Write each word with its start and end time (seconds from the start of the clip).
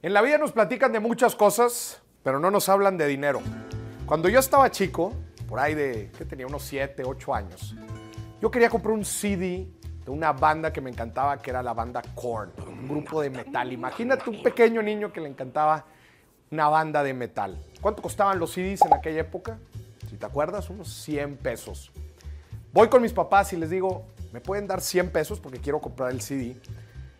En 0.00 0.14
la 0.14 0.22
vida 0.22 0.38
nos 0.38 0.52
platican 0.52 0.92
de 0.92 1.00
muchas 1.00 1.34
cosas, 1.34 2.00
pero 2.22 2.38
no 2.38 2.52
nos 2.52 2.68
hablan 2.68 2.96
de 2.96 3.08
dinero. 3.08 3.40
Cuando 4.06 4.28
yo 4.28 4.38
estaba 4.38 4.70
chico, 4.70 5.12
por 5.48 5.58
ahí 5.58 5.74
de, 5.74 6.12
que 6.16 6.24
tenía 6.24 6.46
unos 6.46 6.62
7, 6.62 7.02
8 7.04 7.34
años, 7.34 7.74
yo 8.40 8.48
quería 8.48 8.70
comprar 8.70 8.94
un 8.94 9.04
CD 9.04 9.66
de 10.04 10.10
una 10.12 10.30
banda 10.32 10.72
que 10.72 10.80
me 10.80 10.88
encantaba, 10.88 11.38
que 11.38 11.50
era 11.50 11.64
la 11.64 11.74
banda 11.74 12.00
Korn, 12.14 12.52
un 12.64 12.86
grupo 12.86 13.20
de 13.20 13.30
metal. 13.30 13.72
Imagínate 13.72 14.30
un 14.30 14.40
pequeño 14.40 14.82
niño 14.82 15.12
que 15.12 15.20
le 15.20 15.30
encantaba 15.30 15.84
una 16.52 16.68
banda 16.68 17.02
de 17.02 17.12
metal. 17.12 17.60
¿Cuánto 17.80 18.00
costaban 18.00 18.38
los 18.38 18.52
CDs 18.52 18.82
en 18.82 18.94
aquella 18.94 19.22
época? 19.22 19.58
Si 20.08 20.16
te 20.16 20.24
acuerdas, 20.24 20.70
unos 20.70 20.92
100 20.92 21.38
pesos. 21.38 21.90
Voy 22.72 22.88
con 22.88 23.02
mis 23.02 23.12
papás 23.12 23.52
y 23.52 23.56
les 23.56 23.70
digo, 23.70 24.06
¿me 24.32 24.40
pueden 24.40 24.68
dar 24.68 24.80
100 24.80 25.10
pesos 25.10 25.40
porque 25.40 25.58
quiero 25.58 25.80
comprar 25.80 26.12
el 26.12 26.20
CD? 26.20 26.56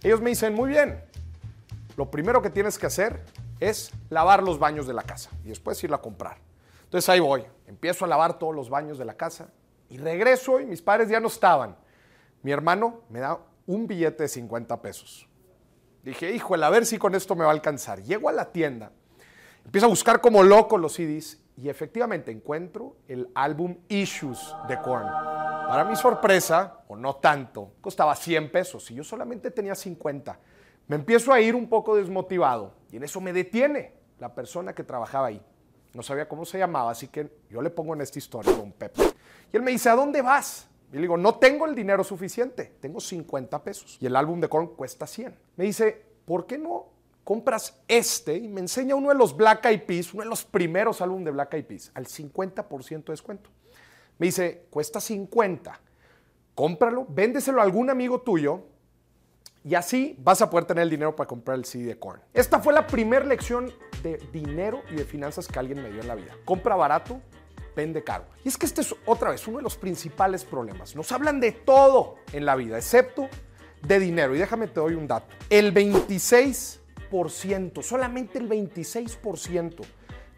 Ellos 0.00 0.20
me 0.20 0.30
dicen, 0.30 0.54
muy 0.54 0.70
bien, 0.70 1.02
lo 1.98 2.12
primero 2.12 2.40
que 2.40 2.48
tienes 2.48 2.78
que 2.78 2.86
hacer 2.86 3.24
es 3.58 3.90
lavar 4.08 4.44
los 4.44 4.60
baños 4.60 4.86
de 4.86 4.94
la 4.94 5.02
casa 5.02 5.30
y 5.44 5.48
después 5.48 5.82
irla 5.82 5.96
a 5.96 6.00
comprar. 6.00 6.38
Entonces 6.84 7.08
ahí 7.08 7.18
voy, 7.18 7.44
empiezo 7.66 8.04
a 8.04 8.08
lavar 8.08 8.38
todos 8.38 8.54
los 8.54 8.70
baños 8.70 8.98
de 8.98 9.04
la 9.04 9.14
casa 9.14 9.48
y 9.90 9.98
regreso 9.98 10.60
y 10.60 10.64
mis 10.64 10.80
padres 10.80 11.08
ya 11.08 11.18
no 11.18 11.26
estaban. 11.26 11.76
Mi 12.42 12.52
hermano 12.52 13.00
me 13.08 13.18
da 13.18 13.40
un 13.66 13.88
billete 13.88 14.22
de 14.22 14.28
50 14.28 14.80
pesos. 14.80 15.28
Dije, 16.04 16.30
híjole, 16.30 16.64
a 16.64 16.70
ver 16.70 16.86
si 16.86 16.98
con 16.98 17.16
esto 17.16 17.34
me 17.34 17.42
va 17.42 17.50
a 17.50 17.52
alcanzar. 17.54 18.00
Llego 18.00 18.28
a 18.28 18.32
la 18.32 18.52
tienda, 18.52 18.92
empiezo 19.64 19.86
a 19.86 19.90
buscar 19.90 20.20
como 20.20 20.44
loco 20.44 20.78
los 20.78 20.92
CDs 20.92 21.40
y 21.56 21.68
efectivamente 21.68 22.30
encuentro 22.30 22.94
el 23.08 23.28
álbum 23.34 23.76
Issues 23.88 24.54
de 24.68 24.80
Korn. 24.80 25.08
Para 25.66 25.84
mi 25.84 25.96
sorpresa, 25.96 26.78
o 26.86 26.94
no 26.94 27.16
tanto, 27.16 27.72
costaba 27.80 28.14
100 28.14 28.52
pesos 28.52 28.88
y 28.92 28.94
yo 28.94 29.02
solamente 29.02 29.50
tenía 29.50 29.74
50. 29.74 30.38
Me 30.88 30.96
empiezo 30.96 31.32
a 31.34 31.40
ir 31.40 31.54
un 31.54 31.68
poco 31.68 31.96
desmotivado 31.96 32.72
y 32.90 32.96
en 32.96 33.04
eso 33.04 33.20
me 33.20 33.34
detiene 33.34 33.92
la 34.18 34.34
persona 34.34 34.74
que 34.74 34.82
trabajaba 34.82 35.26
ahí. 35.28 35.42
No 35.92 36.02
sabía 36.02 36.26
cómo 36.26 36.46
se 36.46 36.58
llamaba, 36.58 36.90
así 36.90 37.08
que 37.08 37.30
yo 37.50 37.60
le 37.60 37.68
pongo 37.68 37.94
en 37.94 38.00
esta 38.00 38.18
historia 38.18 38.52
don 38.52 38.72
Pepe. 38.72 39.02
Y 39.52 39.56
él 39.56 39.62
me 39.62 39.70
dice, 39.70 39.90
¿a 39.90 39.94
dónde 39.94 40.22
vas? 40.22 40.66
Y 40.90 40.94
le 40.96 41.02
digo, 41.02 41.18
no 41.18 41.34
tengo 41.34 41.66
el 41.66 41.74
dinero 41.74 42.02
suficiente, 42.02 42.76
tengo 42.80 43.00
50 43.00 43.62
pesos. 43.62 43.98
Y 44.00 44.06
el 44.06 44.16
álbum 44.16 44.40
de 44.40 44.48
Korn 44.48 44.68
cuesta 44.68 45.06
100. 45.06 45.36
Me 45.56 45.64
dice, 45.64 46.06
¿por 46.24 46.46
qué 46.46 46.56
no 46.56 46.86
compras 47.22 47.82
este? 47.86 48.36
Y 48.36 48.48
me 48.48 48.60
enseña 48.60 48.94
uno 48.94 49.10
de 49.10 49.14
los 49.14 49.36
Black 49.36 49.66
Eyed 49.66 49.82
Peas, 49.82 50.14
uno 50.14 50.22
de 50.22 50.30
los 50.30 50.44
primeros 50.44 51.02
álbumes 51.02 51.26
de 51.26 51.30
Black 51.32 51.52
Eyed 51.52 51.66
Peas, 51.66 51.90
al 51.92 52.06
50% 52.06 53.04
de 53.04 53.12
descuento. 53.12 53.50
Me 54.16 54.26
dice, 54.26 54.66
cuesta 54.70 55.00
50, 55.00 55.78
cómpralo, 56.54 57.06
véndeselo 57.10 57.60
a 57.60 57.64
algún 57.64 57.90
amigo 57.90 58.22
tuyo 58.22 58.62
y 59.64 59.74
así 59.74 60.16
vas 60.18 60.40
a 60.40 60.50
poder 60.50 60.66
tener 60.66 60.82
el 60.82 60.90
dinero 60.90 61.16
para 61.16 61.26
comprar 61.26 61.58
el 61.58 61.64
CD 61.64 61.98
de. 61.98 62.20
Esta 62.32 62.60
fue 62.60 62.72
la 62.72 62.86
primera 62.86 63.24
lección 63.24 63.72
de 64.02 64.18
dinero 64.32 64.82
y 64.90 64.94
de 64.94 65.04
finanzas 65.04 65.48
que 65.48 65.58
alguien 65.58 65.82
me 65.82 65.90
dio 65.90 66.00
en 66.00 66.08
la 66.08 66.14
vida. 66.14 66.34
Compra 66.44 66.76
barato, 66.76 67.20
vende 67.74 68.04
caro. 68.04 68.24
Y 68.44 68.48
es 68.48 68.56
que 68.56 68.66
este 68.66 68.82
es 68.82 68.94
otra 69.06 69.30
vez 69.30 69.46
uno 69.46 69.58
de 69.58 69.62
los 69.62 69.76
principales 69.76 70.44
problemas. 70.44 70.96
Nos 70.96 71.12
hablan 71.12 71.40
de 71.40 71.52
todo 71.52 72.16
en 72.32 72.46
la 72.46 72.56
vida, 72.56 72.76
excepto 72.76 73.28
de 73.82 73.98
dinero. 73.98 74.34
Y 74.34 74.38
déjame 74.38 74.68
te 74.68 74.80
doy 74.80 74.94
un 74.94 75.06
dato. 75.06 75.34
El 75.50 75.74
26%, 75.74 77.82
solamente 77.82 78.38
el 78.38 78.48
26% 78.48 79.84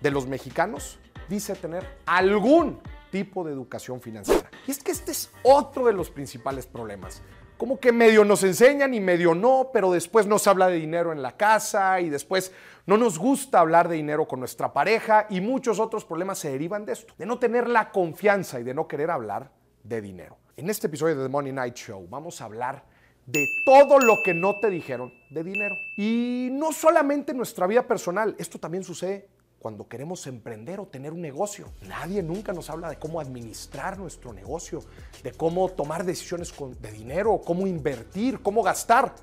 de 0.01 0.11
los 0.11 0.27
mexicanos 0.27 0.99
dice 1.29 1.55
tener 1.55 1.87
algún 2.07 2.81
tipo 3.11 3.45
de 3.45 3.53
educación 3.53 4.01
financiera. 4.01 4.51
Y 4.67 4.71
es 4.71 4.83
que 4.83 4.93
este 4.93 5.13
es 5.13 5.31
otro 5.43 5.87
de 5.87 5.93
los 5.93 6.11
principales 6.11 6.67
problemas 6.67 7.23
como 7.61 7.79
que 7.79 7.93
medio 7.93 8.25
nos 8.25 8.43
enseñan 8.43 8.95
y 8.95 9.01
medio 9.01 9.35
no, 9.35 9.69
pero 9.71 9.93
después 9.93 10.27
nos 10.27 10.47
habla 10.47 10.69
de 10.69 10.77
dinero 10.77 11.13
en 11.13 11.21
la 11.21 11.37
casa 11.37 12.01
y 12.01 12.09
después 12.09 12.53
no 12.87 12.97
nos 12.97 13.19
gusta 13.19 13.61
hablar 13.61 13.87
de 13.87 13.97
dinero 13.97 14.27
con 14.27 14.41
nuestra 14.41 14.73
pareja 14.73 15.27
y 15.29 15.43
muchos 15.43 15.79
otros 15.79 16.07
problemas 16.07 16.39
se 16.39 16.51
derivan 16.51 16.87
de 16.87 16.95
esto, 16.95 17.13
de 17.19 17.27
no 17.27 17.39
tener 17.39 17.69
la 17.69 17.91
confianza 17.91 18.59
y 18.59 18.63
de 18.63 18.73
no 18.73 18.89
querer 18.89 19.11
hablar 19.11 19.51
de 19.85 20.01
dinero. 20.01 20.39
En 20.57 20.71
este 20.71 20.87
episodio 20.87 21.17
de 21.17 21.25
The 21.25 21.29
Money 21.29 21.53
Night 21.53 21.75
Show 21.75 22.07
vamos 22.09 22.41
a 22.41 22.47
hablar 22.47 22.83
de 23.27 23.47
todo 23.67 23.99
lo 23.99 24.15
que 24.25 24.33
no 24.33 24.59
te 24.59 24.71
dijeron 24.71 25.13
de 25.29 25.45
dinero. 25.45 25.75
Y 25.99 26.49
no 26.53 26.73
solamente 26.73 27.33
en 27.33 27.37
nuestra 27.37 27.67
vida 27.67 27.87
personal, 27.87 28.35
esto 28.39 28.59
también 28.59 28.85
sucede 28.85 29.29
cuando 29.61 29.87
queremos 29.87 30.27
emprender 30.27 30.81
o 30.81 30.87
tener 30.87 31.13
un 31.13 31.21
negocio. 31.21 31.67
Nadie 31.83 32.23
nunca 32.23 32.53
nos 32.53 32.71
habla 32.71 32.89
de 32.89 32.99
cómo 32.99 33.21
administrar 33.21 33.99
nuestro 33.99 34.33
negocio, 34.33 34.81
de 35.23 35.33
cómo 35.33 35.69
tomar 35.69 36.05
decisiones 36.05 36.53
de 36.81 36.91
dinero, 36.91 37.43
cómo 37.45 37.67
invertir, 37.67 38.41
cómo 38.41 38.63
gastar. 38.63 39.15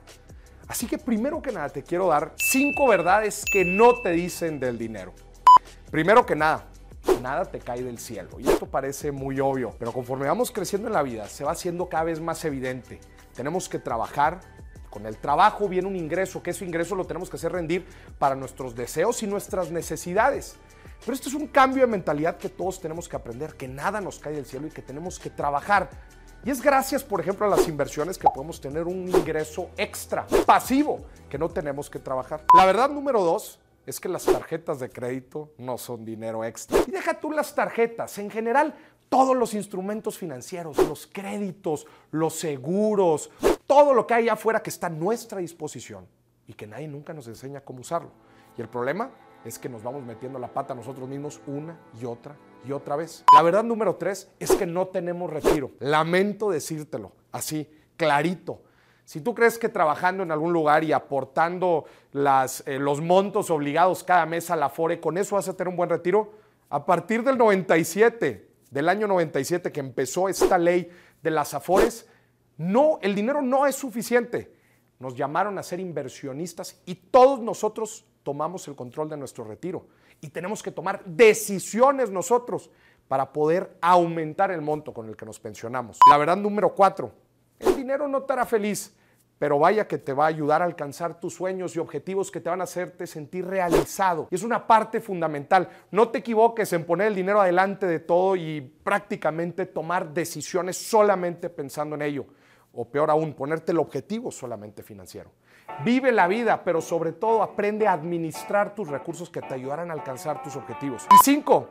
Así 0.68 0.86
que 0.86 1.00
primero 1.00 1.42
que 1.42 1.52
nada 1.52 1.70
te 1.70 1.82
quiero 1.82 2.08
dar 2.08 2.34
cinco 2.38 2.88
verdades 2.88 3.44
que 3.52 3.66
no 3.66 4.02
te 4.02 4.12
dicen 4.12 4.60
del 4.60 4.78
dinero. 4.78 5.14
Primero 5.90 6.26
que 6.26 6.36
nada, 6.36 6.68
nada 7.22 7.46
te 7.46 7.60
cae 7.60 7.82
del 7.82 7.98
cielo. 7.98 8.40
Y 8.40 8.48
esto 8.48 8.68
parece 8.68 9.12
muy 9.12 9.40
obvio, 9.40 9.74
pero 9.80 9.92
conforme 9.92 10.28
vamos 10.28 10.52
creciendo 10.52 10.88
en 10.88 10.94
la 10.94 11.02
vida, 11.02 11.28
se 11.28 11.46
va 11.46 11.52
haciendo 11.52 11.90
cada 11.90 12.04
vez 12.04 12.20
más 12.20 12.46
evidente. 12.46 13.00
Tenemos 13.34 13.70
que 13.70 13.80
trabajar 13.80 14.42
con 14.98 15.06
el 15.06 15.18
trabajo 15.18 15.70
viene 15.70 15.88
un 15.88 15.96
ingreso, 15.96 16.42
que 16.42 16.50
ese 16.50 16.66
ingreso 16.66 16.96
lo 16.96 17.06
tenemos 17.06 17.30
que 17.30 17.36
hacer 17.36 17.52
rendir 17.52 17.86
para 18.18 18.34
nuestros 18.34 18.74
deseos 18.74 19.22
y 19.22 19.28
nuestras 19.28 19.70
necesidades. 19.70 20.56
Pero 21.02 21.14
esto 21.14 21.30
es 21.30 21.36
un 21.36 21.46
cambio 21.46 21.84
de 21.84 21.92
mentalidad 21.92 22.38
que 22.38 22.50
todos 22.50 22.82
tenemos 22.82 23.08
que 23.08 23.16
aprender, 23.16 23.54
que 23.54 23.68
nada 23.68 24.02
nos 24.02 24.18
cae 24.18 24.34
del 24.34 24.48
cielo 24.48 24.66
y 24.66 24.72
que 24.72 24.82
tenemos 24.82 25.20
que 25.20 25.30
trabajar. 25.30 25.92
Y 26.44 26.50
es 26.50 26.64
gracias, 26.64 27.04
por 27.04 27.22
ejemplo, 27.22 27.46
a 27.46 27.50
las 27.50 27.68
inversiones 27.68 28.18
que 28.18 28.28
podemos 28.28 28.60
tener 28.60 28.86
un 28.86 29.08
ingreso 29.08 29.70
extra, 29.78 30.26
pasivo, 30.48 31.06
que 31.30 31.38
no 31.38 31.48
tenemos 31.50 31.92
que 31.92 32.00
trabajar. 32.00 32.44
La 32.56 32.66
verdad 32.66 32.90
número 32.90 33.24
dos 33.24 33.60
es 33.86 34.00
que 34.00 34.10
las 34.10 34.26
tarjetas 34.26 34.80
de 34.80 34.90
crédito 34.90 35.52
no 35.60 35.78
son 35.78 36.06
dinero 36.06 36.44
extra. 36.44 36.80
Y 36.88 36.90
deja 36.90 37.20
tú 37.20 37.30
las 37.30 37.54
tarjetas, 37.54 38.18
en 38.18 38.32
general 38.32 38.74
todos 39.10 39.38
los 39.38 39.54
instrumentos 39.54 40.18
financieros, 40.18 40.78
los 40.80 41.08
créditos, 41.08 41.86
los 42.10 42.34
seguros, 42.34 43.30
todo 43.68 43.94
lo 43.94 44.08
que 44.08 44.14
hay 44.14 44.30
afuera 44.30 44.64
que 44.64 44.70
está 44.70 44.88
a 44.88 44.90
nuestra 44.90 45.40
disposición 45.40 46.08
y 46.48 46.54
que 46.54 46.66
nadie 46.66 46.88
nunca 46.88 47.14
nos 47.14 47.28
enseña 47.28 47.62
cómo 47.62 47.82
usarlo. 47.82 48.12
Y 48.58 48.62
el 48.62 48.70
problema 48.70 49.12
es 49.44 49.60
que 49.60 49.70
nos 49.70 49.84
vamos 49.84 50.04
metiendo 50.04 50.40
la 50.40 50.48
pata 50.48 50.74
nosotros 50.74 51.08
mismos 51.08 51.40
una 51.46 51.78
y 52.02 52.06
otra 52.06 52.36
y 52.66 52.72
otra 52.72 52.96
vez. 52.96 53.24
La 53.36 53.44
verdad 53.44 53.64
número 53.64 53.96
tres 53.96 54.32
es 54.40 54.56
que 54.56 54.66
no 54.66 54.88
tenemos 54.88 55.30
retiro. 55.30 55.72
Lamento 55.80 56.50
decírtelo 56.50 57.12
así, 57.32 57.70
clarito. 57.98 58.62
Si 59.04 59.22
tú 59.22 59.34
crees 59.34 59.58
que 59.58 59.70
trabajando 59.70 60.24
en 60.24 60.32
algún 60.32 60.52
lugar 60.52 60.84
y 60.84 60.92
aportando 60.92 61.86
las, 62.12 62.64
eh, 62.68 62.78
los 62.80 63.00
montos 63.00 63.50
obligados 63.50 64.04
cada 64.04 64.26
mes 64.26 64.50
a 64.50 64.56
la 64.56 64.70
FORE, 64.70 65.00
con 65.00 65.18
eso 65.18 65.36
vas 65.36 65.48
a 65.48 65.56
tener 65.56 65.70
un 65.70 65.78
buen 65.78 65.90
retiro, 65.90 66.34
a 66.70 66.86
partir 66.86 67.24
del 67.24 67.38
97 67.38 68.48
del 68.70 68.90
año 68.90 69.08
97 69.08 69.72
que 69.72 69.80
empezó 69.80 70.28
esta 70.28 70.58
ley 70.58 70.90
de 71.24 71.32
las 71.32 71.54
afores, 71.54 72.08
no, 72.58 73.00
el 73.02 73.16
dinero 73.16 73.42
no 73.42 73.66
es 73.66 73.76
suficiente. 73.76 74.54
Nos 75.00 75.16
llamaron 75.16 75.58
a 75.58 75.64
ser 75.64 75.80
inversionistas 75.80 76.82
y 76.86 76.96
todos 76.96 77.40
nosotros 77.40 78.06
tomamos 78.24 78.68
el 78.68 78.76
control 78.76 79.10
de 79.10 79.18
nuestro 79.18 79.44
retiro 79.44 79.88
y 80.22 80.30
tenemos 80.30 80.64
que 80.64 80.72
tomar 80.72 81.04
decisiones 81.06 82.10
nosotros 82.10 82.70
para 83.08 83.32
poder 83.32 83.78
aumentar 83.80 84.52
el 84.52 84.62
monto 84.62 84.94
con 84.94 85.08
el 85.08 85.16
que 85.16 85.26
nos 85.26 85.40
pensionamos. 85.40 86.00
La 86.10 86.18
verdad 86.18 86.36
número 86.36 86.74
cuatro, 86.74 87.12
el 87.60 87.76
dinero 87.76 88.08
no 88.08 88.24
te 88.24 88.34
hará 88.34 88.46
feliz, 88.46 88.96
pero 89.40 89.60
vaya 89.60 89.88
que 89.88 89.98
te 89.98 90.14
va 90.14 90.26
a 90.26 90.30
ayudar 90.30 90.62
a 90.62 90.66
alcanzar 90.66 91.20
tus 91.20 91.36
sueños 91.36 91.76
y 91.76 91.80
objetivos 91.80 92.32
que 92.32 92.42
te 92.42 92.50
van 92.50 92.62
a 92.62 92.64
hacerte 92.64 93.06
sentir 93.06 93.46
realizado. 93.46 94.28
Y 94.32 94.36
es 94.36 94.44
una 94.44 94.66
parte 94.66 95.00
fundamental. 95.00 95.70
No 95.92 96.10
te 96.10 96.18
equivoques 96.18 96.74
en 96.74 96.86
poner 96.86 97.08
el 97.08 97.16
dinero 97.16 97.40
adelante 97.40 97.86
de 97.86 98.00
todo 98.00 98.36
y 98.36 98.62
prácticamente 98.62 99.68
tomar 99.68 100.12
decisiones 100.12 100.76
solamente 100.76 101.50
pensando 101.50 101.96
en 101.96 102.02
ello. 102.02 102.26
O 102.80 102.86
peor 102.86 103.10
aún, 103.10 103.34
ponerte 103.34 103.72
el 103.72 103.80
objetivo 103.80 104.32
solamente 104.32 104.84
financiero. 104.84 105.32
Vive 105.84 106.12
la 106.12 106.28
vida, 106.28 106.64
pero 106.64 106.80
sobre 106.80 107.12
todo 107.12 107.42
aprende 107.42 107.88
a 107.88 107.94
administrar 107.94 108.76
tus 108.76 108.88
recursos 108.88 109.32
que 109.32 109.42
te 109.42 109.56
ayudarán 109.56 109.90
a 109.90 109.96
alcanzar 109.96 110.44
tus 110.44 110.56
objetivos. 110.56 111.08
Y 111.12 111.16
cinco, 111.24 111.70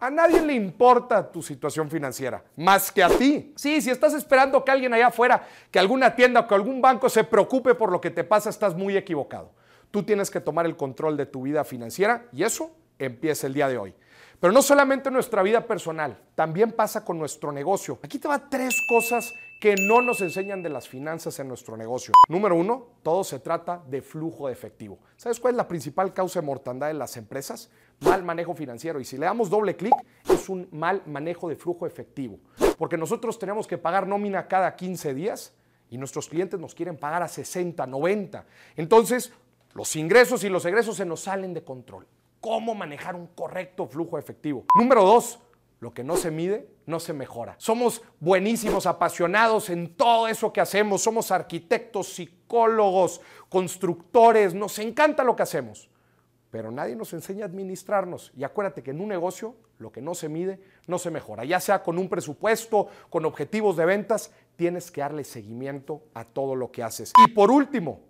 a 0.00 0.08
nadie 0.08 0.40
le 0.40 0.54
importa 0.54 1.30
tu 1.30 1.42
situación 1.42 1.90
financiera, 1.90 2.42
más 2.56 2.90
que 2.90 3.02
a 3.02 3.10
ti. 3.10 3.52
Sí, 3.56 3.82
si 3.82 3.90
estás 3.90 4.14
esperando 4.14 4.64
que 4.64 4.70
alguien 4.70 4.94
allá 4.94 5.08
afuera, 5.08 5.46
que 5.70 5.78
alguna 5.78 6.16
tienda 6.16 6.40
o 6.40 6.48
que 6.48 6.54
algún 6.54 6.80
banco 6.80 7.10
se 7.10 7.24
preocupe 7.24 7.74
por 7.74 7.92
lo 7.92 8.00
que 8.00 8.10
te 8.10 8.24
pasa, 8.24 8.48
estás 8.48 8.74
muy 8.74 8.96
equivocado. 8.96 9.50
Tú 9.90 10.02
tienes 10.02 10.30
que 10.30 10.40
tomar 10.40 10.64
el 10.64 10.76
control 10.76 11.18
de 11.18 11.26
tu 11.26 11.42
vida 11.42 11.62
financiera 11.62 12.24
y 12.32 12.44
eso 12.44 12.70
empieza 12.98 13.46
el 13.48 13.52
día 13.52 13.68
de 13.68 13.76
hoy. 13.76 13.94
Pero 14.40 14.52
no 14.52 14.62
solamente 14.62 15.10
nuestra 15.10 15.42
vida 15.42 15.66
personal, 15.66 16.16
también 16.36 16.70
pasa 16.70 17.04
con 17.04 17.18
nuestro 17.18 17.50
negocio. 17.50 17.98
Aquí 18.02 18.20
te 18.20 18.28
va 18.28 18.48
tres 18.48 18.76
cosas 18.88 19.34
que 19.60 19.74
no 19.74 20.00
nos 20.00 20.20
enseñan 20.20 20.62
de 20.62 20.68
las 20.68 20.88
finanzas 20.88 21.40
en 21.40 21.48
nuestro 21.48 21.76
negocio. 21.76 22.14
Número 22.28 22.54
uno, 22.54 22.86
todo 23.02 23.24
se 23.24 23.40
trata 23.40 23.82
de 23.88 24.00
flujo 24.00 24.46
de 24.46 24.52
efectivo. 24.52 25.00
¿Sabes 25.16 25.40
cuál 25.40 25.54
es 25.54 25.56
la 25.56 25.66
principal 25.66 26.14
causa 26.14 26.40
de 26.40 26.46
mortandad 26.46 26.86
de 26.86 26.94
las 26.94 27.16
empresas? 27.16 27.68
Mal 27.98 28.22
manejo 28.22 28.54
financiero. 28.54 29.00
Y 29.00 29.04
si 29.04 29.18
le 29.18 29.26
damos 29.26 29.50
doble 29.50 29.74
clic, 29.74 29.94
es 30.30 30.48
un 30.48 30.68
mal 30.70 31.02
manejo 31.06 31.48
de 31.48 31.56
flujo 31.56 31.84
efectivo. 31.84 32.38
Porque 32.76 32.96
nosotros 32.96 33.40
tenemos 33.40 33.66
que 33.66 33.76
pagar 33.76 34.06
nómina 34.06 34.46
cada 34.46 34.76
15 34.76 35.14
días 35.14 35.52
y 35.90 35.98
nuestros 35.98 36.28
clientes 36.28 36.60
nos 36.60 36.76
quieren 36.76 36.96
pagar 36.96 37.24
a 37.24 37.28
60, 37.28 37.84
90. 37.88 38.46
Entonces, 38.76 39.32
Los 39.74 39.94
ingresos 39.96 40.42
y 40.44 40.48
los 40.48 40.64
egresos 40.64 40.96
se 40.96 41.04
nos 41.04 41.20
salen 41.20 41.54
de 41.54 41.62
control. 41.62 42.06
¿Cómo 42.40 42.74
manejar 42.74 43.16
un 43.16 43.26
correcto 43.28 43.86
flujo 43.86 44.18
efectivo? 44.18 44.64
Número 44.76 45.04
dos, 45.04 45.40
lo 45.80 45.92
que 45.92 46.04
no 46.04 46.16
se 46.16 46.30
mide, 46.30 46.68
no 46.86 47.00
se 47.00 47.12
mejora. 47.12 47.54
Somos 47.58 48.02
buenísimos, 48.20 48.86
apasionados 48.86 49.70
en 49.70 49.94
todo 49.94 50.28
eso 50.28 50.52
que 50.52 50.60
hacemos. 50.60 51.02
Somos 51.02 51.30
arquitectos, 51.30 52.14
psicólogos, 52.14 53.20
constructores. 53.48 54.54
Nos 54.54 54.78
encanta 54.78 55.22
lo 55.24 55.36
que 55.36 55.42
hacemos. 55.42 55.88
Pero 56.50 56.70
nadie 56.70 56.96
nos 56.96 57.12
enseña 57.12 57.44
a 57.44 57.48
administrarnos. 57.48 58.32
Y 58.36 58.44
acuérdate 58.44 58.82
que 58.82 58.90
en 58.90 59.00
un 59.00 59.08
negocio 59.08 59.54
lo 59.78 59.92
que 59.92 60.00
no 60.00 60.14
se 60.14 60.28
mide 60.28 60.60
no 60.86 60.98
se 60.98 61.10
mejora. 61.10 61.44
Ya 61.44 61.60
sea 61.60 61.82
con 61.82 61.98
un 61.98 62.08
presupuesto, 62.08 62.88
con 63.10 63.24
objetivos 63.24 63.76
de 63.76 63.84
ventas, 63.84 64.32
tienes 64.56 64.90
que 64.90 65.00
darle 65.00 65.24
seguimiento 65.24 66.02
a 66.14 66.24
todo 66.24 66.56
lo 66.56 66.72
que 66.72 66.82
haces. 66.82 67.12
Y 67.24 67.30
por 67.32 67.50
último, 67.50 68.00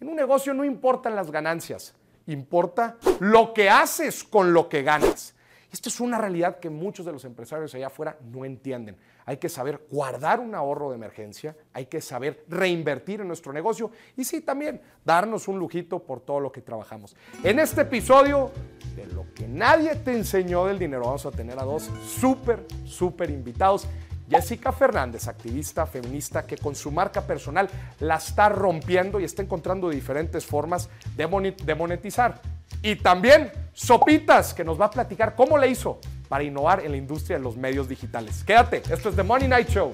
en 0.00 0.08
un 0.08 0.16
negocio 0.16 0.54
no 0.54 0.64
importan 0.64 1.16
las 1.16 1.30
ganancias, 1.30 1.94
importa 2.26 2.96
lo 3.20 3.52
que 3.52 3.70
haces 3.70 4.24
con 4.24 4.52
lo 4.52 4.68
que 4.68 4.82
ganas. 4.82 5.34
Esto 5.74 5.88
es 5.88 5.98
una 5.98 6.18
realidad 6.18 6.60
que 6.60 6.70
muchos 6.70 7.04
de 7.04 7.10
los 7.10 7.24
empresarios 7.24 7.74
allá 7.74 7.88
afuera 7.88 8.16
no 8.30 8.44
entienden. 8.44 8.96
Hay 9.26 9.38
que 9.38 9.48
saber 9.48 9.84
guardar 9.90 10.38
un 10.38 10.54
ahorro 10.54 10.90
de 10.90 10.94
emergencia, 10.94 11.56
hay 11.72 11.86
que 11.86 12.00
saber 12.00 12.44
reinvertir 12.48 13.22
en 13.22 13.26
nuestro 13.26 13.52
negocio 13.52 13.90
y 14.16 14.22
sí, 14.22 14.40
también 14.40 14.80
darnos 15.04 15.48
un 15.48 15.58
lujito 15.58 15.98
por 15.98 16.20
todo 16.20 16.38
lo 16.38 16.52
que 16.52 16.60
trabajamos. 16.60 17.16
En 17.42 17.58
este 17.58 17.80
episodio 17.80 18.52
de 18.94 19.06
lo 19.06 19.26
que 19.34 19.48
nadie 19.48 19.96
te 19.96 20.12
enseñó 20.12 20.66
del 20.66 20.78
dinero, 20.78 21.06
vamos 21.06 21.26
a 21.26 21.32
tener 21.32 21.58
a 21.58 21.64
dos 21.64 21.90
súper, 22.06 22.64
súper 22.84 23.30
invitados. 23.30 23.88
Jessica 24.28 24.72
Fernández, 24.72 25.28
activista 25.28 25.86
feminista 25.86 26.46
que 26.46 26.56
con 26.56 26.74
su 26.74 26.90
marca 26.90 27.22
personal 27.22 27.68
la 28.00 28.16
está 28.16 28.48
rompiendo 28.48 29.20
y 29.20 29.24
está 29.24 29.42
encontrando 29.42 29.90
diferentes 29.90 30.46
formas 30.46 30.88
de 31.16 31.74
monetizar. 31.74 32.40
Y 32.82 32.96
también 32.96 33.50
Sopitas, 33.74 34.54
que 34.54 34.62
nos 34.62 34.80
va 34.80 34.86
a 34.86 34.90
platicar 34.90 35.34
cómo 35.34 35.58
le 35.58 35.68
hizo 35.68 35.98
para 36.28 36.44
innovar 36.44 36.80
en 36.84 36.92
la 36.92 36.96
industria 36.96 37.38
de 37.38 37.42
los 37.42 37.56
medios 37.56 37.88
digitales. 37.88 38.44
Quédate, 38.44 38.82
esto 38.88 39.08
es 39.08 39.16
The 39.16 39.24
Money 39.24 39.48
Night 39.48 39.68
Show. 39.68 39.92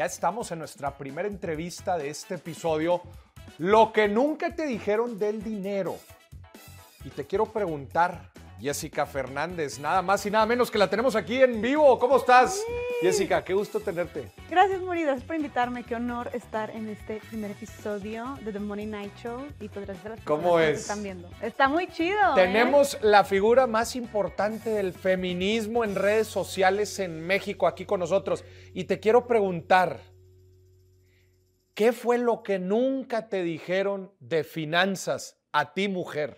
Ya 0.00 0.06
estamos 0.06 0.50
en 0.50 0.60
nuestra 0.60 0.96
primera 0.96 1.28
entrevista 1.28 1.98
de 1.98 2.08
este 2.08 2.36
episodio. 2.36 3.02
Lo 3.58 3.92
que 3.92 4.08
nunca 4.08 4.54
te 4.54 4.64
dijeron 4.64 5.18
del 5.18 5.44
dinero. 5.44 5.98
Y 7.04 7.10
te 7.10 7.26
quiero 7.26 7.44
preguntar, 7.44 8.29
Jessica 8.60 9.06
Fernández, 9.06 9.78
nada 9.78 10.02
más 10.02 10.24
y 10.26 10.30
nada 10.30 10.44
menos 10.44 10.70
que 10.70 10.76
la 10.78 10.90
tenemos 10.90 11.16
aquí 11.16 11.40
en 11.42 11.62
vivo. 11.62 11.98
¿Cómo 11.98 12.18
estás? 12.18 12.62
Jessica, 13.00 13.42
qué 13.42 13.54
gusto 13.54 13.80
tenerte. 13.80 14.30
Gracias, 14.50 14.80
Muri, 14.82 15.02
gracias 15.02 15.24
por 15.24 15.36
invitarme. 15.36 15.82
Qué 15.84 15.94
honor 15.94 16.30
estar 16.34 16.70
en 16.70 16.88
este 16.90 17.20
primer 17.30 17.52
episodio 17.52 18.38
de 18.44 18.52
The 18.52 18.58
Money 18.58 18.86
Night 18.86 19.16
Show 19.16 19.46
y 19.60 19.68
pues 19.68 19.86
gracias 19.86 20.06
a 20.06 20.08
las 20.10 20.20
¿Cómo 20.20 20.60
es? 20.60 20.68
que 20.72 20.80
están 20.82 21.02
viendo. 21.02 21.30
Está 21.40 21.68
muy 21.68 21.86
chido. 21.88 22.18
¿eh? 22.18 22.34
Tenemos 22.34 22.98
la 23.00 23.24
figura 23.24 23.66
más 23.66 23.96
importante 23.96 24.68
del 24.68 24.92
feminismo 24.92 25.82
en 25.82 25.94
redes 25.94 26.26
sociales 26.26 26.98
en 26.98 27.26
México 27.26 27.66
aquí 27.66 27.86
con 27.86 28.00
nosotros. 28.00 28.44
Y 28.74 28.84
te 28.84 29.00
quiero 29.00 29.26
preguntar, 29.26 30.00
¿qué 31.74 31.92
fue 31.92 32.18
lo 32.18 32.42
que 32.42 32.58
nunca 32.58 33.28
te 33.30 33.42
dijeron 33.42 34.12
de 34.20 34.44
finanzas 34.44 35.38
a 35.52 35.72
ti, 35.72 35.88
mujer? 35.88 36.36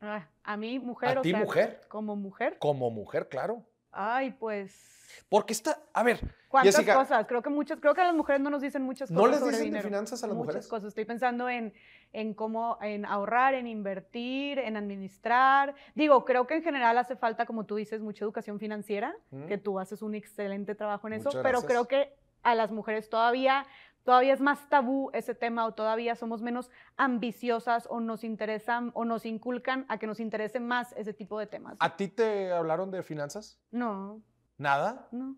Ah, 0.00 0.28
a 0.52 0.56
mí, 0.56 0.78
mujer. 0.78 1.18
¿A 1.18 1.22
ti, 1.22 1.32
mujer? 1.34 1.80
Como 1.88 2.16
mujer. 2.16 2.56
Como 2.58 2.90
mujer, 2.90 3.28
claro. 3.28 3.64
Ay, 3.92 4.30
pues. 4.32 4.98
Porque 5.28 5.52
está, 5.52 5.78
a 5.92 6.02
ver, 6.04 6.20
¿Cuántas 6.48 6.84
cosas? 6.84 7.26
Creo 7.26 7.42
que 7.42 7.50
muchas, 7.50 7.78
creo 7.80 7.94
que 7.94 8.00
a 8.00 8.04
las 8.04 8.14
mujeres 8.14 8.40
no 8.40 8.48
nos 8.50 8.62
dicen 8.62 8.82
muchas 8.82 9.08
cosas. 9.08 9.22
¿No 9.22 9.26
les 9.28 9.38
sobre 9.40 9.52
dicen 9.52 9.64
dinero. 9.66 9.82
de 9.82 9.88
finanzas 9.88 10.22
a 10.22 10.26
las 10.28 10.36
muchas 10.36 10.46
mujeres? 10.54 10.68
cosas. 10.68 10.88
Estoy 10.88 11.04
pensando 11.04 11.48
en, 11.48 11.72
en 12.12 12.34
cómo, 12.34 12.78
en 12.80 13.04
ahorrar, 13.04 13.54
en 13.54 13.66
invertir, 13.66 14.58
en 14.60 14.76
administrar. 14.76 15.74
Digo, 15.96 16.24
creo 16.24 16.46
que 16.46 16.54
en 16.56 16.62
general 16.62 16.96
hace 16.98 17.16
falta, 17.16 17.46
como 17.46 17.66
tú 17.66 17.76
dices, 17.76 18.00
mucha 18.00 18.24
educación 18.24 18.58
financiera, 18.60 19.14
Mm. 19.30 19.46
que 19.46 19.58
tú 19.58 19.78
haces 19.80 20.02
un 20.02 20.14
excelente 20.14 20.74
trabajo 20.76 21.06
en 21.08 21.14
eso, 21.14 21.28
Muchas 21.28 21.42
pero 21.42 21.62
creo 21.62 21.86
que 21.86 22.12
a 22.42 22.54
las 22.54 22.70
mujeres 22.72 23.08
todavía 23.10 23.66
todavía 24.02 24.32
es 24.32 24.40
más 24.40 24.66
tabú 24.70 25.10
ese 25.12 25.34
tema 25.34 25.66
o 25.66 25.74
todavía 25.74 26.14
somos 26.16 26.40
menos 26.40 26.70
ambiciosas 26.96 27.86
o 27.90 28.00
nos 28.00 28.24
interesan 28.24 28.90
o 28.94 29.04
nos 29.04 29.26
inculcan 29.26 29.84
a 29.88 29.98
que 29.98 30.06
nos 30.06 30.20
interese 30.20 30.58
más 30.58 30.92
ese 30.96 31.12
tipo 31.12 31.38
de 31.38 31.46
temas. 31.46 31.76
¿A 31.80 31.96
ti 31.96 32.08
te 32.08 32.50
hablaron 32.50 32.90
de 32.90 33.02
finanzas? 33.02 33.60
No, 33.70 34.22
¿Nada? 34.56 35.06
no. 35.12 35.36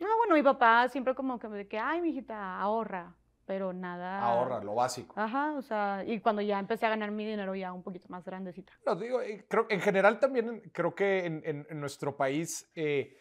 No, 0.00 0.06
bueno, 0.18 0.34
mi 0.34 0.42
papá 0.42 0.88
siempre 0.88 1.14
como 1.14 1.38
que 1.38 1.48
me 1.48 1.66
que, 1.68 1.78
ay, 1.78 2.00
mijita, 2.00 2.58
ahorra, 2.58 3.14
pero 3.44 3.72
nada. 3.72 4.20
Ahorra, 4.22 4.62
lo 4.62 4.74
básico. 4.74 5.14
Ajá, 5.18 5.52
o 5.52 5.62
sea, 5.62 6.04
y 6.06 6.20
cuando 6.20 6.40
ya 6.40 6.58
empecé 6.58 6.86
a 6.86 6.90
ganar 6.90 7.10
mi 7.10 7.26
dinero 7.26 7.54
ya 7.54 7.72
un 7.72 7.82
poquito 7.82 8.06
más 8.08 8.24
grandecita. 8.24 8.72
No, 8.86 8.94
digo, 8.96 9.20
eh, 9.20 9.44
creo, 9.48 9.66
en 9.68 9.80
general 9.80 10.20
también 10.20 10.62
creo 10.72 10.94
que 10.94 11.26
en, 11.26 11.42
en- 11.44 11.66
en 11.68 11.80
nuestro 11.80 12.16
país, 12.16 12.70
eh, 12.76 13.16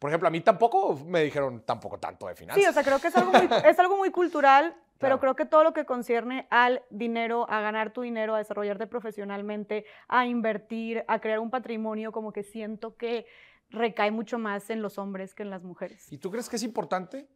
por 0.00 0.10
ejemplo, 0.10 0.26
a 0.26 0.30
mí 0.32 0.40
tampoco 0.40 0.98
me 1.06 1.22
dijeron 1.22 1.62
tampoco 1.64 1.98
tanto 1.98 2.26
de 2.26 2.34
finanzas. 2.34 2.60
Sí, 2.60 2.68
o 2.68 2.72
sea, 2.72 2.82
creo 2.82 2.98
que 2.98 3.08
es 3.08 3.16
algo 3.16 3.30
muy, 3.32 3.48
es 3.66 3.78
algo 3.78 3.96
muy 3.98 4.10
cultural, 4.10 4.74
pero 4.98 5.18
Claro. 5.18 5.20
creo 5.20 5.36
que 5.36 5.44
todo 5.44 5.62
lo 5.62 5.72
que 5.72 5.84
concierne 5.84 6.46
al 6.50 6.82
dinero, 6.90 7.46
a 7.48 7.60
ganar 7.60 7.92
tu 7.92 8.00
dinero, 8.02 8.34
a 8.34 8.38
desarrollarte 8.38 8.86
profesionalmente, 8.86 9.84
a 10.08 10.26
invertir, 10.26 11.04
a 11.06 11.20
crear 11.20 11.38
un 11.38 11.50
patrimonio, 11.50 12.10
como 12.12 12.32
que 12.32 12.42
siento 12.42 12.96
que 12.96 13.26
recae 13.68 14.10
mucho 14.10 14.38
más 14.38 14.68
en 14.70 14.82
los 14.82 14.98
hombres 14.98 15.34
que 15.34 15.42
en 15.44 15.50
las 15.50 15.62
mujeres. 15.62 16.10
¿Y 16.12 16.18
tú 16.18 16.30
crees 16.30 16.48
que 16.48 16.56
es 16.56 16.62
importante 16.64 17.28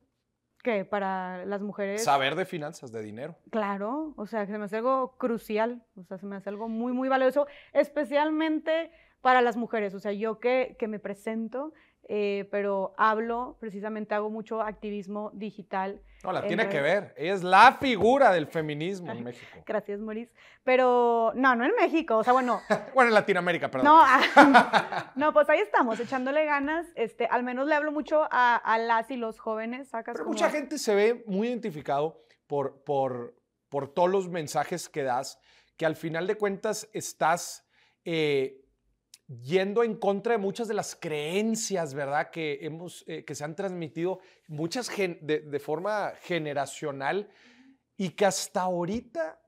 Que 0.64 0.84
para 0.87 1.44
las 1.44 1.61
mujeres... 1.61 2.02
saber 2.02 2.34
de 2.34 2.44
finanzas, 2.46 2.90
de 2.90 3.02
dinero? 3.02 3.37
Claro, 3.50 4.14
o 4.16 4.26
sea, 4.26 4.46
que 4.46 4.52
se 4.52 4.58
me 4.58 4.64
hace 4.64 4.78
algo 4.78 5.16
crucial, 5.19 5.84
o 5.96 6.02
sea, 6.05 6.16
se 6.19 6.25
me 6.26 6.37
hace 6.37 6.49
algo 6.49 6.69
muy, 6.69 6.93
muy 6.94 7.08
valioso, 7.11 7.46
especialmente 7.72 8.90
para 9.20 9.40
las 9.43 9.56
mujeres, 9.56 9.94
o 9.94 10.00
sea, 10.00 10.12
yo 10.12 10.38
que, 10.38 10.76
que 10.78 10.88
me 10.88 10.99
presento, 10.99 11.72
eh, 12.09 12.47
pero 12.51 12.95
hablo, 12.97 13.56
precisamente 13.61 14.15
hago 14.15 14.31
mucho 14.31 14.61
activismo 14.62 15.31
digital. 15.35 16.01
No, 16.23 16.33
la 16.33 16.41
en 16.41 16.49
tiene 16.49 16.69
que 16.69 16.81
ver. 16.81 17.15
Ella 17.17 17.35
es 17.35 17.43
la 17.43 17.73
figura 17.81 18.33
del 18.33 18.47
feminismo 18.47 19.11
en 19.12 19.25
México. 19.25 19.59
Gracias, 19.67 20.01
Maurice. 20.01 20.33
Pero 20.65 21.33
no, 21.35 21.55
no 21.55 21.65
en 21.65 21.73
México, 21.77 22.17
o 22.19 22.25
sea, 22.25 22.33
bueno, 22.33 22.61
Bueno, 22.95 23.09
en 23.09 23.15
Latinoamérica, 23.15 23.71
perdón. 23.71 23.87
no, 23.87 24.01
ah, 24.03 25.12
no, 25.17 25.33
pues 25.33 25.49
ahí 25.51 25.61
estamos, 25.61 26.01
echándole 26.01 26.45
ganas, 26.47 26.87
este, 26.95 27.27
al 27.27 27.43
menos 27.43 27.67
le 27.67 27.75
hablo 27.75 27.93
mucho 27.93 28.26
a, 28.31 28.57
a 28.57 28.78
las 28.78 29.11
y 29.11 29.17
los 29.17 29.38
jóvenes, 29.38 29.88
sacas 29.88 30.14
Pero 30.14 30.25
como- 30.25 30.33
mucha 30.35 30.50
gente 30.50 30.78
se 30.78 30.95
ve 30.95 31.25
muy 31.26 31.49
identificado 31.49 32.23
por, 32.47 32.83
por, 32.85 33.35
por 33.69 33.88
todos 33.93 34.11
los 34.11 34.28
mensajes 34.28 34.88
que 34.88 35.02
das, 35.02 35.38
que 35.76 35.85
al 35.85 35.97
final 35.97 36.26
de 36.26 36.37
cuentas 36.37 36.88
estás 36.93 37.67
eh, 38.07 38.63
yendo 39.43 39.83
en 39.83 39.97
contra 39.97 40.33
de 40.33 40.38
muchas 40.38 40.69
de 40.69 40.75
las 40.75 40.95
creencias, 40.97 41.95
¿verdad? 41.95 42.31
Que, 42.31 42.59
hemos, 42.62 43.05
eh, 43.07 43.25
que 43.25 43.35
se 43.35 43.45
han 43.45 43.55
transmitido 43.57 44.21
muchas 44.49 44.88
de, 44.97 45.41
de 45.41 45.59
forma 45.61 46.12
generacional 46.23 47.29
y 47.97 48.11
que 48.11 48.26
hasta 48.26 48.62
ahorita 48.62 49.41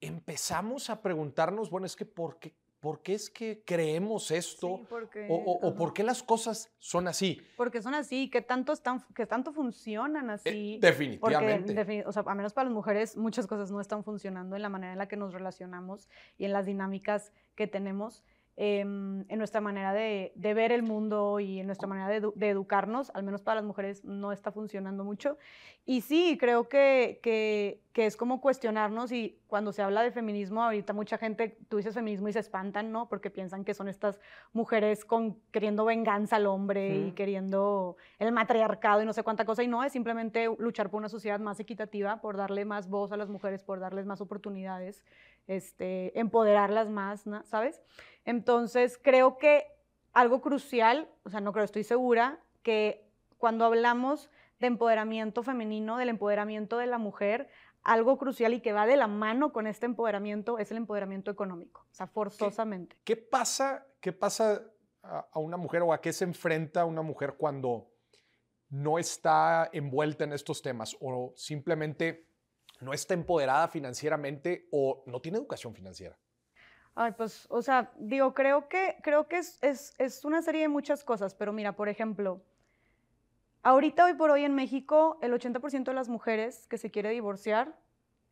empezamos 0.00 0.90
a 0.90 1.02
preguntarnos, 1.02 1.70
bueno, 1.70 1.86
es 1.86 1.96
que 1.96 2.06
¿por 2.06 2.38
qué, 2.38 2.54
por 2.80 3.02
qué 3.02 3.14
es 3.14 3.28
que 3.28 3.62
creemos 3.66 4.30
esto? 4.30 4.78
Sí, 4.78 4.86
porque, 4.88 5.26
o, 5.28 5.34
o- 5.34 5.68
o 5.68 5.74
por 5.74 5.92
qué 5.92 6.02
las 6.02 6.22
cosas 6.22 6.70
son 6.78 7.06
así? 7.08 7.40
Porque 7.56 7.82
son 7.82 7.94
así, 7.94 8.30
que 8.30 8.40
tanto, 8.40 8.72
están, 8.72 9.04
que 9.14 9.26
tanto 9.26 9.52
funcionan 9.52 10.30
Eh, 10.30 10.32
así. 10.32 10.78
Porque, 10.80 10.86
definitivamente. 10.86 11.74
defini- 11.74 12.02
o 12.06 12.12
sea, 12.12 12.22
a 12.26 12.34
menos 12.34 12.54
para 12.54 12.64
las 12.66 12.74
mujeres, 12.74 13.16
muchas 13.16 13.46
cosas 13.46 13.70
no 13.70 13.80
están 13.80 14.02
funcionando 14.04 14.56
en 14.56 14.62
la 14.62 14.70
manera 14.70 14.92
en 14.92 14.98
la 14.98 15.08
que 15.08 15.16
nos 15.16 15.34
relacionamos 15.34 16.08
y 16.38 16.46
en 16.46 16.52
las 16.54 16.64
dinámicas 16.64 17.32
que 17.54 17.66
tenemos, 17.66 18.24
em, 18.62 19.24
en 19.30 19.38
nuestra 19.38 19.62
manera 19.62 19.94
de, 19.94 20.32
de 20.34 20.52
ver 20.52 20.70
el 20.70 20.82
mundo 20.82 21.40
y 21.40 21.60
en 21.60 21.66
nuestra 21.66 21.88
manera 21.88 22.08
de, 22.08 22.20
edu- 22.20 22.34
de 22.34 22.50
educarnos, 22.50 23.10
al 23.14 23.22
menos 23.22 23.40
para 23.40 23.54
las 23.54 23.64
mujeres 23.64 24.04
no 24.04 24.32
está 24.32 24.52
funcionando 24.52 25.02
mucho. 25.02 25.38
Y 25.86 26.02
sí, 26.02 26.36
creo 26.38 26.68
que, 26.68 27.20
que, 27.22 27.80
que 27.94 28.04
es 28.04 28.18
como 28.18 28.42
cuestionarnos 28.42 29.12
y 29.12 29.38
cuando 29.46 29.72
se 29.72 29.80
habla 29.80 30.02
de 30.02 30.12
feminismo, 30.12 30.62
ahorita 30.62 30.92
mucha 30.92 31.16
gente, 31.16 31.56
tú 31.70 31.78
dices 31.78 31.94
feminismo 31.94 32.28
y 32.28 32.34
se 32.34 32.38
espantan, 32.40 32.92
¿no? 32.92 33.08
Porque 33.08 33.30
piensan 33.30 33.64
que 33.64 33.72
son 33.72 33.88
estas 33.88 34.20
mujeres 34.52 35.06
con, 35.06 35.38
queriendo 35.52 35.86
venganza 35.86 36.36
al 36.36 36.46
hombre 36.46 36.98
y 37.08 37.12
queriendo 37.12 37.96
el 38.18 38.30
matriarcado 38.30 39.02
y 39.02 39.06
no 39.06 39.14
sé 39.14 39.22
cuánta 39.22 39.46
cosa, 39.46 39.62
y 39.62 39.68
no, 39.68 39.82
es 39.82 39.92
simplemente 39.92 40.48
luchar 40.58 40.90
por 40.90 40.98
una 40.98 41.08
sociedad 41.08 41.40
más 41.40 41.60
equitativa, 41.60 42.20
por 42.20 42.36
darle 42.36 42.66
más 42.66 42.90
voz 42.90 43.10
a 43.12 43.16
las 43.16 43.30
mujeres, 43.30 43.62
por 43.64 43.80
darles 43.80 44.04
más 44.04 44.20
oportunidades, 44.20 45.02
este, 45.46 46.18
empoderarlas 46.18 46.88
más, 46.88 47.26
¿no? 47.26 47.42
¿sabes? 47.44 47.80
Entonces, 48.24 48.98
creo 49.02 49.38
que 49.38 49.66
algo 50.12 50.40
crucial, 50.40 51.08
o 51.24 51.30
sea, 51.30 51.40
no 51.40 51.52
creo, 51.52 51.64
estoy 51.64 51.84
segura, 51.84 52.40
que 52.62 53.08
cuando 53.38 53.64
hablamos 53.64 54.30
de 54.58 54.66
empoderamiento 54.66 55.42
femenino, 55.42 55.96
del 55.96 56.10
empoderamiento 56.10 56.78
de 56.78 56.86
la 56.86 56.98
mujer, 56.98 57.48
algo 57.82 58.18
crucial 58.18 58.52
y 58.52 58.60
que 58.60 58.72
va 58.72 58.86
de 58.86 58.96
la 58.96 59.06
mano 59.06 59.52
con 59.52 59.66
este 59.66 59.86
empoderamiento 59.86 60.58
es 60.58 60.70
el 60.70 60.76
empoderamiento 60.76 61.30
económico, 61.30 61.86
o 61.90 61.94
sea, 61.94 62.06
forzosamente. 62.06 62.96
¿Qué, 63.04 63.16
pasa, 63.16 63.86
qué 64.00 64.12
pasa 64.12 64.62
a, 65.02 65.38
una 65.38 65.56
mujer 65.56 65.82
o 65.82 65.92
a 65.92 66.00
qué 66.00 66.12
se 66.12 66.24
enfrenta 66.24 66.84
una 66.84 67.02
mujer 67.02 67.34
cuando 67.38 67.90
no 68.68 68.98
está 68.98 69.68
envuelta 69.72 70.24
en 70.24 70.32
estos 70.32 70.62
temas 70.62 70.96
o 71.00 71.32
simplemente 71.36 72.29
no 72.80 72.92
está 72.92 73.14
empoderada 73.14 73.68
financieramente 73.68 74.68
o 74.70 75.02
no 75.06 75.20
tiene 75.20 75.38
educación 75.38 75.74
financiera? 75.74 76.16
Ay, 76.94 77.12
pues, 77.16 77.46
o 77.50 77.62
sea, 77.62 77.92
digo, 77.98 78.34
creo 78.34 78.68
que, 78.68 78.96
creo 79.02 79.28
que 79.28 79.38
es, 79.38 79.62
es, 79.62 79.94
es 79.98 80.24
una 80.24 80.42
serie 80.42 80.62
de 80.62 80.68
muchas 80.68 81.04
cosas, 81.04 81.34
pero 81.34 81.52
mira, 81.52 81.76
por 81.76 81.88
ejemplo, 81.88 82.42
ahorita, 83.62 84.06
hoy 84.06 84.14
por 84.14 84.30
hoy 84.30 84.44
en 84.44 84.54
México, 84.54 85.18
el 85.22 85.32
80% 85.32 85.84
de 85.84 85.94
las 85.94 86.08
mujeres 86.08 86.66
que 86.66 86.78
se 86.78 86.90
quiere 86.90 87.10
divorciar 87.10 87.78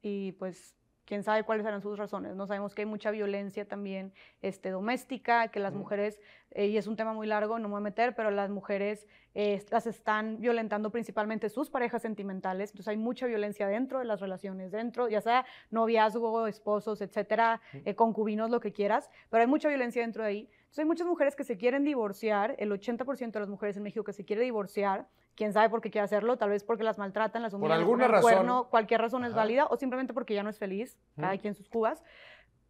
y 0.03 0.33
pues 0.33 0.78
quién 1.09 1.23
sabe 1.23 1.43
cuáles 1.43 1.65
serán 1.65 1.81
sus 1.81 1.99
razones. 1.99 2.37
No 2.37 2.47
sabemos 2.47 2.75
que 2.75 2.83
hay 2.83 2.87
mucha 2.87 3.11
violencia 3.11 3.67
también 3.67 4.13
este, 4.43 4.69
doméstica, 4.69 5.49
que 5.49 5.59
las 5.59 5.73
mujeres, 5.73 6.21
eh, 6.51 6.67
y 6.67 6.77
es 6.77 6.87
un 6.87 6.97
tema 6.97 7.15
muy 7.15 7.27
largo, 7.27 7.59
no 7.59 7.69
me 7.69 7.73
voy 7.73 7.81
a 7.81 7.85
meter, 7.85 8.15
pero 8.15 8.31
las 8.31 8.51
mujeres 8.51 9.07
eh, 9.35 9.65
las 9.71 9.87
están 9.87 10.39
violentando 10.39 10.91
principalmente 10.91 11.49
sus 11.49 11.71
parejas 11.71 12.03
sentimentales. 12.03 12.73
Entonces 12.73 12.89
hay 12.89 12.99
mucha 12.99 13.25
violencia 13.25 13.67
dentro 13.67 14.01
de 14.01 14.05
las 14.05 14.21
relaciones, 14.21 14.71
dentro, 14.71 15.09
ya 15.09 15.23
sea 15.23 15.47
noviazgo, 15.71 16.47
esposos, 16.47 17.01
etcétera, 17.01 17.63
eh, 17.73 17.95
concubinos, 17.95 18.51
lo 18.51 18.61
que 18.61 18.73
quieras, 18.73 19.09
pero 19.31 19.41
hay 19.41 19.47
mucha 19.47 19.71
violencia 19.71 20.03
dentro 20.03 20.25
de 20.25 20.29
ahí. 20.29 20.41
Entonces 20.41 20.81
hay 20.81 20.85
muchas 20.85 21.07
mujeres 21.07 21.35
que 21.35 21.45
se 21.45 21.57
quieren 21.57 21.85
divorciar, 21.85 22.55
el 22.59 22.71
80% 22.71 23.33
de 23.33 23.41
las 23.41 23.49
mujeres 23.49 23.79
en 23.79 23.83
México 23.83 24.05
que 24.05 24.13
se 24.13 24.27
quiere 24.27 24.43
divorciar, 24.43 25.09
quién 25.39 25.53
sabe 25.53 25.71
por 25.71 25.81
qué 25.81 25.93
quiere 25.93 26.05
hacerlo, 26.05 26.37
tal 26.37 26.51
vez 26.51 26.65
porque 26.65 26.83
las 26.83 26.99
maltratan, 26.99 27.43
las 27.43 27.55
humillan, 27.55 27.69
por 27.69 27.79
alguna 27.79 28.09
razón. 28.09 28.67
cualquier 28.71 29.01
razón 29.01 29.25
es 29.25 29.35
válida, 29.35 29.67
o 29.67 29.77
simplemente 29.77 30.13
porque 30.13 30.35
ya 30.35 30.43
no 30.43 30.51
es 30.51 30.59
feliz, 30.59 30.99
cada 31.17 31.39
quien 31.39 31.55
sus 31.55 31.69
jugas. 31.69 32.03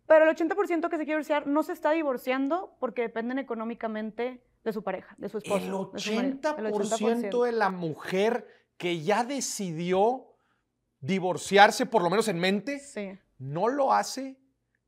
Pero 0.07 0.29
el 0.29 0.37
80% 0.37 0.91
que 0.91 0.99
se 0.99 1.05
quiere 1.05 1.05
divorciar 1.07 1.47
no 1.47 1.63
se 1.63 1.73
está 1.73 1.93
divorciando 1.93 2.77
porque 2.79 3.01
dependen 3.01 3.39
económicamente 3.39 4.45
de 4.65 4.73
su 4.75 4.83
pareja, 4.83 5.15
de 5.17 5.31
su 5.31 5.39
esposo. 5.39 5.65
El 5.65 5.73
80%, 5.73 7.45
de, 7.45 7.53
la 7.53 7.71
mujer 7.71 8.47
que 8.77 9.01
ya 9.01 9.25
decidió 9.25 10.27
divorciarse, 11.01 11.87
por 11.87 12.03
lo 12.03 12.11
menos 12.11 12.29
en 12.29 12.39
mente, 12.39 12.83
no 13.39 13.69
lo 13.69 13.95
hace 13.95 14.37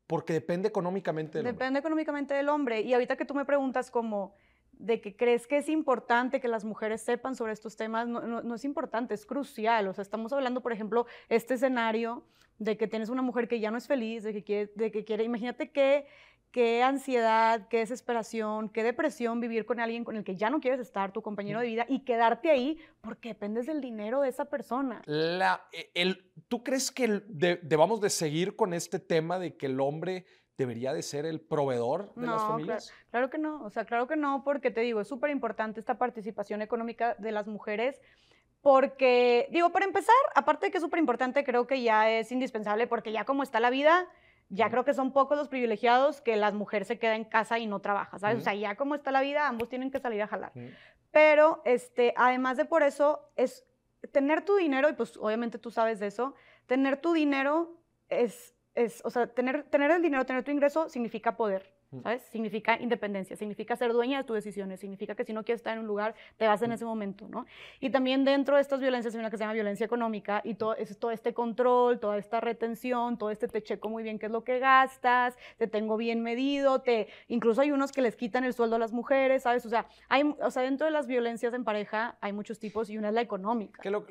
porque 0.05 0.33
depende 0.33 0.67
económicamente 0.67 1.39
del 1.39 1.45
Depende 1.45 1.79
económicamente 1.79 2.35
del 2.35 2.47
hombre. 2.49 2.81
Y 2.81 2.93
ahorita 2.93 3.15
que 3.15 3.25
tú 3.25 3.33
me 3.33 3.45
preguntas 3.45 3.89
como 3.89 4.35
de 4.81 4.99
que 4.99 5.15
crees 5.15 5.47
que 5.47 5.57
es 5.57 5.69
importante 5.69 6.41
que 6.41 6.47
las 6.47 6.65
mujeres 6.65 7.01
sepan 7.01 7.35
sobre 7.35 7.53
estos 7.53 7.75
temas, 7.75 8.07
no, 8.07 8.55
es 8.55 8.65
importante, 8.65 9.13
es 9.13 9.25
crucial. 9.25 9.87
O 9.87 9.93
sea, 9.93 10.01
estamos 10.01 10.33
hablando, 10.33 10.61
por 10.61 10.73
ejemplo, 10.73 11.05
este 11.29 11.53
escenario 11.53 12.23
de 12.57 12.77
que 12.77 12.87
tienes 12.87 13.09
una 13.09 13.21
mujer 13.21 13.47
que 13.47 13.59
ya 13.59 13.71
no 13.71 13.77
es 13.77 13.87
feliz, 13.87 14.23
de 14.23 14.33
que 14.33 14.43
quiere, 14.43 14.71
de 14.75 14.91
que 14.91 15.03
quiere 15.05 15.23
imagínate 15.23 15.71
qué, 15.71 16.05
qué 16.51 16.83
ansiedad, 16.83 17.67
qué 17.69 17.79
desesperación, 17.79 18.69
qué 18.69 18.83
depresión 18.83 19.39
vivir 19.39 19.65
con 19.65 19.79
alguien 19.79 20.03
con 20.03 20.15
el 20.15 20.23
que 20.23 20.35
ya 20.35 20.49
no 20.49 20.59
quieres 20.59 20.79
estar, 20.79 21.11
tu 21.11 21.21
compañero 21.21 21.59
de 21.59 21.67
vida, 21.67 21.85
y 21.87 21.99
quedarte 21.99 22.51
ahí 22.51 22.77
porque 23.01 23.29
dependes 23.29 23.67
del 23.67 23.81
dinero 23.81 24.21
de 24.21 24.29
esa 24.29 24.45
persona. 24.45 25.01
La, 25.05 25.67
e, 25.71 25.91
el, 25.93 26.31
¿Tú 26.47 26.63
crees 26.63 26.91
que 26.91 27.21
debamos 27.27 28.01
de 28.01 28.09
seguir 28.09 28.55
con 28.55 28.73
este 28.73 28.99
tema 28.99 29.39
de 29.39 29.55
que 29.55 29.67
el 29.67 29.79
hombre 29.79 30.25
debería 30.61 30.93
de 30.93 31.01
ser 31.01 31.25
el 31.25 31.39
proveedor 31.39 32.13
de 32.15 32.27
las 32.27 32.41
familias? 32.41 32.87
Claro, 32.87 33.09
claro, 33.11 33.29
que 33.29 33.37
no, 33.37 33.63
o 33.63 33.69
sea, 33.69 33.85
claro 33.85 34.07
que 34.07 34.15
no, 34.15 34.43
porque 34.43 34.71
te 34.71 34.81
digo, 34.81 35.01
es 35.01 35.07
súper 35.07 35.29
importante 35.29 35.79
esta 35.79 35.97
participación 35.97 36.61
económica 36.61 37.15
de 37.19 37.31
las 37.31 37.47
mujeres. 37.47 38.01
Porque, 38.61 39.47
digo, 39.51 39.71
para 39.71 39.85
empezar, 39.85 40.15
aparte 40.35 40.67
de 40.67 40.71
que 40.71 40.77
es 40.77 40.83
súper 40.83 40.99
importante, 40.99 41.43
creo 41.43 41.65
que 41.65 41.81
ya 41.81 42.09
es 42.11 42.31
indispensable, 42.31 42.85
porque 42.85 43.11
ya 43.11 43.25
como 43.25 43.41
está 43.41 43.59
la 43.59 43.71
vida, 43.71 44.07
ya 44.49 44.69
creo 44.69 44.85
que 44.85 44.93
son 44.93 45.11
pocos 45.13 45.37
los 45.37 45.47
privilegiados 45.47 46.21
que 46.21 46.35
las 46.35 46.53
mujeres 46.53 46.87
se 46.87 46.99
queda 46.99 47.15
en 47.15 47.23
casa 47.23 47.57
y 47.57 47.65
no 47.65 47.79
trabaja, 47.79 48.19
¿sabes? 48.19 48.37
O 48.37 48.41
sea, 48.41 48.53
ya 48.53 48.75
como 48.75 48.93
está 48.93 49.11
la 49.11 49.21
vida, 49.21 49.47
ambos 49.47 49.67
tienen 49.69 49.89
que 49.89 49.99
salir 49.99 50.21
a 50.21 50.27
jalar. 50.27 50.51
Pero, 51.09 51.61
este, 51.65 52.13
además 52.15 52.57
de 52.57 52.65
por 52.65 52.83
eso, 52.83 53.31
es 53.35 53.65
tener 54.11 54.45
tu 54.45 54.55
dinero, 54.57 54.89
y 54.89 54.93
pues 54.93 55.17
obviamente 55.17 55.57
tú 55.57 55.71
sabes 55.71 55.99
de 55.99 56.07
eso, 56.07 56.35
tener 56.67 56.97
tu 56.97 57.13
dinero 57.13 57.77
es 58.09 58.53
es, 58.75 59.01
o 59.05 59.09
sea, 59.09 59.27
tener, 59.27 59.63
tener 59.63 59.91
el 59.91 60.01
dinero, 60.01 60.25
tener 60.25 60.43
tu 60.43 60.51
ingreso 60.51 60.89
significa 60.89 61.35
poder. 61.35 61.80
¿Sabes? 62.03 62.23
Significa 62.31 62.79
independencia, 62.79 63.35
significa 63.35 63.75
ser 63.75 63.91
dueña 63.91 64.19
de 64.19 64.23
tus 64.23 64.35
decisiones, 64.35 64.79
significa 64.79 65.13
que 65.15 65.25
si 65.25 65.33
no 65.33 65.43
quieres 65.43 65.59
estar 65.59 65.73
en 65.73 65.79
un 65.79 65.87
lugar, 65.87 66.15
te 66.37 66.47
vas 66.47 66.61
en 66.61 66.71
ese 66.71 66.85
momento, 66.85 67.27
¿no? 67.27 67.45
Y 67.79 67.89
también 67.89 68.23
dentro 68.23 68.55
de 68.55 68.61
estas 68.61 68.79
violencias 68.79 69.13
hay 69.13 69.19
una 69.19 69.29
que 69.29 69.37
se 69.37 69.43
llama 69.43 69.53
violencia 69.53 69.85
económica 69.85 70.41
y 70.45 70.53
todo, 70.53 70.75
es 70.75 70.97
todo 70.97 71.11
este 71.11 71.33
control, 71.33 71.99
toda 71.99 72.17
esta 72.17 72.39
retención, 72.39 73.17
todo 73.17 73.29
este 73.29 73.47
te 73.47 73.61
checo 73.61 73.89
muy 73.89 74.03
bien 74.03 74.19
qué 74.19 74.27
es 74.27 74.31
lo 74.31 74.43
que 74.43 74.59
gastas, 74.59 75.37
te 75.57 75.67
tengo 75.67 75.97
bien 75.97 76.23
medido, 76.23 76.79
te, 76.79 77.07
incluso 77.27 77.61
hay 77.61 77.71
unos 77.71 77.91
que 77.91 78.01
les 78.01 78.15
quitan 78.15 78.45
el 78.45 78.53
sueldo 78.53 78.77
a 78.77 78.79
las 78.79 78.93
mujeres, 78.93 79.43
¿sabes? 79.43 79.65
O 79.65 79.69
sea, 79.69 79.85
hay, 80.07 80.23
o 80.41 80.51
sea 80.51 80.63
dentro 80.63 80.85
de 80.85 80.91
las 80.91 81.07
violencias 81.07 81.53
en 81.53 81.65
pareja 81.65 82.15
hay 82.21 82.31
muchos 82.31 82.59
tipos 82.59 82.89
y 82.89 82.97
una 82.97 83.09
es 83.09 83.13
la 83.13 83.21
económica. 83.21 83.81
Que 83.81 83.89
lo, 83.89 84.05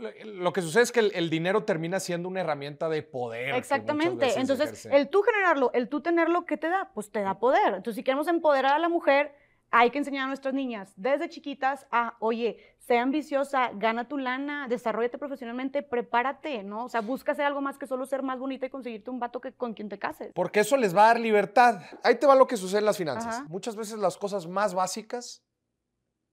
que 0.52 0.62
sucede 0.62 0.82
es 0.82 0.92
que 0.92 1.00
el, 1.00 1.30
dinero 1.30 1.64
termina 1.64 2.00
siendo 2.00 2.28
una 2.28 2.40
herramienta 2.40 2.88
de 2.88 3.02
poder. 3.02 3.54
Exactamente, 3.54 4.38
entonces 4.38 4.86
el 4.86 5.08
tú 5.08 5.22
generarlo, 5.22 5.70
el 5.72 5.88
tú 5.88 6.00
tenerlo, 6.00 6.44
¿qué 6.44 6.56
te 6.56 6.68
da? 6.68 6.90
Pues 6.92 7.10
te 7.10 7.20
da 7.22 7.38
poder. 7.38 7.69
Entonces, 7.76 7.96
si 7.96 8.04
queremos 8.04 8.28
empoderar 8.28 8.74
a 8.74 8.78
la 8.78 8.88
mujer, 8.88 9.34
hay 9.70 9.90
que 9.90 9.98
enseñar 9.98 10.24
a 10.24 10.26
nuestras 10.26 10.52
niñas 10.52 10.92
desde 10.96 11.28
chiquitas 11.28 11.86
a, 11.90 12.16
oye, 12.18 12.58
sea 12.78 13.02
ambiciosa, 13.02 13.70
gana 13.74 14.08
tu 14.08 14.18
lana, 14.18 14.66
desarrollate 14.68 15.16
profesionalmente, 15.16 15.82
prepárate, 15.82 16.64
¿no? 16.64 16.86
O 16.86 16.88
sea, 16.88 17.02
busca 17.02 17.32
hacer 17.32 17.44
algo 17.44 17.60
más 17.60 17.78
que 17.78 17.86
solo 17.86 18.04
ser 18.04 18.22
más 18.22 18.38
bonita 18.40 18.66
y 18.66 18.70
conseguirte 18.70 19.10
un 19.10 19.20
vato 19.20 19.40
que, 19.40 19.52
con 19.52 19.74
quien 19.74 19.88
te 19.88 19.98
cases. 19.98 20.32
Porque 20.34 20.60
eso 20.60 20.76
les 20.76 20.96
va 20.96 21.04
a 21.04 21.06
dar 21.08 21.20
libertad. 21.20 21.82
Ahí 22.02 22.16
te 22.16 22.26
va 22.26 22.34
lo 22.34 22.46
que 22.46 22.56
sucede 22.56 22.80
en 22.80 22.86
las 22.86 22.98
finanzas. 22.98 23.48
Muchas 23.48 23.76
veces 23.76 23.98
las 23.98 24.16
cosas 24.16 24.48
más 24.48 24.74
básicas 24.74 25.44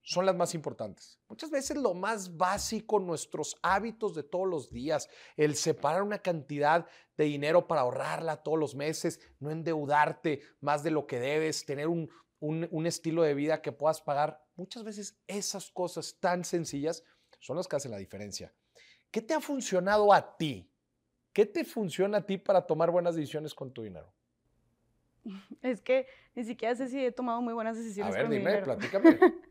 son 0.08 0.26
las 0.26 0.38
más 0.38 0.56
importantes. 0.56 1.20
Muchas 1.28 1.52
veces 1.52 1.76
lo 1.76 1.94
más 1.94 2.38
básico, 2.38 2.98
nuestros 2.98 3.58
hábitos 3.62 4.16
de 4.16 4.24
todos 4.24 4.48
los 4.48 4.72
días, 4.72 5.10
el 5.36 5.58
separar 5.58 6.02
una 6.02 6.20
cantidad 6.20 6.88
de 7.18 7.26
dinero 7.26 7.68
para 7.68 7.82
ahorrarla 7.82 8.42
todos 8.42 8.58
los 8.58 8.74
meses, 8.74 9.20
no 9.42 9.52
endeudarte 9.52 10.44
más 10.62 10.82
de 10.82 10.92
lo 10.92 11.06
que 11.08 11.20
debes, 11.20 11.66
tener 11.66 11.90
un, 11.90 12.10
estilo 12.86 13.22
de 13.22 13.34
vida 13.34 13.62
que 13.62 13.74
puedas 13.74 14.00
pagar. 14.00 14.42
Muchas 14.56 14.86
veces 14.86 15.20
esas 15.28 15.70
cosas 15.72 16.16
tan 16.22 16.46
sencillas 16.46 17.04
son 17.40 17.58
las 17.58 17.68
que 17.68 17.76
hacen 17.76 17.92
la 17.92 17.98
diferencia. 17.98 18.54
¿Qué 19.12 19.22
te 19.22 19.34
ha 19.34 19.42
funcionado 19.42 20.14
a 20.14 20.38
ti? 20.38 20.72
¿Qué 21.34 21.46
te 21.46 21.66
funciona 21.66 22.20
a 22.20 22.26
ti 22.26 22.38
para 22.38 22.66
tomar 22.66 22.92
buenas 22.92 23.16
decisiones 23.16 23.54
con 23.54 23.74
tu 23.74 23.84
dinero? 23.84 24.14
Es 25.62 25.82
que 25.82 26.08
ni 26.34 26.46
siquiera 26.46 26.76
sé 26.76 26.88
si 26.88 27.04
he 27.04 27.12
tomado 27.12 27.42
muy 27.42 27.54
buenas 27.54 27.76
decisiones. 27.76 28.16
A 28.16 28.18
ver, 28.18 28.30
dime, 28.30 28.62
platícame. 28.62 29.20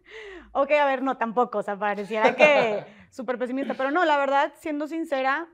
ok, 0.61 0.71
a 0.73 0.87
ver, 0.87 1.03
no, 1.03 1.17
tampoco, 1.17 1.59
o 1.59 1.63
sea, 1.63 1.79
pareciera 1.79 2.35
que 2.35 2.85
súper 3.11 3.39
pesimista, 3.39 3.75
pero 3.75 3.91
no, 3.91 4.05
la 4.05 4.17
verdad, 4.17 4.53
siendo 4.59 4.87
sincera, 4.89 5.49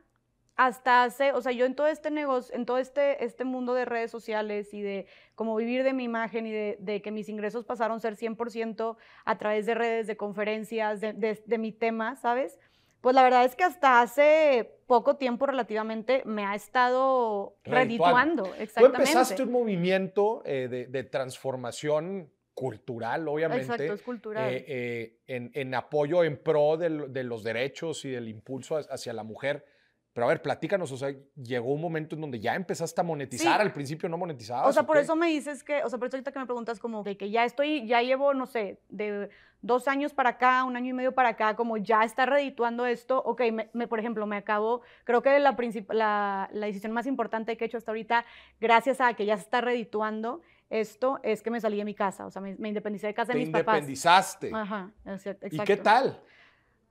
hasta 0.54 1.04
hace, 1.04 1.32
o 1.32 1.40
sea, 1.40 1.52
yo 1.52 1.64
en 1.64 1.74
todo 1.74 1.86
este 1.86 2.10
negocio, 2.10 2.54
en 2.54 2.66
todo 2.66 2.78
este, 2.78 3.24
este 3.24 3.44
mundo 3.44 3.74
de 3.74 3.84
redes 3.84 4.10
sociales 4.10 4.72
y 4.74 4.82
de 4.82 5.06
cómo 5.34 5.56
vivir 5.56 5.82
de 5.82 5.92
mi 5.92 6.04
imagen 6.04 6.46
y 6.46 6.52
de, 6.52 7.02
que 7.02 7.10
mis 7.10 7.28
ingresos 7.28 7.64
pasaron 7.64 7.96
a 7.96 8.00
ser 8.00 8.16
100% 8.16 8.96
a 9.24 9.38
través 9.38 9.66
de 9.66 9.74
redes, 9.74 10.06
de 10.06 10.16
conferencias, 10.16 11.00
de, 11.00 11.42
de 11.44 11.58
mi 11.58 11.72
tema, 11.72 12.16
¿sabes? 12.16 12.58
Pues 13.02 13.16
la 13.16 13.24
verdad 13.24 13.44
es 13.44 13.56
que 13.56 13.64
hasta 13.64 14.00
hace 14.00 14.78
poco 14.86 15.16
tiempo 15.16 15.44
relativamente 15.46 16.22
me 16.24 16.44
ha 16.44 16.54
estado 16.54 17.56
redituando. 17.64 18.44
Exactamente. 18.54 18.96
Tú 18.96 19.02
empezaste 19.02 19.42
un 19.42 19.50
movimiento 19.50 20.42
eh, 20.44 20.86
de, 20.88 21.04
transformación 21.04 22.30
cultural, 22.54 23.26
obviamente. 23.28 23.64
Exacto, 23.64 23.92
es 23.94 24.02
cultural. 24.02 24.52
Eh, 24.52 24.64
eh, 24.66 25.20
en, 25.26 25.50
en, 25.54 25.74
apoyo, 25.74 26.24
en 26.24 26.36
pro 26.36 26.76
de, 26.76 27.08
de, 27.08 27.24
los 27.24 27.42
derechos 27.42 28.04
y 28.04 28.10
del 28.10 28.28
impulso 28.28 28.76
hacia 28.76 29.12
la 29.12 29.22
mujer. 29.22 29.64
Pero 30.12 30.26
a 30.26 30.28
ver, 30.28 30.42
platícanos, 30.42 30.92
o 30.92 30.96
sea, 30.98 31.14
llegó 31.42 31.72
un 31.72 31.80
momento 31.80 32.14
en 32.14 32.20
donde 32.20 32.38
ya 32.38 32.54
empezaste 32.54 33.00
a 33.00 33.04
monetizar, 33.04 33.62
al 33.62 33.72
principio 33.72 34.10
no 34.10 34.18
monetizabas. 34.18 34.68
O 34.68 34.72
sea, 34.72 34.82
por 34.82 34.98
eso 34.98 35.16
me 35.16 35.28
dices 35.28 35.64
que, 35.64 35.82
o 35.82 35.88
sea, 35.88 35.98
por 35.98 36.08
eso 36.08 36.18
ahorita 36.18 36.32
que 36.32 36.38
me 36.38 36.44
preguntas 36.44 36.78
como 36.78 37.02
que, 37.02 37.16
que, 37.16 37.30
ya 37.30 37.46
estoy, 37.46 37.86
ya 37.86 38.02
llevo, 38.02 38.34
no 38.34 38.44
sé, 38.44 38.78
de 38.90 39.30
dos 39.62 39.88
años 39.88 40.12
para 40.12 40.30
acá, 40.30 40.64
un 40.64 40.76
año 40.76 40.90
y 40.90 40.92
medio 40.92 41.12
para 41.12 41.30
acá, 41.30 41.56
como 41.56 41.78
ya 41.78 42.04
está 42.04 42.26
redituando 42.26 42.84
esto, 42.84 43.22
ok, 43.22 43.40
me, 43.72 43.88
por 43.88 44.00
ejemplo, 44.00 44.26
me 44.26 44.36
acabo, 44.36 44.82
creo 45.04 45.22
que 45.22 45.38
la, 45.38 45.56
la, 45.88 46.50
la 46.52 46.66
decisión 46.66 46.92
más 46.92 47.06
importante 47.06 47.56
que 47.56 47.64
he 47.64 47.66
hecho 47.68 47.78
hasta 47.78 47.92
ahorita, 47.92 48.26
gracias 48.60 49.00
a 49.00 49.14
que 49.14 49.24
ya 49.24 49.36
se 49.36 49.44
está 49.44 49.62
redituando, 49.62 50.42
esto 50.72 51.20
es 51.22 51.42
que 51.42 51.50
me 51.50 51.60
salí 51.60 51.76
de 51.76 51.84
mi 51.84 51.94
casa, 51.94 52.24
o 52.24 52.30
sea, 52.30 52.40
me, 52.40 52.56
independicé 52.66 53.06
de 53.08 53.14
casa 53.14 53.34
de 53.34 53.40
mis 53.40 53.50
papás. 53.50 53.64
Te 53.64 53.70
independizaste. 53.72 54.50
Ajá, 54.54 54.90
exacto. 55.04 55.46
¿Y 55.50 55.58
qué 55.58 55.76
tal? 55.76 56.18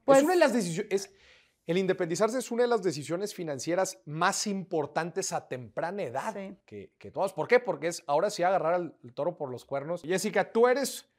Pues, 0.05 0.19
es 0.19 0.23
una 0.23 0.33
de 0.33 0.39
las 0.39 0.53
decisiones, 0.53 1.11
el 1.65 1.77
independizarse 1.79 2.37
es 2.37 2.51
una 2.51 2.63
de 2.63 2.69
las 2.69 2.83
decisiones 2.83 3.33
financieras 3.33 3.99
más 4.05 4.45
importantes 4.45 5.33
a 5.33 5.47
temprana 5.47 6.03
edad 6.03 6.35
que, 6.65 6.91
que, 6.97 7.11
todas. 7.11 7.33
¿Por 7.33 7.47
qué? 7.47 7.59
Porque 7.59 7.87
es 7.87 8.03
ahora 8.05 8.29
sí 8.29 8.43
agarrar 8.43 8.75
al 8.75 8.93
toro 9.15 9.35
por 9.35 9.49
los 9.49 9.65
cuernos. 9.65 10.03
Jessica, 10.03 10.51
tú 10.51 10.67
eres, 10.67 11.09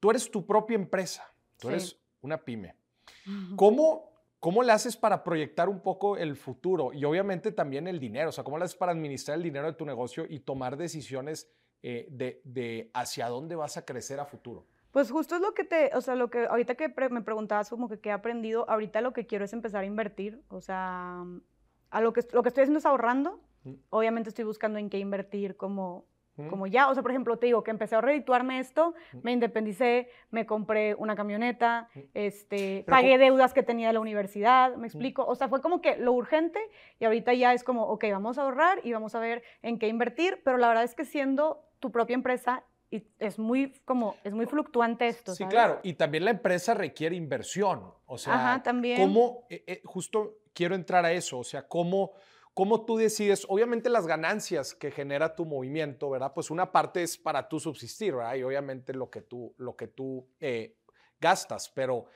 tú 0.00 0.10
eres 0.10 0.28
tu 0.28 0.44
propia 0.44 0.74
empresa, 0.74 1.32
tú 1.58 1.68
eres 1.68 1.96
una 2.20 2.36
pyme. 2.36 2.74
¿Cómo, 3.54 4.10
¿cómo 4.40 4.64
le 4.64 4.72
haces 4.72 4.96
para 4.96 5.22
proyectar 5.22 5.68
un 5.68 5.80
poco 5.80 6.16
el 6.16 6.36
futuro 6.36 6.92
y 6.92 7.04
obviamente 7.04 7.52
también 7.52 7.86
el 7.86 8.00
dinero? 8.00 8.30
O 8.30 8.32
sea, 8.32 8.42
¿cómo 8.42 8.58
le 8.58 8.64
haces 8.64 8.76
para 8.76 8.90
administrar 8.90 9.36
el 9.36 9.44
dinero 9.44 9.66
de 9.66 9.74
tu 9.74 9.84
negocio 9.84 10.26
y 10.28 10.40
tomar 10.40 10.76
decisiones 10.76 11.48
eh, 11.82 12.06
de, 12.10 12.40
de 12.44 12.90
hacia 12.94 13.28
dónde 13.28 13.56
vas 13.56 13.76
a 13.76 13.84
crecer 13.84 14.20
a 14.20 14.24
futuro? 14.24 14.66
Pues 14.92 15.10
justo 15.10 15.36
es 15.36 15.40
lo 15.40 15.54
que 15.54 15.64
te, 15.64 15.90
o 15.94 16.02
sea, 16.02 16.14
lo 16.14 16.28
que 16.28 16.46
ahorita 16.46 16.74
que 16.74 16.88
me 17.10 17.22
preguntabas 17.22 17.70
como 17.70 17.88
que 17.88 17.98
qué 17.98 18.10
he 18.10 18.12
aprendido, 18.12 18.68
ahorita 18.68 19.00
lo 19.00 19.14
que 19.14 19.26
quiero 19.26 19.44
es 19.44 19.52
empezar 19.54 19.82
a 19.82 19.86
invertir, 19.86 20.42
o 20.48 20.60
sea, 20.60 21.24
a 21.90 22.00
lo 22.02 22.12
que, 22.12 22.20
lo 22.32 22.42
que 22.42 22.50
estoy 22.50 22.62
haciendo 22.62 22.78
es 22.78 22.84
ahorrando, 22.86 23.40
obviamente 23.88 24.28
estoy 24.28 24.44
buscando 24.44 24.78
en 24.78 24.90
qué 24.90 24.98
invertir 24.98 25.56
como, 25.56 26.04
como 26.48 26.66
ya, 26.66 26.88
o 26.88 26.94
sea, 26.94 27.02
por 27.02 27.10
ejemplo, 27.10 27.38
te 27.38 27.46
digo 27.46 27.62
que 27.62 27.70
empecé 27.70 27.96
a 27.96 28.00
redituarme 28.00 28.58
esto, 28.58 28.94
me 29.22 29.32
independicé, 29.32 30.08
me 30.30 30.46
compré 30.46 30.94
una 30.94 31.16
camioneta, 31.16 31.88
este, 32.14 32.84
pagué 32.88 33.18
deudas 33.18 33.52
que 33.52 33.62
tenía 33.62 33.88
de 33.88 33.92
la 33.94 34.00
universidad, 34.00 34.76
me 34.76 34.86
explico, 34.86 35.24
o 35.26 35.34
sea, 35.34 35.48
fue 35.48 35.60
como 35.60 35.80
que 35.80 35.96
lo 35.96 36.12
urgente 36.12 36.60
y 36.98 37.04
ahorita 37.04 37.34
ya 37.34 37.52
es 37.52 37.64
como, 37.64 37.84
ok, 37.84 38.04
vamos 38.10 38.38
a 38.38 38.42
ahorrar 38.42 38.80
y 38.84 38.92
vamos 38.92 39.14
a 39.14 39.20
ver 39.20 39.42
en 39.62 39.78
qué 39.78 39.88
invertir, 39.88 40.40
pero 40.44 40.58
la 40.58 40.68
verdad 40.68 40.84
es 40.84 40.94
que 40.94 41.04
siendo 41.04 41.64
tu 41.80 41.90
propia 41.90 42.14
empresa 42.14 42.64
y 42.90 43.06
es 43.18 43.38
muy 43.38 43.72
como 43.86 44.16
es 44.22 44.34
muy 44.34 44.46
fluctuante 44.46 45.08
esto. 45.08 45.34
Sí, 45.34 45.46
claro, 45.46 45.80
y 45.82 45.94
también 45.94 46.26
la 46.26 46.30
empresa 46.30 46.74
requiere 46.74 47.16
inversión, 47.16 47.92
o 48.06 48.18
sea, 48.18 48.34
Ajá, 48.34 48.62
también. 48.62 49.00
cómo 49.00 49.46
eh, 49.48 49.64
eh, 49.66 49.80
justo 49.84 50.36
quiero 50.52 50.74
entrar 50.74 51.04
a 51.04 51.12
eso, 51.12 51.38
o 51.38 51.44
sea, 51.44 51.66
cómo 51.66 52.12
cómo 52.54 52.84
tú 52.84 52.96
decides, 52.96 53.46
obviamente 53.48 53.88
las 53.88 54.06
ganancias 54.06 54.74
que 54.74 54.90
genera 54.90 55.34
tu 55.34 55.44
movimiento, 55.44 56.10
¿verdad? 56.10 56.32
Pues 56.34 56.50
una 56.50 56.70
parte 56.72 57.02
es 57.02 57.16
para 57.16 57.48
tú 57.48 57.58
subsistir, 57.60 58.14
¿verdad? 58.14 58.34
Y 58.34 58.42
obviamente 58.42 58.92
lo 58.92 59.10
que 59.10 59.22
tú 59.22 59.54
lo 59.58 59.76
que 59.76 59.88
tú 59.88 60.28
eh, 60.40 60.76
gastas, 61.20 61.70
pero 61.74 62.06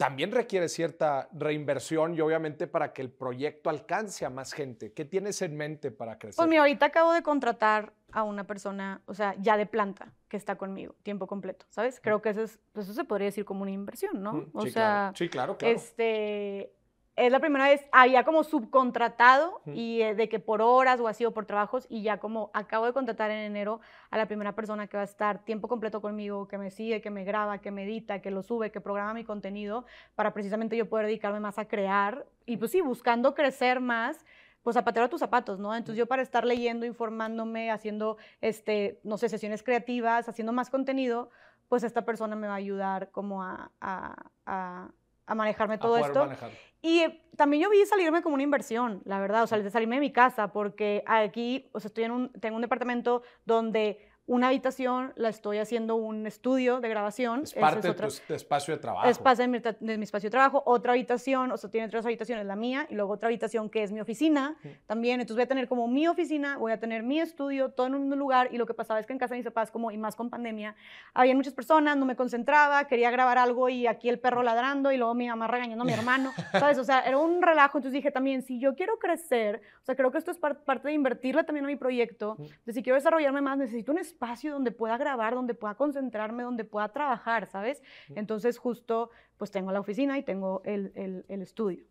también 0.00 0.32
requiere 0.32 0.70
cierta 0.70 1.28
reinversión 1.30 2.14
y 2.14 2.22
obviamente 2.22 2.66
para 2.66 2.94
que 2.94 3.02
el 3.02 3.10
proyecto 3.10 3.68
alcance 3.68 4.24
a 4.24 4.30
más 4.30 4.54
gente. 4.54 4.94
¿Qué 4.94 5.04
tienes 5.04 5.42
en 5.42 5.54
mente 5.54 5.90
para 5.90 6.18
crecer? 6.18 6.36
Pues 6.38 6.48
mira, 6.48 6.62
ahorita 6.62 6.86
acabo 6.86 7.12
de 7.12 7.22
contratar 7.22 7.92
a 8.10 8.22
una 8.22 8.46
persona, 8.46 9.02
o 9.04 9.12
sea, 9.12 9.36
ya 9.38 9.58
de 9.58 9.66
planta, 9.66 10.14
que 10.28 10.38
está 10.38 10.56
conmigo, 10.56 10.94
tiempo 11.02 11.26
completo, 11.26 11.66
¿sabes? 11.68 12.00
Creo 12.00 12.22
que 12.22 12.30
eso, 12.30 12.40
es, 12.40 12.58
pues 12.72 12.86
eso 12.86 12.94
se 12.94 13.04
podría 13.04 13.26
decir 13.26 13.44
como 13.44 13.60
una 13.60 13.72
inversión, 13.72 14.22
¿no? 14.22 14.46
O 14.54 14.62
sí, 14.62 14.70
sea, 14.70 14.82
claro. 14.82 15.16
sí, 15.16 15.28
claro, 15.28 15.58
claro. 15.58 15.76
este, 15.76 16.72
es 17.20 17.30
la 17.30 17.38
primera 17.38 17.68
vez, 17.68 17.84
había 17.92 18.24
como 18.24 18.44
subcontratado 18.44 19.60
y 19.66 20.00
eh, 20.00 20.14
de 20.14 20.28
que 20.30 20.38
por 20.38 20.62
horas 20.62 21.00
o 21.00 21.08
así 21.08 21.26
o 21.26 21.32
por 21.32 21.44
trabajos 21.44 21.86
y 21.90 22.02
ya 22.02 22.18
como 22.18 22.50
acabo 22.54 22.86
de 22.86 22.94
contratar 22.94 23.30
en 23.30 23.38
enero 23.38 23.80
a 24.10 24.16
la 24.16 24.26
primera 24.26 24.54
persona 24.54 24.86
que 24.86 24.96
va 24.96 25.02
a 25.02 25.04
estar 25.04 25.44
tiempo 25.44 25.68
completo 25.68 26.00
conmigo, 26.00 26.48
que 26.48 26.56
me 26.56 26.70
sigue, 26.70 27.02
que 27.02 27.10
me 27.10 27.24
graba, 27.24 27.58
que 27.58 27.70
me 27.70 27.84
edita, 27.84 28.22
que 28.22 28.30
lo 28.30 28.42
sube, 28.42 28.72
que 28.72 28.80
programa 28.80 29.12
mi 29.12 29.24
contenido 29.24 29.84
para 30.14 30.32
precisamente 30.32 30.78
yo 30.78 30.88
poder 30.88 31.06
dedicarme 31.06 31.40
más 31.40 31.58
a 31.58 31.68
crear 31.68 32.24
y 32.46 32.56
pues 32.56 32.70
sí, 32.70 32.80
buscando 32.80 33.34
crecer 33.34 33.80
más 33.80 34.24
pues 34.62 34.74
zapatero 34.74 35.06
a 35.06 35.08
tus 35.08 35.20
zapatos, 35.20 35.58
¿no? 35.58 35.74
Entonces 35.74 35.98
yo 35.98 36.06
para 36.06 36.22
estar 36.22 36.44
leyendo, 36.44 36.86
informándome, 36.86 37.70
haciendo, 37.70 38.16
este, 38.40 39.00
no 39.04 39.18
sé, 39.18 39.28
sesiones 39.28 39.62
creativas, 39.62 40.28
haciendo 40.28 40.52
más 40.52 40.70
contenido, 40.70 41.30
pues 41.68 41.82
esta 41.82 42.04
persona 42.04 42.34
me 42.36 42.46
va 42.46 42.54
a 42.54 42.56
ayudar 42.56 43.10
como 43.10 43.42
a, 43.42 43.70
a, 43.80 44.14
a, 44.44 44.90
a 45.26 45.34
manejarme 45.34 45.78
todo 45.78 45.96
esto. 45.98 46.20
manejar. 46.26 46.50
Y 46.82 47.00
eh, 47.00 47.22
también 47.36 47.62
yo 47.62 47.70
vi 47.70 47.84
salirme 47.86 48.22
como 48.22 48.34
una 48.34 48.42
inversión, 48.42 49.02
la 49.04 49.20
verdad, 49.20 49.42
o 49.42 49.46
sea, 49.46 49.58
de 49.58 49.70
salirme 49.70 49.96
de 49.96 50.00
mi 50.00 50.12
casa, 50.12 50.52
porque 50.52 51.02
aquí, 51.06 51.68
o 51.72 51.80
sea, 51.80 51.88
estoy 51.88 52.04
en 52.04 52.12
un, 52.12 52.32
tengo 52.32 52.56
un 52.56 52.62
departamento 52.62 53.22
donde 53.44 54.09
una 54.30 54.46
habitación 54.46 55.12
la 55.16 55.28
estoy 55.28 55.58
haciendo 55.58 55.96
un 55.96 56.24
estudio 56.24 56.78
de 56.80 56.88
grabación. 56.88 57.40
Es 57.42 57.52
parte 57.52 57.88
otra- 57.90 58.06
de 58.06 58.12
tu 58.28 58.34
espacio 58.34 58.74
de 58.76 58.80
trabajo. 58.80 59.08
es 59.08 59.18
parte 59.18 59.42
de 59.42 59.48
mi, 59.48 59.58
de 59.58 59.98
mi 59.98 60.04
espacio 60.04 60.28
de 60.28 60.30
trabajo, 60.30 60.62
otra 60.66 60.92
habitación, 60.92 61.50
o 61.50 61.56
sea, 61.56 61.68
tiene 61.68 61.88
tres 61.88 62.06
habitaciones, 62.06 62.46
la 62.46 62.54
mía, 62.54 62.86
y 62.88 62.94
luego 62.94 63.14
otra 63.14 63.26
habitación 63.26 63.68
que 63.68 63.82
es 63.82 63.90
mi 63.90 64.00
oficina 64.00 64.54
también. 64.86 65.20
Entonces 65.20 65.34
voy 65.34 65.42
a 65.42 65.48
tener 65.48 65.66
como 65.66 65.88
mi 65.88 66.06
oficina, 66.06 66.58
voy 66.58 66.70
a 66.70 66.78
tener 66.78 67.02
mi 67.02 67.18
estudio, 67.18 67.70
todo 67.70 67.88
en 67.88 67.96
un 67.96 68.16
lugar, 68.16 68.50
y 68.52 68.56
lo 68.56 68.66
que 68.66 68.74
pasaba 68.74 69.00
es 69.00 69.06
que 69.06 69.12
en 69.12 69.18
casa 69.18 69.34
de 69.34 69.38
mis 69.40 69.46
papás, 69.46 69.72
como, 69.72 69.90
y 69.90 69.98
más 69.98 70.14
con 70.14 70.30
pandemia, 70.30 70.76
había 71.12 71.34
muchas 71.34 71.52
personas, 71.52 71.96
no 71.96 72.06
me 72.06 72.14
concentraba, 72.14 72.84
quería 72.86 73.10
grabar 73.10 73.36
algo 73.36 73.68
y 73.68 73.88
aquí 73.88 74.08
el 74.08 74.20
perro 74.20 74.44
ladrando, 74.44 74.92
y 74.92 74.96
luego 74.96 75.12
mi 75.12 75.26
mamá 75.26 75.48
regañando 75.48 75.82
a 75.82 75.86
mi 75.86 75.92
hermano, 75.92 76.30
¿sabes? 76.52 76.78
O 76.78 76.84
sea, 76.84 77.00
era 77.00 77.18
un 77.18 77.42
relajo. 77.42 77.78
Entonces 77.78 77.94
dije 77.94 78.12
también, 78.12 78.42
si 78.42 78.60
yo 78.60 78.76
quiero 78.76 78.96
crecer, 79.00 79.60
o 79.82 79.84
sea, 79.84 79.96
creo 79.96 80.12
que 80.12 80.18
esto 80.18 80.30
es 80.30 80.38
par- 80.38 80.62
parte 80.62 80.86
de 80.86 80.94
invertirle 80.94 81.42
también 81.42 81.64
a 81.64 81.68
mi 81.68 81.74
proyecto, 81.74 82.36
de 82.64 82.72
si 82.72 82.80
quiero 82.84 82.94
desarrollarme 82.94 83.40
más, 83.40 83.58
necesito 83.58 83.90
un 83.90 83.98
espacio 83.98 84.19
donde 84.52 84.70
pueda 84.70 84.96
grabar, 84.98 85.34
donde 85.34 85.54
pueda 85.54 85.74
concentrarme, 85.74 86.42
donde 86.42 86.64
pueda 86.64 86.92
trabajar, 86.92 87.46
¿sabes? 87.46 87.82
Entonces 88.14 88.58
justo, 88.58 89.10
pues 89.38 89.50
tengo 89.50 89.72
la 89.72 89.80
oficina 89.80 90.18
y 90.18 90.22
tengo 90.22 90.60
el, 90.64 90.92
el- 90.94 91.24
el 91.28 91.42
estudio. 91.42 91.84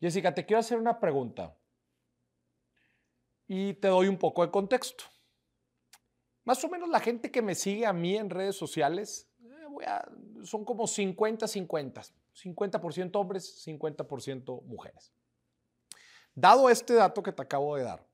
Jessica, 0.00 0.32
te 0.32 0.46
quiero 0.46 0.60
hacer 0.60 0.78
una 0.78 1.00
pregunta 1.00 1.54
y 3.48 3.74
te 3.74 3.88
doy 3.88 4.08
un 4.08 4.16
poco 4.18 4.44
de 4.44 4.50
contexto. 4.50 5.04
Más 6.44 6.62
o 6.64 6.68
menos 6.68 6.88
la 6.88 7.00
gente 7.00 7.30
que 7.30 7.42
me 7.42 7.54
sigue 7.54 7.86
a 7.86 7.92
mí 7.92 8.16
en 8.16 8.30
redes 8.30 8.56
sociales 8.56 9.28
eh, 9.42 9.66
voy 9.68 9.84
a- 9.84 10.08
son 10.44 10.64
como 10.64 10.84
50-50. 10.86 12.12
50% 12.34 13.16
hombres, 13.18 13.64
50% 13.66 14.62
mujeres. 14.66 15.12
Dado 16.34 16.68
este 16.68 16.94
dato 16.94 17.22
que 17.22 17.32
te 17.32 17.42
acabo 17.42 17.76
de 17.76 17.82
dar, 17.84 18.06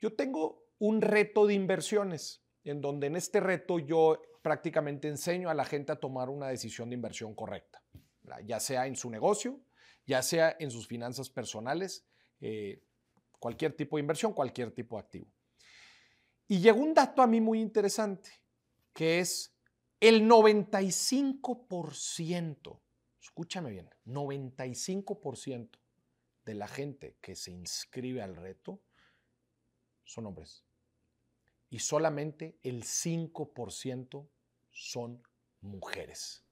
yo 0.00 0.12
tengo 0.14 0.64
un 0.78 1.02
reto 1.02 1.46
de 1.46 1.52
inversiones, 1.52 2.42
en 2.64 2.80
donde 2.80 3.06
en 3.06 3.14
este 3.16 3.40
reto 3.40 3.78
yo 3.78 4.20
prácticamente 4.42 5.08
enseño 5.08 5.50
a 5.50 5.54
la 5.54 5.64
gente 5.64 5.92
a 5.92 5.96
tomar 5.96 6.28
una 6.28 6.48
decisión 6.48 6.90
de 6.90 6.94
inversión 6.94 7.34
correcta, 7.34 7.82
ya 8.44 8.60
sea 8.60 8.86
en 8.86 8.94
su 8.96 9.10
negocio, 9.10 9.60
ya 10.06 10.22
sea 10.22 10.56
en 10.58 10.70
sus 10.70 10.86
finanzas 10.86 11.30
personales, 11.30 12.06
eh, 12.40 12.82
cualquier 13.38 13.74
tipo 13.74 13.96
de 13.96 14.00
inversión, 14.00 14.32
cualquier 14.32 14.70
tipo 14.72 14.96
de 14.96 15.00
activo. 15.00 15.30
Y 16.48 16.60
llegó 16.60 16.80
un 16.80 16.94
dato 16.94 17.20
a 17.22 17.26
mí 17.26 17.40
muy 17.40 17.60
interesante, 17.60 18.30
que 18.92 19.20
es 19.20 19.54
el 20.00 20.28
95%, 20.28 22.80
escúchame 23.20 23.70
bien, 23.70 23.88
95% 24.06 25.78
de 26.44 26.54
la 26.54 26.66
gente 26.66 27.16
que 27.20 27.36
se 27.36 27.52
inscribe 27.52 28.22
al 28.22 28.34
reto 28.36 28.80
son 30.04 30.26
hombres. 30.26 30.64
Y 31.70 31.78
solamente 31.78 32.58
el 32.62 32.82
5% 32.82 34.28
son 34.70 35.22
mujeres. 35.60 36.44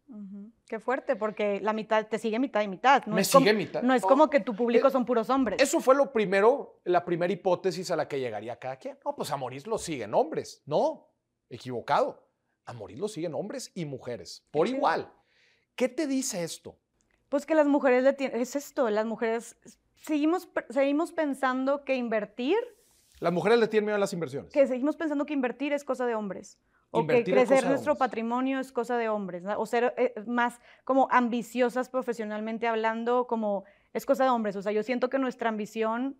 Qué 0.66 0.80
fuerte, 0.80 1.16
porque 1.16 1.60
la 1.60 1.74
mitad, 1.74 2.06
te 2.06 2.18
sigue 2.18 2.38
mitad 2.38 2.62
y 2.62 2.68
mitad. 2.68 3.04
No 3.04 3.16
Me 3.16 3.20
es 3.20 3.30
como, 3.30 3.44
sigue 3.44 3.52
mitad. 3.54 3.82
No 3.82 3.92
es 3.92 4.02
Oh, 4.04 4.08
como 4.08 4.30
que 4.30 4.40
tu 4.40 4.54
público 4.56 4.88
eh, 4.88 4.90
son 4.90 5.04
puros 5.04 5.28
hombres. 5.28 5.60
Eso 5.60 5.80
fue 5.80 5.94
lo 5.94 6.12
primero, 6.12 6.80
la 6.84 7.04
primera 7.04 7.30
hipótesis 7.30 7.90
a 7.90 7.96
la 7.96 8.08
que 8.08 8.18
llegaría 8.18 8.58
cada 8.58 8.76
quien. 8.76 8.98
No, 9.04 9.14
pues 9.14 9.30
a 9.30 9.36
Moris 9.36 9.66
lo 9.66 9.76
siguen 9.76 10.14
hombres. 10.14 10.62
No, 10.64 11.10
equivocado. 11.50 12.26
A 12.64 12.72
Moris 12.72 12.98
lo 12.98 13.08
siguen 13.08 13.34
hombres 13.34 13.70
y 13.74 13.84
mujeres, 13.84 14.46
por 14.50 14.66
Qué 14.66 14.74
igual. 14.74 15.12
¿Qué 15.74 15.88
te 15.88 16.06
dice 16.06 16.42
esto? 16.42 16.78
Pues 17.28 17.44
que 17.44 17.54
las 17.54 17.66
mujeres 17.66 18.02
le 18.02 18.14
tienen, 18.14 18.40
es 18.40 18.56
esto, 18.56 18.88
las 18.88 19.04
mujeres 19.04 19.56
seguimos, 19.96 20.48
seguimos 20.70 21.12
pensando 21.12 21.84
que 21.84 21.96
invertir, 21.96 22.56
Las 23.20 23.32
mujeres 23.32 23.58
le 23.58 23.68
tienen 23.68 23.86
miedo 23.86 23.96
a 23.96 23.98
las 23.98 24.12
inversiones. 24.12 24.52
que 24.52 24.66
seguimos 24.66 24.96
pensando 24.96 25.26
que 25.26 25.34
invertir 25.34 25.72
es 25.72 25.84
cosa 25.84 26.06
de 26.06 26.14
hombres. 26.14 26.58
O 26.90 27.00
Invertir 27.00 27.34
que 27.34 27.44
crecer 27.44 27.66
nuestro 27.66 27.96
patrimonio 27.96 28.60
es 28.60 28.72
cosa 28.72 28.96
de 28.96 29.08
hombres. 29.08 29.42
¿no? 29.42 29.58
O 29.58 29.66
ser 29.66 29.94
eh, 29.98 30.14
más 30.26 30.58
como 30.84 31.08
ambiciosas 31.10 31.90
profesionalmente 31.90 32.66
hablando, 32.66 33.26
como 33.26 33.64
es 33.92 34.06
cosa 34.06 34.24
de 34.24 34.30
hombres. 34.30 34.56
O 34.56 34.62
sea, 34.62 34.72
yo 34.72 34.82
siento 34.82 35.10
que 35.10 35.18
nuestra 35.18 35.50
ambición 35.50 36.16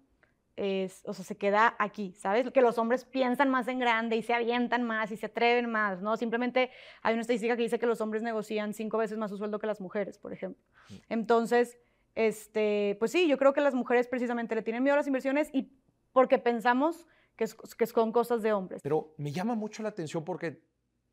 es, 0.57 1.03
o 1.07 1.15
sea, 1.15 1.25
se 1.25 1.37
queda 1.37 1.77
aquí, 1.79 2.13
¿sabes? 2.15 2.51
Que 2.51 2.61
los 2.61 2.79
hombres 2.79 3.05
piensan 3.05 3.49
más 3.49 3.69
en 3.69 3.79
grande 3.79 4.17
y 4.17 4.23
se 4.23 4.35
avientan 4.35 4.83
más 4.83 5.13
y 5.13 5.17
se 5.17 5.27
atreven 5.27 5.71
más, 5.71 6.03
¿no? 6.03 6.17
Simplemente 6.17 6.71
hay 7.03 7.15
una 7.15 7.21
estadística 7.21 7.57
que 7.57 7.63
dice 7.63 7.79
que 7.79 7.87
los 7.87 8.01
hombres 8.01 8.23
negocian 8.23 8.75
cinco 8.75 8.99
veces 8.99 9.19
más 9.19 9.31
su 9.31 9.39
sueldo 9.39 9.61
que 9.61 9.69
las 9.69 9.81
mujeres, 9.81 10.19
por 10.19 10.33
ejemplo. 10.33 10.63
Entonces, 11.09 11.79
este, 12.17 12.97
pues 12.99 13.13
sí, 13.13 13.29
yo 13.29 13.39
creo 13.39 13.53
que 13.53 13.61
las 13.61 13.75
mujeres 13.75 14.09
precisamente 14.09 14.57
le 14.57 14.63
tienen 14.63 14.83
miedo 14.83 14.95
a 14.95 14.97
las 14.97 15.07
inversiones 15.07 15.49
y 15.53 15.71
porque 16.19 16.37
pensamos 16.41 17.07
que, 17.37 17.45
es- 17.45 17.55
que 17.55 17.87
son 17.87 18.11
cosas 18.11 18.43
de 18.43 18.53
hombres. 18.53 18.83
Pero 18.83 19.15
me 19.19 19.31
llama 19.31 19.55
mucho 19.55 19.85
la 19.85 19.91
atención 19.91 20.25
porque 20.25 20.61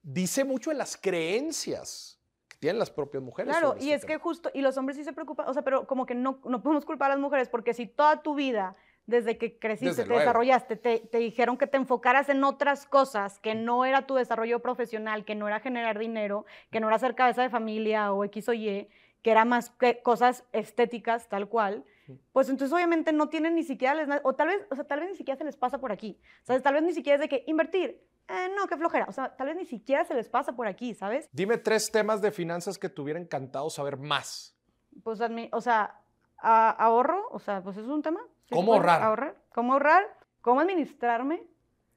dice 0.02 0.44
mucho 0.44 0.72
de 0.72 0.78
las 0.78 0.98
creencias 0.98 2.20
que 2.48 2.58
tienen 2.58 2.80
las 2.80 2.90
propias 2.90 3.22
mujeres. 3.22 3.52
Claro, 3.56 3.76
y 3.80 3.92
este 3.92 3.94
es 3.94 4.06
que 4.06 4.18
justo, 4.18 4.50
y 4.52 4.62
los 4.62 4.76
hombres 4.78 4.98
sí 4.98 5.04
se 5.04 5.14
preocupan, 5.14 5.48
o 5.48 5.54
sea, 5.54 5.62
pero 5.62 5.86
como 5.86 6.08
que 6.08 6.16
no, 6.16 6.40
no 6.44 6.64
podemos 6.64 6.86
culpar 6.86 7.12
a 7.12 7.14
las 7.14 7.22
mujeres 7.22 7.50
porque 7.50 7.76
si 7.76 7.86
toda 7.86 8.24
tu 8.24 8.34
vida, 8.34 8.76
desde 9.06 9.38
que 9.38 9.60
creciste, 9.60 9.90
Desde 9.90 10.02
te 10.02 10.08
luego. 10.08 10.22
desarrollaste, 10.22 10.76
te, 10.76 10.98
te 11.02 11.20
dijeron 11.20 11.56
que 11.60 11.68
te 11.68 11.78
enfocaras 11.78 12.28
en 12.30 12.44
otras 12.44 12.88
cosas, 12.88 13.38
que 13.38 13.54
no 13.54 13.86
era 13.86 14.08
tu 14.08 14.16
desarrollo 14.16 14.60
profesional, 14.60 15.24
que 15.24 15.36
no 15.36 15.48
era 15.48 15.60
generar 15.60 16.00
dinero, 16.00 16.48
que 16.72 16.80
no 16.80 16.88
era 16.88 16.98
ser 16.98 17.14
cabeza 17.14 17.44
de 17.44 17.52
familia 17.52 18.12
o 18.12 18.24
X 18.24 18.50
o 18.50 18.54
Y, 18.54 18.90
que 19.22 19.30
era 19.30 19.46
más 19.46 19.70
que 19.70 20.02
cosas 20.02 20.46
estéticas 20.52 21.30
tal 21.30 21.48
cual, 21.48 21.84
pues 22.32 22.50
entonces 22.50 22.74
obviamente 22.74 23.12
no 23.14 23.30
tienen 23.30 23.56
ni 23.56 23.64
siquiera, 23.64 23.96
les 23.96 24.08
o 24.24 24.34
tal 24.36 24.48
vez, 24.50 24.68
o 24.70 24.76
sea, 24.76 24.84
tal 24.86 25.00
vez 25.00 25.10
ni 25.10 25.16
siquiera 25.16 25.38
se 25.38 25.44
les 25.44 25.58
pasa 25.58 25.80
por 25.80 25.92
aquí, 25.92 26.20
¿sabes? 26.44 26.62
Tal 26.64 26.74
vez 26.74 26.84
ni 26.84 26.94
siquiera 26.94 27.16
es 27.16 27.22
de 27.22 27.30
que 27.30 27.44
invertir, 27.48 28.04
eh, 28.28 28.50
no, 28.56 28.68
qué 28.68 28.78
flojera, 28.78 29.06
o 29.08 29.12
sea, 29.12 29.36
tal 29.36 29.48
vez 29.48 29.56
ni 29.56 29.66
siquiera 29.66 30.04
se 30.06 30.14
les 30.14 30.30
pasa 30.30 30.56
por 30.56 30.68
aquí, 30.68 30.94
¿sabes? 30.94 31.28
Dime 31.32 31.58
tres 31.58 31.92
temas 31.92 32.22
de 32.22 32.32
finanzas 32.32 32.78
que 32.78 32.90
te 32.90 33.02
hubiera 33.02 33.20
encantado 33.20 33.70
saber 33.70 33.98
más. 33.98 34.56
pues, 35.04 35.20
o 35.52 35.62
sea, 35.62 36.00
a- 36.38 36.70
ahorro, 36.72 37.28
o 37.32 37.40
sea, 37.40 37.62
pues 37.64 37.78
es 37.78 37.86
un 37.88 38.02
tema. 38.02 38.20
Sí 38.48 38.54
¿Cómo 38.56 38.74
ahorrar? 38.74 39.02
ahorrar? 39.02 39.36
¿Cómo 39.54 39.74
ahorrar? 39.74 40.04
¿Cómo 40.42 40.60
administrarme? 40.62 41.44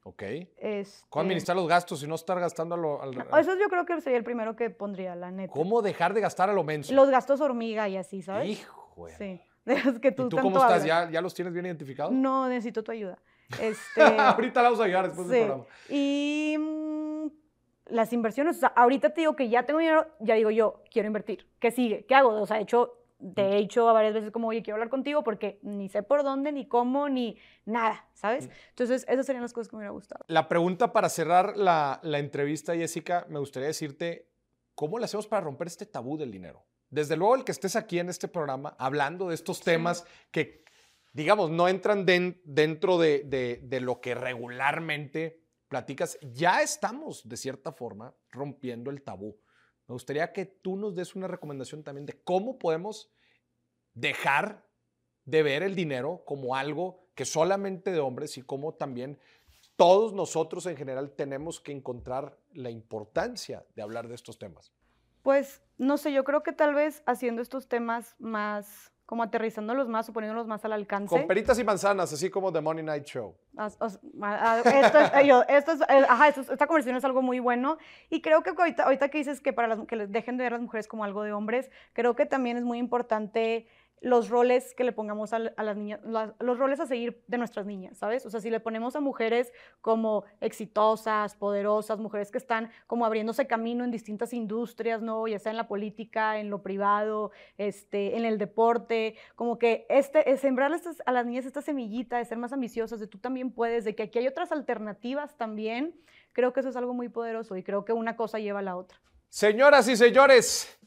Ok. 0.05 0.23
Este, 0.57 1.07
¿Cómo 1.11 1.21
administrar 1.23 1.57
los 1.57 1.69
gastos 1.69 2.03
y 2.03 2.07
no 2.07 2.15
estar 2.15 2.41
gastando 2.41 2.75
a 2.75 2.79
lo, 2.79 3.03
al- 3.03 3.15
Eso 3.39 3.57
yo 3.59 3.69
creo 3.69 3.85
que 3.85 4.01
sería 4.01 4.17
el 4.19 4.25
primero 4.25 4.57
que 4.57 4.71
pondría, 4.71 5.15
la 5.15 5.31
neta. 5.31 5.53
¿Cómo 5.53 5.83
dejar 5.83 6.15
de 6.15 6.23
gastar 6.23 6.49
a 6.49 6.55
lo 6.55 6.65
menso? 6.65 6.95
Los 6.95 7.11
gastos 7.11 7.41
hormiga 7.43 7.89
y 7.91 7.99
así, 7.99 8.23
¿sabes? 8.23 8.49
Hijo. 8.49 9.07
Sí. 9.19 9.41
De 9.69 9.83
los 9.85 9.99
que 9.99 10.13
tú, 10.13 10.23
¿Y 10.23 10.29
tú 10.31 10.37
tanto 10.37 10.51
cómo 10.51 10.65
estás? 10.65 10.83
¿Ya, 10.83 11.11
¿Ya 11.11 11.21
los 11.21 11.35
tienes 11.35 11.53
bien 11.53 11.67
identificados? 11.67 12.11
No, 12.11 12.49
necesito 12.49 12.83
tu 12.83 12.91
ayuda. 12.91 13.19
Este, 13.61 14.03
Ahorita 14.03 14.61
la 14.61 14.69
vamos 14.69 14.81
a 14.81 14.85
ayudar 14.85 15.07
después 15.07 15.29
del 15.29 15.47
programa. 15.47 15.65
Y 15.89 16.57
mm, 16.59 17.27
las 17.87 18.13
inversiones, 18.13 18.57
o 18.57 18.61
sea, 18.61 18.69
ahorita 18.69 19.11
te 19.11 19.23
digo 19.23 19.37
que 19.37 19.49
ya 19.49 19.65
tengo 19.65 19.81
dinero, 19.81 20.07
ya 20.21 20.35
digo 20.35 20.51
yo, 20.51 20.83
quiero 20.91 21.07
invertir. 21.07 21.47
¿Qué 21.59 21.71
sigue? 21.71 22.05
¿Qué 22.07 22.15
hago? 22.15 22.31
O 22.31 22.47
sea, 22.47 22.59
he 22.59 22.63
hecho, 22.63 22.99
te 23.35 23.57
he 23.57 23.57
dicho 23.57 23.85
varias 23.87 24.15
veces 24.15 24.31
como, 24.31 24.49
oye, 24.49 24.63
quiero 24.63 24.77
hablar 24.77 24.91
contigo 24.91 25.23
porque 25.23 25.59
ni 25.63 25.89
sé 25.89 26.03
por 26.03 26.25
dónde, 26.25 26.53
ni 26.53 26.67
cómo, 26.67 27.09
ni 27.09 27.39
nada, 27.65 28.07
¿sabes? 28.15 28.51
Entonces, 28.71 29.07
esas 29.09 29.25
serían 29.27 29.43
las 29.43 29.53
cosas 29.53 29.69
que 29.69 29.77
me 29.77 29.81
hubiera 29.81 29.93
gustado. 29.93 30.25
La 30.29 30.49
pregunta 30.49 30.93
para 30.93 31.09
cerrar 31.09 31.57
la, 31.57 32.01
la 32.03 32.19
entrevista, 32.19 32.75
Jessica, 32.75 33.27
me 33.29 33.39
gustaría 33.39 33.69
decirte, 33.69 34.29
¿cómo 34.75 34.99
le 34.99 35.07
hacemos 35.07 35.27
para 35.27 35.43
romper 35.43 35.69
este 35.69 35.87
tabú 35.87 36.17
del 36.17 36.31
dinero? 36.31 36.65
Desde 36.91 37.17
luego, 37.17 37.37
el 37.37 37.45
que 37.45 37.53
estés 37.53 37.77
aquí 37.77 37.99
en 37.99 38.09
este 38.09 38.29
programa 38.29 38.75
hablando 38.79 39.29
de 39.29 39.35
estos 39.35 39.61
temas 39.61 40.05
que, 40.31 40.65
digamos, 41.13 41.51
no 41.51 41.69
entran 41.69 42.07
den- 42.07 42.41
dentro 42.45 42.99
de, 42.99 43.25
de- 43.25 43.61
de 43.63 43.81
lo 43.81 44.01
que 44.01 44.15
regularmente 44.15 45.43
platicas, 45.69 46.19
ya 46.23 46.63
estamos, 46.63 47.29
de 47.29 47.37
cierta 47.37 47.73
forma, 47.73 48.15
rompiendo 48.31 48.91
el 48.91 49.03
tabú. 49.03 49.37
Me 49.87 49.93
gustaría 49.93 50.33
que 50.33 50.47
tú 50.47 50.77
nos 50.77 50.95
des 50.95 51.15
una 51.15 51.29
recomendación 51.29 51.83
también 51.83 52.07
de 52.07 52.19
cómo 52.23 52.59
podemos 52.59 53.11
dejar 53.95 54.65
de 55.25 55.43
ver 55.43 55.63
el 55.63 55.75
dinero 55.75 56.23
como 56.25 56.57
algo 56.57 57.07
que 57.15 57.25
solamente 57.27 57.91
de 57.93 58.01
hombres 58.01 58.39
y 58.39 58.43
cómo 58.43 58.75
también 58.75 59.19
todos 59.77 60.13
nosotros 60.13 60.67
en 60.67 60.77
general 60.77 61.11
tenemos 61.13 61.61
que 61.61 61.73
encontrar 61.73 62.39
la 62.55 62.71
importancia 62.71 63.65
de 63.77 63.83
hablar 63.83 64.09
de 64.09 64.15
estos 64.15 64.39
temas. 64.39 64.73
Pues, 65.23 65.61
no 65.79 65.97
sé, 65.97 66.13
yo 66.13 66.25
creo 66.25 66.43
que 66.43 66.53
tal 66.53 66.75
vez 66.75 67.03
haciendo 67.07 67.41
estos 67.43 67.69
temas 67.69 68.15
más, 68.19 68.93
como 69.07 69.23
aterrizándolos 69.23 69.89
más 69.89 70.07
o 70.09 70.13
poniéndolos 70.13 70.47
más 70.47 70.63
al 70.67 70.73
alcance. 70.75 71.09
Con 71.17 71.27
peritas 71.27 71.59
y 71.59 71.65
manzanas, 71.65 72.13
así 72.13 72.29
como 72.29 72.53
The 72.53 72.61
Money 72.61 72.85
Night 72.85 73.05
Show. 73.05 73.35
As- 73.57 73.77
as- 73.81 73.99
a- 74.21 74.53
a- 74.53 74.61
Esto 74.61 74.99
es, 74.99 75.27
yo, 75.27 75.43
esto 75.49 75.73
es, 75.73 75.81
ajá, 75.83 76.29
esto 76.29 76.41
esta 76.43 76.67
conversación 76.67 76.97
es 76.97 77.05
algo 77.05 77.23
muy 77.23 77.39
bueno 77.41 77.79
y 78.11 78.21
creo 78.21 78.43
que 78.43 78.51
ahorita, 78.51 78.85
ahorita 78.85 79.09
que 79.09 79.19
dices 79.19 79.41
que 79.41 79.53
para 79.55 79.69
las, 79.69 79.87
que 79.87 79.97
les 79.97 80.13
dejen 80.13 80.37
de 80.37 80.45
ver 80.45 80.53
a 80.53 80.57
las 80.57 80.63
mujeres 80.63 80.89
como 80.89 81.05
algo 81.05 81.23
de 81.23 81.33
hombres, 81.33 81.71
creo 81.95 82.15
que 82.15 82.27
también 82.27 82.57
es 82.59 82.65
muy 82.65 82.79
importante 82.79 83.67
los 84.01 84.29
roles 84.29 84.75
que 84.75 84.85
le 84.85 84.93
pongamos 84.93 85.33
al- 85.33 85.55
a, 85.57 85.63
las 85.63 85.77
niñas, 85.77 86.01
las- 86.05 86.33
los 86.41 86.59
roles 86.59 86.81
a 86.81 86.87
seguir 86.87 87.23
de 87.27 87.39
nuestras 87.39 87.67
niñas, 87.67 87.99
¿sabes? 87.99 88.25
O 88.27 88.31
sea, 88.31 88.41
si 88.41 88.51
le 88.51 88.61
ponemos 88.61 88.97
a 88.97 89.01
mujeres 89.01 89.53
como 89.81 90.25
exitosas, 90.41 91.35
poderosas, 91.37 91.99
mujeres 91.99 92.31
que 92.31 92.39
están 92.39 92.71
como 92.87 93.07
abriéndose 93.07 93.47
camino 93.47 93.85
en 93.85 93.91
distintas 93.91 94.33
industrias, 94.33 95.03
¿no? 95.03 95.27
Ya 95.29 95.39
sea 95.39 95.51
en 95.51 95.57
la 95.57 95.69
política, 95.69 96.39
en 96.39 96.51
lo 96.51 96.63
privado, 96.63 97.31
este, 97.57 98.17
en 98.17 98.25
el 98.25 98.39
deporte, 98.39 99.17
como 99.35 99.59
que 99.59 99.87
este, 99.89 100.31
es 100.31 100.41
sembrarle 100.41 100.77
estas- 100.77 101.03
a 101.07 101.13
las 101.13 101.27
niñas 101.27 101.47
esta 101.47 101.63
semillita 101.63 102.19
de 102.19 102.25
ser 102.25 102.39
más 102.39 102.53
ambiciosas, 102.53 103.01
de 103.01 103.07
tú 103.07 103.19
también 103.19 103.51
puedes, 103.51 103.85
de 103.85 103.95
que 103.95 104.05
aquí 104.05 104.19
hay 104.19 104.29
otras 104.29 104.53
alternativas 104.53 105.37
también, 105.37 105.95
creo 106.33 106.53
que 106.53 106.61
eso 106.61 106.69
es 106.69 106.77
algo 106.77 106.95
muy 106.95 107.09
poderoso 107.09 107.57
y 107.57 107.63
creo 107.63 107.85
que 107.85 107.93
una 107.93 108.17
cosa 108.17 108.39
lleva 108.39 108.61
a 108.61 108.63
la 108.63 108.77
otra. 108.77 108.99
Señoras 109.31 109.87
y 109.89 109.97
señores, 109.97 110.78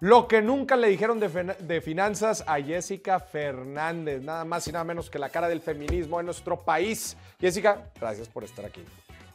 lo 0.00 0.26
que 0.26 0.40
nunca 0.42 0.76
le 0.76 0.88
dijeron 0.88 1.20
de, 1.20 1.28
fina- 1.28 1.54
de 1.58 1.80
finanzas 1.80 2.42
a 2.46 2.60
Jessica 2.60 3.20
Fernández, 3.20 4.22
nada 4.22 4.44
más 4.44 4.66
y 4.66 4.72
nada 4.72 4.84
menos 4.84 5.10
que 5.10 5.18
la 5.18 5.28
cara 5.28 5.48
del 5.48 5.60
feminismo 5.60 6.18
en 6.18 6.26
nuestro 6.26 6.58
país. 6.64 7.16
Jessica, 7.38 7.90
gracias 8.00 8.28
por 8.28 8.44
estar 8.44 8.64
aquí. 8.64 8.82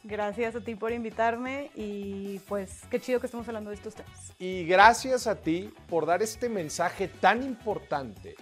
Gracias 0.02 0.54
a 0.54 0.60
ti 0.60 0.74
por 0.76 0.92
invitarme 0.92 1.70
y 1.74 2.38
pues 2.48 2.82
qué 2.90 3.00
chido 3.00 3.18
que 3.18 3.26
estemos 3.26 3.46
hablando 3.48 3.70
de 3.70 3.76
estos 3.76 3.94
temas. 3.94 4.32
Y 4.38 4.64
gracias 4.64 5.26
a 5.26 5.36
ti 5.36 5.72
por 5.88 6.06
dar 6.06 6.22
este 6.22 6.48
mensaje 6.48 7.08
tan 7.08 7.42
importante 7.42 8.36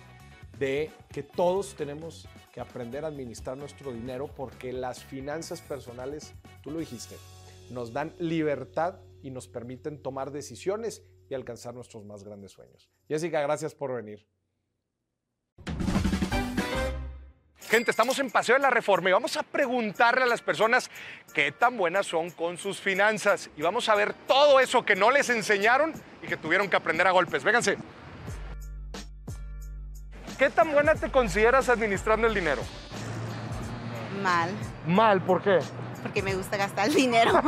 de 0.58 0.90
que 1.10 1.22
todos 1.22 1.74
tenemos 1.74 2.28
que 2.52 2.60
aprender 2.60 3.04
a 3.04 3.08
administrar 3.08 3.56
nuestro 3.56 3.92
dinero 3.92 4.28
porque 4.28 4.72
las 4.72 5.02
finanzas 5.02 5.60
personales, 5.62 6.34
tú 6.62 6.70
lo 6.70 6.78
dijiste, 6.78 7.16
nos 7.70 7.92
dan 7.92 8.14
libertad 8.18 8.96
y 9.22 9.30
nos 9.30 9.48
permiten 9.48 10.00
tomar 10.00 10.30
decisiones 10.30 11.02
y 11.28 11.34
alcanzar 11.34 11.74
nuestros 11.74 12.04
más 12.04 12.24
grandes 12.24 12.52
sueños. 12.52 12.90
Jessica, 13.08 13.40
gracias 13.40 13.74
por 13.74 13.94
venir. 13.94 14.26
Gente, 17.68 17.90
estamos 17.90 18.18
en 18.18 18.30
Paseo 18.30 18.54
de 18.56 18.60
la 18.60 18.70
Reforma 18.70 19.08
y 19.08 19.12
vamos 19.12 19.36
a 19.36 19.42
preguntarle 19.42 20.24
a 20.24 20.26
las 20.26 20.42
personas 20.42 20.90
qué 21.32 21.50
tan 21.50 21.76
buenas 21.76 22.06
son 22.06 22.30
con 22.30 22.56
sus 22.56 22.78
finanzas. 22.78 23.50
Y 23.56 23.62
vamos 23.62 23.88
a 23.88 23.94
ver 23.94 24.12
todo 24.28 24.60
eso 24.60 24.84
que 24.84 24.94
no 24.94 25.10
les 25.10 25.28
enseñaron 25.30 25.92
y 26.22 26.26
que 26.26 26.36
tuvieron 26.36 26.68
que 26.68 26.76
aprender 26.76 27.06
a 27.06 27.10
golpes. 27.10 27.42
Vénganse. 27.42 27.76
¿Qué 30.38 30.50
tan 30.50 30.72
buena 30.72 30.94
te 30.94 31.10
consideras 31.10 31.68
administrando 31.68 32.26
el 32.26 32.34
dinero? 32.34 32.62
Mal, 34.22 34.50
Mal, 34.86 35.20
¿por 35.22 35.42
qué? 35.42 35.58
porque 36.04 36.22
me 36.22 36.34
gusta 36.34 36.58
gastar 36.58 36.88
el 36.88 36.94
dinero. 36.94 37.32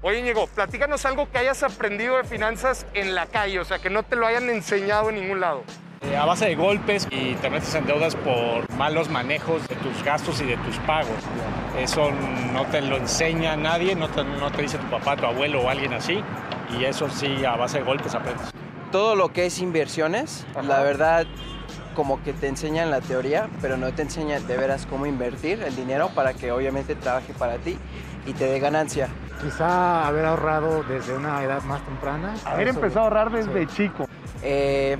Oye, 0.00 0.22
Ñigo, 0.22 0.46
platícanos 0.46 1.04
algo 1.06 1.28
que 1.28 1.38
hayas 1.38 1.64
aprendido 1.64 2.18
de 2.18 2.24
finanzas 2.24 2.86
en 2.94 3.16
la 3.16 3.26
calle, 3.26 3.58
o 3.58 3.64
sea, 3.64 3.80
que 3.80 3.90
no 3.90 4.04
te 4.04 4.14
lo 4.14 4.28
hayan 4.28 4.48
enseñado 4.48 5.08
en 5.08 5.16
ningún 5.16 5.40
lado. 5.40 5.64
Eh, 6.02 6.16
a 6.16 6.24
base 6.24 6.46
de 6.46 6.54
golpes 6.54 7.08
y 7.10 7.34
te 7.34 7.50
metes 7.50 7.74
en 7.74 7.84
deudas 7.84 8.14
por 8.14 8.70
malos 8.76 9.08
manejos 9.08 9.66
de 9.66 9.74
tus 9.74 10.04
gastos 10.04 10.40
y 10.40 10.44
de 10.44 10.56
tus 10.58 10.76
pagos. 10.80 11.16
Eso 11.76 12.12
no 12.52 12.64
te 12.66 12.80
lo 12.80 12.96
enseña 12.96 13.56
nadie, 13.56 13.96
no 13.96 14.08
te, 14.08 14.22
no 14.22 14.52
te 14.52 14.62
dice 14.62 14.78
tu 14.78 14.86
papá, 14.88 15.16
tu 15.16 15.26
abuelo 15.26 15.62
o 15.62 15.68
alguien 15.68 15.92
así. 15.92 16.22
Y 16.78 16.84
eso 16.84 17.10
sí, 17.10 17.44
a 17.44 17.56
base 17.56 17.78
de 17.78 17.84
golpes 17.84 18.14
aprendes. 18.14 18.52
todo 18.92 19.16
lo 19.16 19.32
que 19.32 19.46
es 19.46 19.58
inversiones, 19.58 20.46
la 20.62 20.80
verdad, 20.80 21.26
como 21.96 22.22
que 22.22 22.32
te 22.32 22.46
enseñan 22.46 22.92
la 22.92 23.00
teoría, 23.00 23.48
pero 23.60 23.76
no 23.76 23.92
te 23.92 24.02
enseñan 24.02 24.46
de 24.46 24.56
veras 24.56 24.86
cómo 24.86 25.06
invertir 25.06 25.60
el 25.64 25.74
dinero 25.74 26.10
para 26.14 26.34
que 26.34 26.52
obviamente 26.52 26.94
trabaje 26.94 27.34
para 27.34 27.56
ti 27.56 27.76
y 28.26 28.32
te 28.32 28.44
dé 28.46 28.58
ganancia. 28.60 29.08
Quizá 29.42 30.06
haber 30.06 30.24
ahorrado 30.24 30.82
desde 30.84 31.14
una 31.14 31.42
edad 31.44 31.62
más 31.62 31.80
temprana. 31.84 32.34
Haber 32.44 32.68
Eso- 32.68 32.78
empezado 32.78 33.00
a 33.00 33.04
ahorrar 33.04 33.30
desde 33.30 33.66
Sí. 33.68 33.74
chico. 33.76 34.08
Eh, 34.42 34.98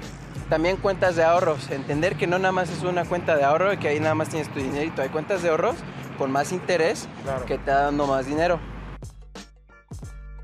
también 0.49 0.77
cuentas 0.77 1.17
de 1.17 1.25
ahorros, 1.25 1.71
entender 1.71 2.17
que 2.17 2.27
no 2.27 2.39
nada 2.39 2.53
más 2.53 2.71
es 2.71 2.83
una 2.83 3.05
cuenta 3.05 3.37
de 3.37 3.45
ahorro 3.45 3.73
y 3.73 3.77
que 3.79 3.89
ahí 3.89 4.01
nada 4.01 4.15
más 4.15 4.29
tienes 4.29 4.49
tu 4.53 4.61
dinerito. 4.61 5.03
Hay 5.03 5.09
cuentas 5.11 5.43
de 5.43 5.51
ahorros 5.51 5.77
con 6.17 6.31
más 6.31 6.53
interés 6.53 7.09
Claro. 7.25 7.45
que 7.45 7.59
te 7.59 7.71
dan 7.71 7.85
dando 7.87 8.07
más 8.07 8.27
dinero. 8.27 8.59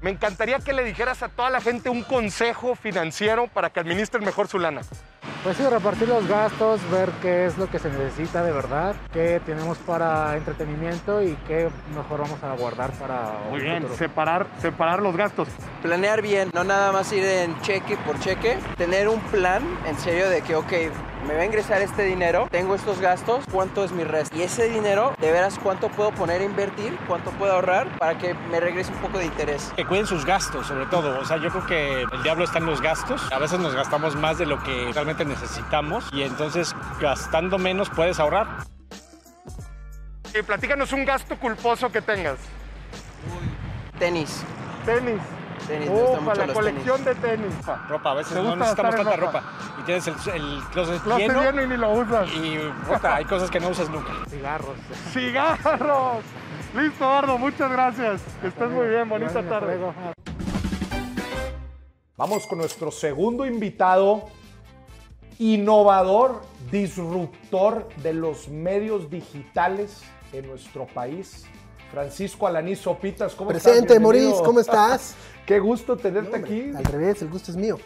Me 0.03 0.11
encantaría 0.11 0.59
que 0.59 0.75
le 0.75 0.85
dijeras 0.85 1.23
a 1.23 1.29
toda 1.31 1.49
la 1.49 1.61
gente 1.63 1.89
un 1.89 2.03
consejo 2.03 2.75
financiero 2.75 3.47
para 3.49 3.71
que 3.71 3.81
administren 3.81 4.23
mejor 4.25 4.49
su 4.49 4.59
lana. 4.59 4.83
Pues 5.43 5.59
sí, 5.59 5.63
repartir 5.65 6.09
los 6.09 6.27
gastos, 6.27 6.81
ver 6.91 7.11
qué 7.21 7.45
es 7.47 7.59
lo 7.59 7.69
que 7.71 7.79
se 7.79 7.91
necesita 7.91 8.43
de 8.43 8.51
verdad, 8.53 8.95
qué 9.13 9.41
tenemos 9.45 9.77
para 9.79 10.37
entretenimiento 10.37 11.23
y 11.23 11.37
qué 11.47 11.69
mejor 11.95 12.21
vamos 12.23 12.43
a 12.43 12.55
guardar 12.55 12.93
para 12.93 13.33
Muy 13.51 13.61
bien, 13.61 13.83
futuro. 13.83 13.99
separar, 13.99 14.47
separar 14.63 15.03
los 15.03 15.17
gastos. 15.17 15.49
Planear 15.83 16.23
bien, 16.23 16.51
no 16.55 16.65
nada 16.65 16.93
más 16.93 17.13
ir 17.13 17.25
en 17.25 17.61
cheque 17.61 17.99
por 18.07 18.19
cheque, 18.21 18.59
tener 18.79 19.09
un 19.09 19.21
plan 19.21 19.63
en 19.87 19.99
serio 19.99 20.31
de 20.31 20.41
que, 20.41 20.57
ok, 20.57 20.73
me 21.25 21.35
va 21.35 21.43
a 21.43 21.45
ingresar 21.45 21.81
este 21.83 22.05
dinero, 22.05 22.49
tengo 22.51 22.75
estos 22.75 23.01
gastos, 23.01 23.45
¿cuánto 23.51 23.85
es 23.85 23.93
mi 23.93 24.05
resto? 24.05 24.37
Y 24.37 24.43
ese 24.43 24.69
dinero, 24.69 25.15
de 25.21 25.33
veras, 25.33 25.59
¿cuánto 25.63 25.89
puedo 25.89 26.11
poner 26.13 26.41
a 26.41 26.45
invertir? 26.45 26.97
¿Cuánto 27.09 27.31
puedo 27.33 27.53
ahorrar 27.55 27.99
para 27.99 28.19
que 28.19 28.35
me 28.35 28.61
regrese 28.61 28.93
un 28.93 28.99
poco 28.99 29.19
de 29.19 29.27
interés? 29.27 29.73
Que 29.77 29.87
cuiden 29.87 30.07
sus 30.07 30.25
gastos, 30.25 30.67
sobre 30.67 30.87
todo. 30.87 31.19
O 31.19 31.25
sea, 31.25 31.39
yo 31.39 31.51
creo 31.51 31.67
que 31.67 32.03
el 32.03 32.23
diablo 32.23 32.45
está 32.45 32.59
en 32.59 32.67
los 32.67 32.81
gastos. 32.81 33.33
A 33.33 33.39
veces 33.39 33.59
nos 33.59 33.75
gastamos 33.75 34.17
más 34.17 34.39
de 34.39 34.47
lo 34.47 34.63
que 34.63 34.91
realmente 34.93 35.25
necesitamos 35.25 36.09
y 36.13 36.23
entonces 36.23 36.75
gastando 37.01 37.59
menos 37.59 37.91
puedes 37.91 38.21
ahorrar. 38.21 38.47
Y 40.39 40.43
platícanos 40.43 40.93
un 40.93 41.05
gasto 41.05 41.39
culposo 41.39 41.91
que 41.91 42.03
tengas. 42.03 42.39
Tenis. 43.99 44.45
Tenis. 44.85 45.21
Tenis, 45.67 45.89
me 45.91 45.95
mucho 46.21 46.35
la 46.35 46.47
los 46.47 46.55
colección 46.55 47.05
tenis. 47.05 47.23
de 47.23 47.29
tenis. 47.29 47.67
Ropa, 47.89 48.11
a 48.11 48.15
veces 48.15 48.33
¿Te 48.35 48.43
no 48.43 48.57
necesitamos 48.57 48.95
tanta 48.97 49.17
ropa? 49.17 49.41
ropa. 49.41 49.53
Y 49.81 49.83
tienes 49.85 50.07
el, 50.07 50.15
el 50.35 50.63
closet 50.73 51.05
Lo 51.05 51.15
hace 51.15 51.29
lleno 51.29 51.41
bien 51.41 51.61
y 51.65 51.67
ni 51.69 51.77
lo 51.77 51.91
usas. 51.93 52.29
y 52.35 52.59
puta, 52.87 53.15
hay 53.17 53.25
cosas 53.25 53.51
que 53.51 53.61
no 53.61 53.69
usas 53.69 53.89
nunca. 53.91 54.13
Cigarros. 54.29 54.77
¡Cigarros! 55.13 56.23
Listo, 56.75 57.05
Eduardo, 57.05 57.39
muchas 57.39 57.71
gracias. 57.71 58.21
Que 58.41 58.49
estés 58.49 58.71
muy 58.71 58.89
bien, 58.89 59.09
bonita 59.09 59.33
Gracias, 59.33 59.49
tarde. 59.51 59.79
Vamos 62.17 62.47
con 62.47 62.59
nuestro 62.59 62.91
segundo 62.91 63.45
invitado, 63.47 64.25
innovador, 65.39 66.43
disruptor 66.71 67.89
de 67.97 68.13
los 68.15 68.49
medios 68.49 69.11
digitales 69.11 70.03
en 70.33 70.47
nuestro 70.49 70.87
país, 70.87 71.45
Francisco 71.91 72.47
Alaní 72.47 72.77
Sopitas. 72.77 73.35
¿Cómo 73.35 73.51
estás? 73.51 73.65
Presente. 73.65 73.99
Maurice, 74.01 74.43
¿cómo 74.45 74.61
estás? 74.61 75.15
Qué 75.47 75.59
gusto 75.61 75.97
tenerte 75.97 76.37
Hombre, 76.37 76.51
aquí. 76.71 76.73
Al 76.77 76.85
revés, 76.85 77.23
el 77.23 77.29
gusto 77.29 77.51
es 77.51 77.57
mío. 77.57 77.79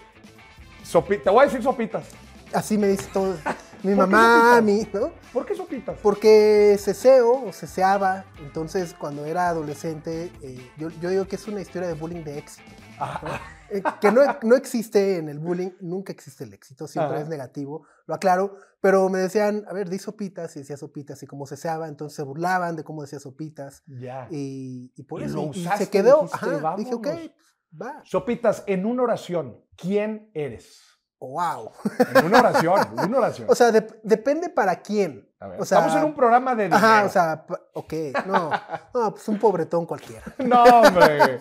Sopi- 0.84 1.22
te 1.22 1.30
voy 1.30 1.42
a 1.42 1.44
decir 1.46 1.62
Sopitas. 1.62 2.06
Así 2.52 2.78
me 2.78 2.88
dice 2.88 3.08
todo. 3.12 3.34
Mi 3.84 3.94
mamá, 3.94 4.60
mi, 4.60 4.88
¿no? 4.92 5.12
¿Por 5.32 5.46
qué 5.46 5.54
sopitas? 5.54 5.96
Porque 6.02 6.74
ceseo 6.80 7.44
o 7.46 7.52
ceseaba. 7.52 8.24
Entonces, 8.40 8.92
cuando 8.92 9.24
era 9.24 9.48
adolescente, 9.48 10.32
eh, 10.42 10.70
yo, 10.76 10.88
yo 11.00 11.10
digo 11.10 11.26
que 11.28 11.36
es 11.36 11.46
una 11.46 11.60
historia 11.60 11.86
de 11.86 11.94
bullying 11.94 12.24
de 12.24 12.38
éxito. 12.38 12.68
Ah, 12.98 13.40
Eh, 13.70 13.80
que 14.00 14.10
no, 14.10 14.22
no 14.42 14.56
existe 14.56 15.18
en 15.18 15.28
el 15.28 15.38
bullying, 15.38 15.70
nunca 15.80 16.10
existe 16.12 16.42
el 16.42 16.54
éxito, 16.54 16.88
siempre 16.88 17.16
Ajá. 17.16 17.22
es 17.22 17.28
negativo, 17.28 17.84
lo 18.06 18.14
aclaro, 18.14 18.56
pero 18.80 19.08
me 19.10 19.18
decían, 19.20 19.64
a 19.68 19.74
ver, 19.74 19.88
di 19.90 19.98
sopitas, 20.00 20.56
y 20.56 20.60
decía 20.60 20.76
sopitas, 20.78 21.22
y 21.22 21.26
como 21.26 21.46
ceseaba, 21.46 21.86
entonces 21.86 22.16
se 22.16 22.22
burlaban 22.24 22.74
de 22.76 22.82
cómo 22.82 23.02
decía 23.02 23.20
sopitas, 23.20 23.82
ya. 23.86 24.26
y, 24.30 24.90
y 24.96 25.02
por 25.04 25.20
Y 25.20 25.24
eso 25.26 25.50
y 25.54 25.64
se 25.76 25.88
quedó, 25.90 26.22
dijiste, 26.22 26.46
ajá, 26.56 26.74
dije, 26.78 26.94
ok. 26.94 27.08
Va, 27.72 28.02
Sopitas, 28.04 28.62
en 28.66 28.86
una 28.86 29.02
oración, 29.02 29.64
¿quién 29.76 30.30
eres? 30.34 30.84
wow. 31.20 31.72
En 32.14 32.26
una 32.26 32.38
oración, 32.38 32.78
una 32.92 33.18
oración. 33.18 33.48
O 33.50 33.54
sea, 33.56 33.72
dep- 33.72 33.98
depende 34.04 34.50
para 34.50 34.80
quién. 34.80 35.28
A 35.40 35.48
ver, 35.48 35.60
o 35.60 35.64
sea, 35.64 35.78
estamos 35.78 36.00
en 36.00 36.04
un 36.08 36.14
programa 36.14 36.54
de 36.54 36.66
Ajá, 36.66 36.88
dinero. 36.88 37.06
o 37.06 37.10
sea, 37.10 37.46
ok, 37.74 37.92
no, 38.26 38.50
no, 38.94 39.10
pues 39.14 39.26
un 39.28 39.38
pobretón 39.40 39.84
cualquiera. 39.84 40.22
No, 40.38 40.62
hombre. 40.62 41.38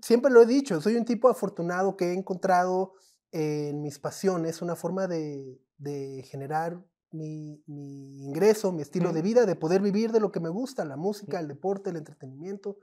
Siempre 0.00 0.30
lo 0.30 0.42
he 0.42 0.46
dicho, 0.46 0.80
soy 0.80 0.96
un 0.96 1.04
tipo 1.04 1.28
afortunado 1.28 1.96
que 1.96 2.06
he 2.10 2.14
encontrado 2.14 2.94
en 3.32 3.80
mis 3.82 3.98
pasiones 3.98 4.62
una 4.62 4.76
forma 4.76 5.06
de, 5.06 5.60
de 5.78 6.22
generar 6.26 6.78
mi, 7.10 7.62
mi 7.66 8.24
ingreso, 8.24 8.72
mi 8.72 8.82
estilo 8.82 9.12
de 9.12 9.22
vida, 9.22 9.44
de 9.46 9.56
poder 9.56 9.80
vivir 9.82 10.12
de 10.12 10.20
lo 10.20 10.30
que 10.32 10.40
me 10.40 10.48
gusta, 10.48 10.84
la 10.84 10.96
música, 10.96 11.40
el 11.40 11.48
deporte, 11.48 11.90
el 11.90 11.96
entretenimiento. 11.96 12.78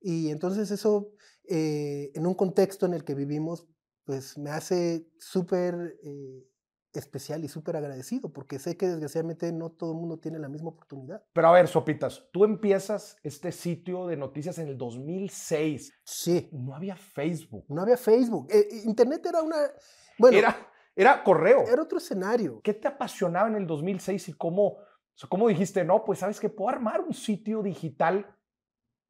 Y 0.00 0.30
entonces 0.30 0.70
eso, 0.70 1.10
eh, 1.48 2.10
en 2.14 2.26
un 2.26 2.34
contexto 2.34 2.86
en 2.86 2.94
el 2.94 3.04
que 3.04 3.14
vivimos, 3.14 3.66
pues 4.04 4.38
me 4.38 4.50
hace 4.50 5.08
súper 5.18 5.98
eh, 6.04 6.46
especial 6.92 7.44
y 7.44 7.48
súper 7.48 7.76
agradecido, 7.76 8.32
porque 8.32 8.58
sé 8.58 8.76
que 8.76 8.86
desgraciadamente 8.86 9.52
no 9.52 9.70
todo 9.70 9.92
el 9.92 9.98
mundo 9.98 10.18
tiene 10.18 10.38
la 10.38 10.48
misma 10.48 10.70
oportunidad. 10.70 11.22
Pero 11.32 11.48
a 11.48 11.52
ver, 11.52 11.68
Sopitas, 11.68 12.28
tú 12.32 12.44
empiezas 12.44 13.16
este 13.22 13.52
sitio 13.52 14.06
de 14.06 14.16
noticias 14.16 14.58
en 14.58 14.68
el 14.68 14.78
2006. 14.78 15.92
Sí, 16.04 16.48
No 16.52 16.74
había 16.74 16.96
Facebook. 16.96 17.64
no 17.68 17.82
había 17.82 17.96
Facebook. 17.96 18.48
Eh, 18.50 18.68
Internet 18.84 19.26
era 19.26 19.42
una... 19.42 19.56
Bueno, 20.18 20.38
Era, 20.38 20.56
era 20.94 21.22
correo. 21.22 21.64
era 21.66 21.82
otro 21.82 21.98
escenario. 21.98 22.60
¿Qué 22.62 22.72
te 22.74 22.88
apasionaba 22.88 23.48
en 23.48 23.56
el 23.56 23.66
2006 23.66 24.30
y 24.30 24.32
cómo, 24.32 24.66
o 24.68 24.78
sea, 25.14 25.28
cómo 25.28 25.48
dijiste, 25.48 25.84
no, 25.84 26.04
pues 26.04 26.20
sabes 26.20 26.40
que 26.40 26.48
puedo 26.48 26.70
armar 26.70 27.00
un 27.02 27.12
sitio 27.12 27.62
digital 27.62 28.34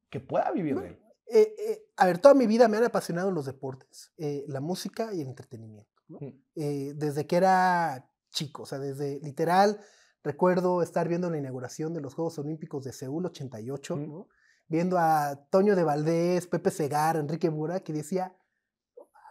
que 0.09 0.19
pueda 0.19 0.51
vivir 0.51 0.79
de 0.79 0.87
él? 0.87 0.99
Eh, 1.29 1.55
eh, 1.57 1.85
a 1.97 2.05
ver, 2.05 2.19
toda 2.19 2.33
mi 2.33 2.47
vida 2.47 2.67
me 2.67 2.77
han 2.77 2.85
apasionado 2.85 3.31
los 3.31 3.45
deportes, 3.45 4.13
eh, 4.17 4.45
la 4.47 4.61
música 4.61 5.13
y 5.13 5.21
el 5.21 5.27
entretenimiento. 5.27 5.91
¿no? 6.07 6.19
Mm. 6.21 6.43
Eh, 6.55 6.93
desde 6.95 7.27
que 7.27 7.35
era 7.35 8.09
chico, 8.31 8.63
o 8.63 8.65
sea, 8.65 8.79
desde 8.79 9.19
literal, 9.21 9.79
recuerdo 10.23 10.81
estar 10.81 11.07
viendo 11.07 11.29
la 11.29 11.37
inauguración 11.37 11.93
de 11.93 12.01
los 12.01 12.13
Juegos 12.13 12.37
Olímpicos 12.39 12.83
de 12.85 12.93
Seúl 12.93 13.25
88, 13.25 13.95
Mm. 13.97 14.07
¿no? 14.09 14.27
viendo 14.69 14.97
a 14.99 15.47
Toño 15.49 15.77
de 15.77 15.83
Valdés, 15.85 16.45
Pepe 16.47 16.71
Segar, 16.71 17.15
Enrique 17.15 17.47
Burak, 17.47 17.87
y 17.87 17.93
decía, 17.93 18.35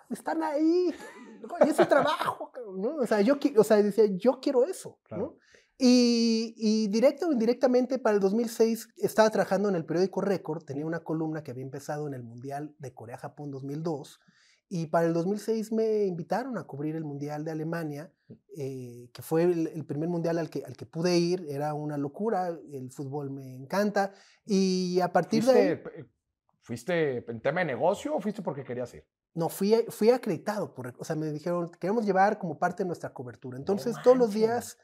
están 0.08 0.42
ahí, 0.42 0.94
y 1.64 1.68
ese 1.68 1.84
trabajo, 1.86 2.50
cabrón", 2.52 2.80
¿no? 2.80 2.96
O 2.96 3.06
sea, 3.06 3.20
yo, 3.20 3.36
o 3.58 3.64
sea, 3.64 3.82
decía, 3.82 4.06
yo 4.16 4.40
quiero 4.40 4.64
eso, 4.64 4.98
Claro. 5.04 5.22
¿no? 5.22 5.38
Y, 5.78 6.54
y 6.56 6.88
directo 6.88 7.28
o 7.28 7.32
indirectamente 7.32 7.98
para 7.98 8.14
el 8.14 8.20
2006 8.20 8.88
estaba 8.96 9.28
trabajando 9.30 9.68
en 9.68 9.74
el 9.74 9.84
periódico 9.84 10.22
Récord, 10.22 10.64
tenía 10.64 10.86
una 10.86 11.00
columna 11.00 11.42
que 11.42 11.50
había 11.50 11.64
empezado 11.64 12.06
en 12.06 12.14
el 12.14 12.22
Mundial 12.22 12.74
de 12.78 12.94
Corea-Japón 12.94 13.50
2002 13.50 14.20
y 14.68 14.86
para 14.86 15.06
el 15.06 15.12
2006 15.12 15.72
me 15.72 16.06
invitaron 16.06 16.58
a 16.58 16.64
cubrir 16.64 16.96
el 16.96 17.04
Mundial 17.04 17.44
de 17.44 17.52
Alemania, 17.52 18.10
eh, 18.56 19.08
que 19.12 19.22
fue 19.22 19.44
el, 19.44 19.68
el 19.68 19.84
primer 19.84 20.08
Mundial 20.08 20.38
al 20.38 20.50
que, 20.50 20.64
al 20.64 20.76
que 20.76 20.86
pude 20.86 21.16
ir, 21.16 21.46
era 21.48 21.72
una 21.74 21.96
locura, 21.96 22.48
el 22.48 22.90
fútbol 22.90 23.30
me 23.30 23.54
encanta 23.54 24.12
y 24.44 24.98
a 25.00 25.12
partir 25.12 25.44
de 25.44 25.52
ahí... 25.52 25.76
¿Fuiste, 25.76 26.00
eh, 26.00 26.06
¿Fuiste 26.60 27.30
en 27.30 27.40
tema 27.40 27.60
de 27.60 27.66
negocio 27.66 28.16
o 28.16 28.20
fuiste 28.20 28.42
porque 28.42 28.64
querías 28.64 28.92
ir? 28.94 29.04
No, 29.34 29.48
fui, 29.48 29.72
fui 29.88 30.10
acreditado, 30.10 30.74
por, 30.74 30.94
o 30.98 31.04
sea, 31.04 31.14
me 31.14 31.30
dijeron, 31.30 31.70
queremos 31.78 32.04
llevar 32.04 32.38
como 32.38 32.58
parte 32.58 32.82
de 32.82 32.88
nuestra 32.88 33.12
cobertura. 33.12 33.56
Entonces, 33.58 33.94
todos 34.02 34.16
los 34.16 34.32
días, 34.32 34.78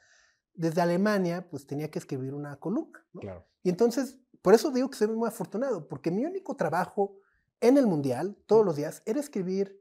desde 0.55 0.81
Alemania, 0.81 1.49
pues 1.51 1.67
tenía 1.67 1.91
que 1.91 1.99
escribir 1.99 2.35
una 2.35 2.59
columna. 2.59 3.05
¿no? 3.13 3.21
Claro. 3.21 3.47
Y 3.63 3.69
entonces, 3.71 4.19
por 4.43 4.55
eso 4.55 4.71
digo 4.71 4.91
que 4.91 4.99
soy 4.99 5.09
muy 5.09 5.29
afortunado, 5.29 5.89
porque 5.89 6.11
mi 6.11 6.25
único 6.25 6.57
trabajo 6.57 7.17
en 7.61 7.79
el 7.79 7.87
Mundial, 7.87 8.37
todos 8.47 8.65
los 8.65 8.77
días, 8.77 9.03
era 9.07 9.21
escribir 9.21 9.81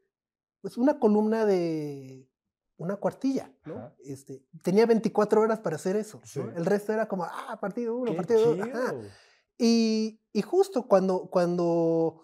pues, 0.62 0.77
una 0.77 0.99
columna 0.99 1.45
de 1.45 2.29
una 2.77 2.95
cuartilla, 2.95 3.53
¿no? 3.65 3.93
Este, 4.03 4.43
tenía 4.63 4.86
24 4.88 5.41
horas 5.41 5.60
para 5.60 5.75
hacer 5.75 5.95
eso. 5.95 6.19
¿no? 6.19 6.25
Sí. 6.25 6.39
El 6.55 6.65
resto 6.65 6.91
era 6.93 7.07
como, 7.07 7.25
ah, 7.25 7.57
partido 7.62 7.95
uno, 7.95 8.12
Qué 8.12 8.17
partido 8.17 8.55
dos. 8.55 8.67
ajá. 8.67 8.89
chido. 8.89 9.03
Y, 9.60 10.19
y 10.34 10.41
justo 10.41 10.88
cuando, 10.88 11.29
cuando 11.29 12.23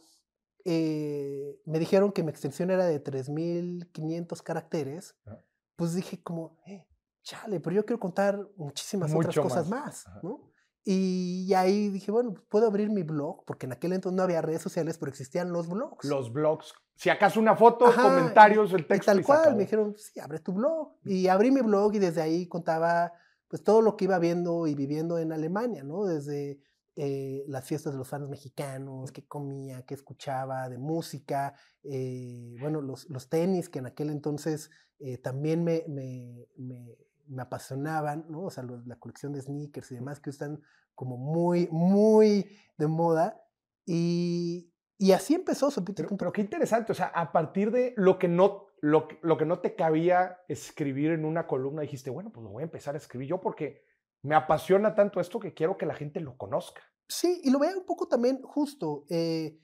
eh, 0.66 1.62
me 1.66 1.78
dijeron 1.78 2.12
que 2.12 2.24
mi 2.24 2.32
extensión 2.32 2.72
era 2.72 2.86
de 2.88 3.04
3.500 3.04 4.42
caracteres, 4.42 5.16
Ajá. 5.26 5.46
pues 5.76 5.94
dije 5.94 6.22
como, 6.24 6.58
eh, 6.66 6.88
chale, 7.28 7.60
pero 7.60 7.76
yo 7.76 7.86
quiero 7.86 8.00
contar 8.00 8.40
muchísimas 8.56 9.12
otras 9.12 9.26
Mucho 9.28 9.42
cosas 9.42 9.68
más. 9.70 10.06
¿no? 10.24 10.50
Y 10.86 11.54
ahí 11.54 11.90
dije, 11.90 12.10
bueno, 12.12 12.34
puedo 12.50 12.68
abrir 12.68 12.90
mi 12.90 13.04
blog, 13.04 13.44
porque 13.46 13.66
en 13.66 13.74
aquel 13.74 13.92
entonces 13.92 14.16
no 14.16 14.24
había 14.24 14.42
redes 14.42 14.62
sociales, 14.62 14.98
pero 14.98 15.10
existían 15.10 15.52
los 15.52 15.68
blogs. 15.68 16.06
Los 16.06 16.32
blogs. 16.32 16.74
Si 16.96 17.10
acaso 17.10 17.42
una 17.42 17.58
foto, 17.58 17.86
Ajá, 17.86 18.02
comentarios, 18.02 18.72
el 18.72 18.82
Y 18.82 18.84
texto. 18.86 19.06
tal 19.08 19.20
y 19.20 19.24
cual, 19.24 19.56
me 19.56 19.64
dijeron, 19.64 19.96
sí, 19.98 20.20
abre 20.22 20.40
tu 20.40 20.54
blog. 20.54 20.94
Y 21.04 21.28
abrí 21.28 21.52
mi 21.52 21.60
blog 21.62 21.96
y 21.96 22.00
desde 22.00 22.22
ahí 22.22 22.48
contaba 22.48 23.12
pues 23.50 23.64
todo 23.64 23.82
lo 23.82 23.98
que 23.98 24.06
iba 24.06 24.18
viendo 24.20 24.66
y 24.66 24.76
viviendo 24.76 25.20
en 25.20 25.34
Alemania, 25.34 25.84
¿no? 25.84 26.06
Desde 26.06 26.62
eh, 26.96 27.44
las 27.48 27.66
fiestas 27.66 27.92
de 27.94 28.00
los 28.00 28.08
fans 28.08 28.30
mexicanos, 28.30 29.12
qué 29.12 29.26
comía, 29.28 29.86
qué 29.86 29.94
escuchaba 29.94 30.68
de 30.70 30.78
música, 30.78 31.54
eh, 31.84 32.56
bueno, 32.62 32.82
los, 32.82 33.10
los 33.10 33.28
tenis 33.30 33.70
que 33.70 33.80
en 33.80 33.86
aquel 33.88 34.10
entonces 34.10 34.70
eh, 35.00 35.18
también 35.18 35.64
me, 35.64 35.84
me, 35.88 36.48
me- 36.58 36.98
me 37.30 37.42
apasionaban, 37.42 38.26
¿no? 38.30 38.44
O 38.46 38.50
sea, 38.50 38.64
los- 38.64 38.86
la 38.88 38.98
colección 38.98 39.34
de 39.34 39.42
sneakers 39.42 39.92
y 39.92 39.96
demás 39.96 40.20
que 40.20 40.30
están 40.30 40.62
como 40.96 41.18
muy, 41.18 41.68
muy 41.72 42.58
de 42.78 42.88
moda. 42.88 43.42
Y, 43.86 44.74
y 44.98 45.12
así 45.14 45.34
empezó 45.36 45.72
Sopita 45.72 46.04
Pero, 46.18 46.32
qué 46.32 46.42
interesante, 46.42 46.92
o 46.92 46.96
sea, 46.96 47.08
a 47.08 47.32
partir 47.32 47.72
de 47.72 47.94
lo 47.96 48.20
que 48.20 48.28
no, 48.28 48.68
lo, 48.82 49.08
que- 49.08 49.20
lo 49.22 49.38
que 49.38 49.46
no 49.46 49.60
te 49.60 49.76
cabía 49.76 50.40
escribir 50.48 51.12
en 51.12 51.26
una 51.26 51.48
columna, 51.48 51.82
dijiste, 51.82 52.10
bueno, 52.10 52.32
pues 52.32 52.44
lo 52.44 52.50
voy 52.52 52.64
a 52.64 52.66
empezar 52.66 52.96
a 52.96 52.98
escribir 52.98 53.30
yo 53.30 53.40
porque 53.42 53.86
me 54.24 54.36
apasiona 54.36 54.94
tanto 54.96 55.20
esto 55.22 55.40
que 55.40 55.54
quiero 55.54 55.78
que 55.78 55.86
la 55.86 55.94
gente 55.96 56.20
lo 56.20 56.36
conozca. 56.38 56.82
Sí, 57.08 57.40
y 57.44 57.52
lo 57.52 57.60
veo 57.60 57.78
un 57.80 57.86
poco 57.86 58.08
también 58.08 58.42
justo. 58.42 59.06
eh, 59.10 59.60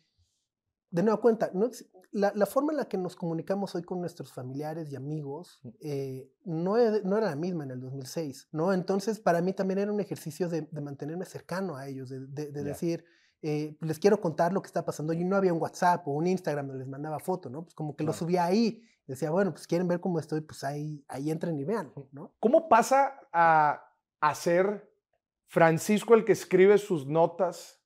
de 0.94 1.04
nueva 1.04 1.20
cuenta, 1.20 1.50
no 1.54 1.70
la, 2.12 2.32
la 2.36 2.46
forma 2.46 2.72
en 2.72 2.78
la 2.78 2.86
que 2.86 2.98
nos 2.98 3.16
comunicamos 3.16 3.74
hoy 3.74 3.82
con 3.84 4.00
nuestros 4.00 4.32
familiares 4.32 4.92
y 4.92 4.96
amigos 4.96 5.60
eh, 5.82 6.32
no, 6.46 6.78
e- 6.78 7.02
no 7.04 7.18
era 7.18 7.32
la 7.32 7.36
misma 7.36 7.64
en 7.64 7.72
el 7.72 7.80
2006, 7.82 8.50
¿no? 8.52 8.72
Entonces, 8.72 9.20
para 9.20 9.42
mí 9.42 9.54
también 9.54 9.80
era 9.80 9.92
un 9.92 10.00
ejercicio 10.00 10.48
de, 10.48 10.62
de 10.70 10.82
mantenerme 10.82 11.26
cercano 11.26 11.76
a 11.76 11.88
ellos, 11.88 12.10
de, 12.10 12.20
de- 12.28 12.52
de 12.52 12.62
Ya. 12.62 12.68
decir, 12.68 13.04
eh, 13.42 13.76
les 13.82 13.98
quiero 13.98 14.22
contar 14.22 14.54
lo 14.54 14.62
que 14.62 14.68
está 14.68 14.86
pasando. 14.86 15.12
Y 15.14 15.26
no 15.26 15.36
había 15.36 15.52
un 15.54 15.60
WhatsApp 15.62 16.08
o 16.08 16.12
un 16.12 16.28
Instagram 16.28 16.68
donde 16.68 16.80
les 16.84 16.88
mandaba 16.88 17.20
foto, 17.20 17.50
¿no? 17.50 17.64
Pues 17.64 17.74
como 17.74 17.96
que 17.96 18.04
lo 18.04 18.12
Claro. 18.12 18.20
subía 18.26 18.46
ahí. 18.46 18.84
Decía, 19.08 19.32
bueno, 19.32 19.52
pues 19.52 19.66
quieren 19.68 19.88
ver 19.88 20.00
cómo 20.00 20.20
estoy, 20.20 20.42
pues 20.42 20.64
ahí, 20.64 21.04
ahí 21.10 21.30
entren 21.32 21.58
y 21.60 21.66
vean, 21.66 21.92
¿no? 22.14 22.36
¿Cómo 22.40 22.70
pasa 22.70 23.20
a, 23.34 23.84
a 24.22 24.36
ser 24.36 24.88
Francisco 25.48 26.14
el 26.14 26.24
que 26.24 26.32
escribe 26.32 26.78
sus 26.78 27.06
notas 27.08 27.83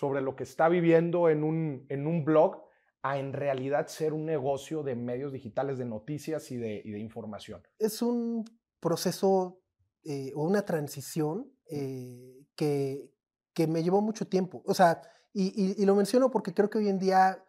sobre 0.00 0.20
lo 0.22 0.34
que 0.36 0.44
está 0.44 0.68
viviendo 0.68 1.28
en 1.28 1.44
un, 1.44 1.84
en 1.90 2.06
un 2.06 2.24
blog 2.24 2.62
a 3.02 3.18
en 3.18 3.32
realidad 3.32 3.86
ser 3.88 4.12
un 4.12 4.24
negocio 4.24 4.82
de 4.82 4.94
medios 4.94 5.32
digitales 5.32 5.76
de 5.78 5.84
noticias 5.84 6.50
y 6.50 6.56
de, 6.56 6.80
y 6.84 6.90
de 6.92 6.98
información? 7.00 7.60
es 7.78 8.00
un 8.02 8.44
proceso 8.80 9.60
eh, 10.04 10.32
o 10.34 10.44
una 10.44 10.62
transición 10.64 11.52
eh, 11.70 12.46
que, 12.56 13.10
que 13.52 13.66
me 13.66 13.82
llevó 13.82 14.00
mucho 14.00 14.26
tiempo. 14.26 14.62
O 14.64 14.72
sea, 14.74 15.02
y, 15.34 15.44
y- 15.54 15.82
y 15.82 15.84
lo 15.84 15.94
menciono 15.94 16.30
porque 16.30 16.54
creo 16.54 16.70
que 16.70 16.78
hoy 16.78 16.88
en 16.88 16.98
día 16.98 17.44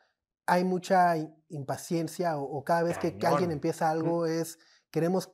hay 0.45 0.63
mucha 0.65 1.15
impaciencia 1.49 2.37
o, 2.37 2.43
o 2.43 2.63
cada 2.63 2.83
vez 2.83 2.97
que, 2.97 3.17
que 3.17 3.27
alguien 3.27 3.51
empieza 3.51 3.89
algo 3.89 4.25
es, 4.25 4.57
queremos 4.91 5.31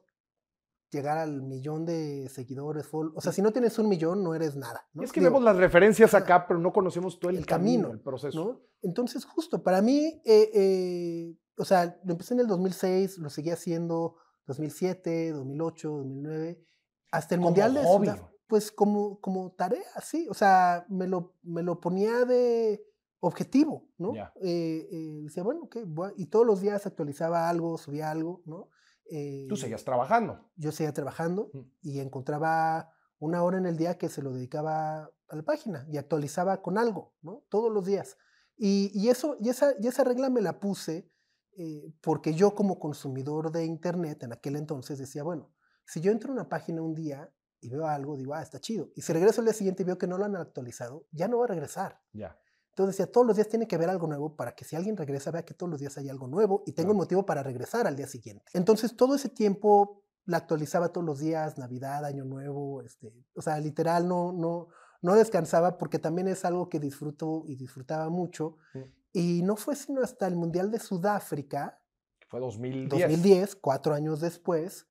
llegar 0.90 1.18
al 1.18 1.42
millón 1.42 1.86
de 1.86 2.30
seguidores. 2.30 2.88
O 2.92 3.20
sea, 3.22 3.32
si 3.32 3.42
no 3.42 3.52
tienes 3.52 3.78
un 3.80 3.90
millón, 3.90 4.24
no 4.24 4.34
eres 4.34 4.56
nada. 4.56 4.88
¿no? 4.94 5.04
Es 5.04 5.12
que 5.12 5.20
Digo, 5.20 5.32
vemos 5.32 5.44
las 5.44 5.58
referencias 5.58 6.14
acá, 6.14 6.46
pero 6.48 6.60
no 6.60 6.72
conocemos 6.72 7.20
todo 7.20 7.30
el, 7.32 7.38
El 7.38 7.46
camino, 7.46 7.84
camino, 7.84 7.94
el 7.94 8.02
proceso. 8.02 8.46
¿no? 8.46 8.62
Entonces, 8.82 9.26
justo, 9.26 9.62
para 9.64 9.82
mí, 9.82 10.22
eh, 10.26 10.50
eh, 10.54 11.36
o 11.58 11.66
sea, 11.66 12.00
lo 12.04 12.12
empecé 12.14 12.34
en 12.36 12.42
el 12.42 12.48
2006, 12.48 13.18
lo 13.18 13.30
seguí 13.30 13.50
haciendo 13.50 14.16
2007, 14.46 15.32
2008, 15.34 15.90
2009, 15.90 16.64
hasta 17.12 17.36
el 17.36 17.40
Como 17.42 17.50
Mundial 17.50 17.74
de 17.74 17.84
hobby. 17.84 18.12
Pues 18.48 18.72
como, 18.72 19.20
como 19.20 19.52
tarea, 19.52 19.84
sí, 20.02 20.26
o 20.30 20.34
sea, 20.34 20.86
me 20.88 21.06
lo, 21.06 21.36
me 21.44 21.64
lo 21.64 21.82
ponía 21.82 22.24
de 22.24 22.82
objetivo, 23.20 23.90
¿no? 23.98 24.14
Eh, 24.16 24.88
eh, 24.90 25.20
decía, 25.24 25.44
bueno, 25.44 25.64
ok, 25.64 25.78
voy 25.86 26.10
a- 26.10 26.14
y 26.16 26.28
todos 26.28 26.46
los 26.46 26.62
días 26.62 26.86
actualizaba 26.86 27.50
algo, 27.50 27.78
subía 27.78 28.10
algo, 28.10 28.42
¿no? 28.46 28.70
Tú 29.10 29.56
eh, 29.56 29.58
seguías 29.58 29.84
trabajando. 29.84 30.50
yo 30.56 30.72
seguía 30.72 30.94
trabajando 30.94 31.50
Mm. 31.54 31.60
y 31.82 32.00
encontraba 32.00 32.92
una 33.20 33.44
hora 33.44 33.58
en 33.58 33.66
el 33.66 33.78
día 33.78 33.98
que 33.98 34.10
se 34.10 34.22
lo 34.22 34.32
dedicaba 34.32 35.04
a 35.30 35.36
la 35.36 35.44
página 35.44 35.86
y 35.90 35.98
actualizaba 35.98 36.62
con 36.62 36.78
algo, 36.78 37.16
¿no? 37.22 37.44
Todos 37.50 37.72
los 37.72 37.86
días. 37.86 38.18
Y, 38.58 38.92
y 38.94 39.10
eso, 39.10 39.36
y, 39.40 39.50
esa, 39.50 39.74
y 39.80 39.88
esa 39.88 40.04
regla 40.04 40.30
me 40.30 40.42
la 40.42 40.60
puse 40.60 41.12
eh, 41.58 41.94
porque 42.02 42.34
yo 42.34 42.54
como 42.54 42.78
consumidor 42.80 43.52
de 43.52 43.66
Internet 43.66 44.24
en 44.24 44.34
aquel 44.34 44.56
entonces 44.56 45.00
decía, 45.00 45.24
bueno, 45.24 45.52
si 45.86 46.02
yo 46.02 46.12
entro 46.12 46.30
a 46.30 46.34
una 46.34 46.50
página 46.50 46.82
un 46.82 46.94
día 46.94 47.32
y 47.60 47.70
veo 47.70 47.88
algo, 47.88 48.16
digo, 48.18 48.34
ah, 48.36 48.42
está 48.44 48.60
chido. 48.60 48.90
Y 48.96 49.02
si 49.02 49.12
regreso 49.14 49.42
al 49.42 49.46
día 49.46 49.54
siguiente 49.54 49.82
y 49.82 49.86
veo 49.86 49.98
que 49.98 50.06
no 50.06 50.18
lo 50.20 50.26
han 50.26 50.36
actualizado, 50.36 51.08
ya 51.12 51.28
no 51.28 51.40
va 51.40 51.46
a 51.46 51.48
regresar. 51.48 52.00
Ya. 52.14 52.38
Entonces 52.78 52.96
decía, 52.96 53.12
todos 53.12 53.26
los 53.26 53.36
días 53.36 53.50
tiene 53.50 53.68
que 53.68 53.76
haber 53.76 53.90
algo 53.90 54.06
nuevo 54.06 54.36
para 54.36 54.54
que 54.54 54.64
si 54.64 54.76
alguien 54.76 54.96
regresa 54.96 55.32
vea 55.32 55.44
que 55.44 55.56
todos 55.56 55.68
los 55.68 55.80
días 55.80 55.98
hay 55.98 56.10
algo 56.10 56.28
nuevo 56.28 56.62
y 56.68 56.74
tengo 56.74 56.92
un 56.92 56.98
motivo 56.98 57.26
para 57.26 57.42
regresar 57.42 57.88
al 57.88 57.96
día 57.96 58.06
siguiente. 58.06 58.46
Entonces 58.54 58.96
todo 58.96 59.16
ese 59.16 59.30
tiempo 59.30 60.04
la 60.26 60.38
actualizaba 60.38 60.90
todos 60.90 61.04
los 61.04 61.18
días, 61.18 61.58
Navidad, 61.58 62.06
Año 62.06 62.24
Nuevo, 62.24 62.84
este, 62.84 63.12
o 63.34 63.42
sea, 63.42 63.60
literal 63.60 64.08
no, 64.08 64.32
no, 64.32 64.68
no 65.02 65.16
descansaba 65.16 65.80
porque 65.80 65.98
también 65.98 66.28
es 66.28 66.46
algo 66.46 66.70
que 66.70 66.80
disfruto 66.80 67.46
y 67.48 67.56
disfrutaba 67.56 68.10
mucho. 68.10 68.58
Mm. 68.76 68.80
Y 69.12 69.42
no 69.42 69.56
fue 69.56 69.76
sino 69.76 70.04
hasta 70.04 70.28
el 70.28 70.36
Mundial 70.36 70.70
de 70.70 70.78
Sudáfrica, 70.78 71.82
Fue 72.28 72.40
2010. 72.40 72.90
2010, 72.92 73.56
cuatro 73.56 73.96
años 73.96 74.22
después, 74.22 74.88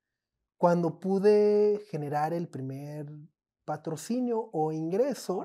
cuando 0.57 0.99
pude 0.99 1.85
generar 1.89 2.33
el 2.33 2.49
primer 2.49 3.07
patrocinio 3.65 4.51
o 4.53 4.73
ingreso 4.73 5.45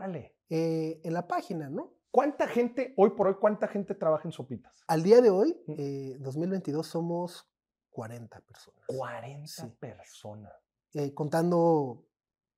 eh, 0.49 1.01
en 1.03 1.13
la 1.13 1.27
página, 1.27 1.69
¿no? 1.69 2.00
¿Cuánta 2.11 2.47
gente, 2.47 2.93
hoy 2.97 3.11
por 3.11 3.27
hoy, 3.27 3.35
cuánta 3.39 3.67
gente 3.67 3.95
trabaja 3.95 4.27
en 4.27 4.31
Sopitas? 4.33 4.83
Al 4.87 5.01
día 5.03 5.21
de 5.21 5.29
hoy, 5.29 5.57
Mm. 5.67 5.73
eh, 5.77 6.17
2022, 6.19 6.85
somos 6.87 7.49
40 7.89 8.39
personas. 8.41 8.81
40 8.87 9.47
Sí. 9.47 9.67
personas. 9.79 10.51
eh, 10.93 11.13
contando 11.13 12.03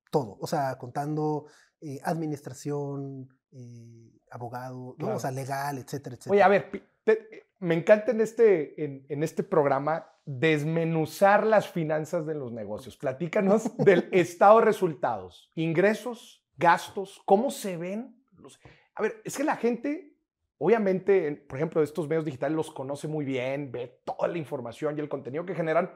todo, 0.10 0.38
o 0.42 0.48
sea, 0.48 0.76
contando 0.80 1.46
eh, 1.82 2.00
administración, 2.04 3.30
eh, 3.52 4.10
abogado, 4.32 4.76
¿no? 4.76 4.96
Claro. 4.96 5.18
o 5.18 5.20
sea, 5.20 5.30
legal, 5.30 5.78
etcétera, 5.78 6.16
etcétera. 6.16 6.32
Oye, 6.34 6.42
a 6.42 6.48
ver, 6.48 6.72
te- 7.04 7.46
me 7.60 7.76
encanta 7.76 8.10
en 8.12 8.22
este, 8.22 8.84
en, 8.84 9.06
en 9.08 9.22
este 9.22 9.44
programa 9.44 10.10
desmenuzar 10.26 11.46
las 11.46 11.68
finanzas 11.70 12.26
de 12.26 12.34
los 12.34 12.52
negocios. 12.52 12.98
Platícanos 12.98 13.66
del 13.78 14.10
estado 14.12 14.60
de 14.60 14.66
resultados, 14.66 15.52
ingresos, 15.54 16.44
gastos, 16.58 17.22
cómo 17.26 17.52
se 17.52 17.78
ven. 17.78 18.20
Los... 18.38 18.60
A 18.96 19.02
ver, 19.02 19.22
es 19.24 19.36
que 19.38 19.44
la 19.44 19.56
gente, 19.56 20.16
obviamente, 20.58 21.28
en- 21.28 21.48
por 21.48 21.58
ejemplo, 21.58 21.82
estos 21.82 22.08
medios 22.08 22.26
digitales 22.26 22.56
los 22.56 22.72
conoce 22.72 23.08
muy 23.08 23.26
bien, 23.26 23.72
ve 23.72 24.02
toda 24.06 24.28
la 24.28 24.38
información 24.38 24.98
y 24.98 25.02
el 25.02 25.10
contenido 25.10 25.46
que 25.46 25.56
generan, 25.56 25.92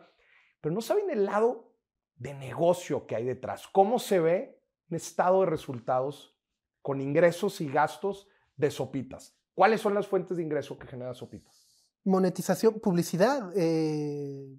pero 0.61 0.73
no 0.73 0.81
saben 0.81 1.09
el 1.09 1.25
lado 1.25 1.73
de 2.15 2.33
negocio 2.33 3.05
que 3.05 3.15
hay 3.15 3.25
detrás. 3.25 3.67
¿Cómo 3.67 3.99
se 3.99 4.19
ve 4.19 4.59
un 4.89 4.97
estado 4.97 5.41
de 5.41 5.47
resultados 5.47 6.35
con 6.81 6.99
ingresos 7.01 7.61
y 7.61 7.67
gastos 7.69 8.27
de 8.55 8.71
Sopitas? 8.71 9.37
¿Cuáles 9.53 9.81
son 9.81 9.93
las 9.93 10.07
fuentes 10.07 10.37
de 10.37 10.43
ingreso 10.43 10.77
que 10.79 10.87
genera 10.87 11.13
Sopitas? 11.13 11.67
Monetización, 12.03 12.79
publicidad. 12.79 13.51
eh, 13.55 14.57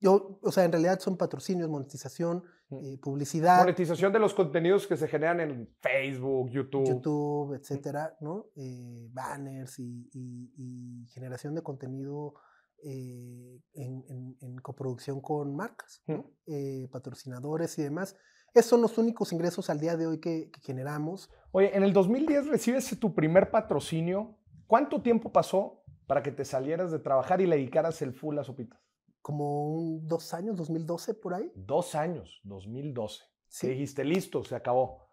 yo, 0.00 0.38
o 0.42 0.50
sea, 0.52 0.64
en 0.64 0.72
realidad 0.72 0.98
son 1.00 1.16
patrocinios, 1.16 1.68
monetización, 1.68 2.42
Mm. 2.70 2.76
eh, 2.84 2.98
publicidad, 3.02 3.58
Monetización 3.58 4.12
de 4.12 4.20
los 4.20 4.32
contenidos 4.32 4.86
que 4.86 4.96
se 4.96 5.08
generan 5.08 5.40
en 5.40 5.68
Facebook, 5.80 6.50
YouTube. 6.50 6.86
YouTube, 6.86 7.54
etcétera, 7.54 8.16
¿no? 8.20 8.46
Eh, 8.56 9.08
banners 9.12 9.78
y, 9.80 10.08
y- 10.12 10.52
y 10.56 11.06
generación 11.08 11.54
de 11.56 11.62
contenido 11.62 12.34
eh, 12.82 13.60
en, 13.74 14.04
en- 14.08 14.36
en 14.40 14.56
coproducción 14.58 15.20
con 15.20 15.54
marcas, 15.54 16.02
¿no? 16.06 16.30
Mm. 16.46 16.86
Patrocinadores 16.90 17.78
y 17.78 17.82
demás. 17.82 18.16
Esos 18.54 18.70
son 18.70 18.80
los 18.82 18.96
únicos 18.98 19.32
ingresos 19.32 19.68
al 19.68 19.78
día 19.80 19.96
de 19.96 20.06
hoy 20.06 20.18
que, 20.20 20.50
que 20.50 20.60
generamos. 20.60 21.28
Oye, 21.52 21.76
en 21.76 21.82
el 21.82 21.92
2010 21.92 22.46
recibes 22.48 22.98
tu 22.98 23.14
primer 23.14 23.50
patrocinio. 23.50 24.38
¿Cuánto 24.66 25.02
tiempo 25.02 25.30
pasó 25.32 25.82
para 26.06 26.22
que 26.22 26.30
te 26.32 26.44
salieras 26.44 26.90
de 26.92 27.00
trabajar 27.00 27.40
y 27.40 27.46
le 27.46 27.56
dedicaras 27.56 28.00
el 28.02 28.12
full 28.14 28.38
a 28.38 28.44
Sopitas? 28.44 28.80
Como 29.22 29.74
un, 29.74 30.06
dos 30.06 30.32
años, 30.34 30.56
2012 30.56 31.14
por 31.14 31.34
ahí. 31.34 31.52
Dos 31.54 31.94
años, 31.94 32.40
2012. 32.44 33.22
Sí. 33.48 33.68
Dijiste, 33.68 34.04
listo, 34.04 34.44
se 34.44 34.54
acabó. 34.54 35.08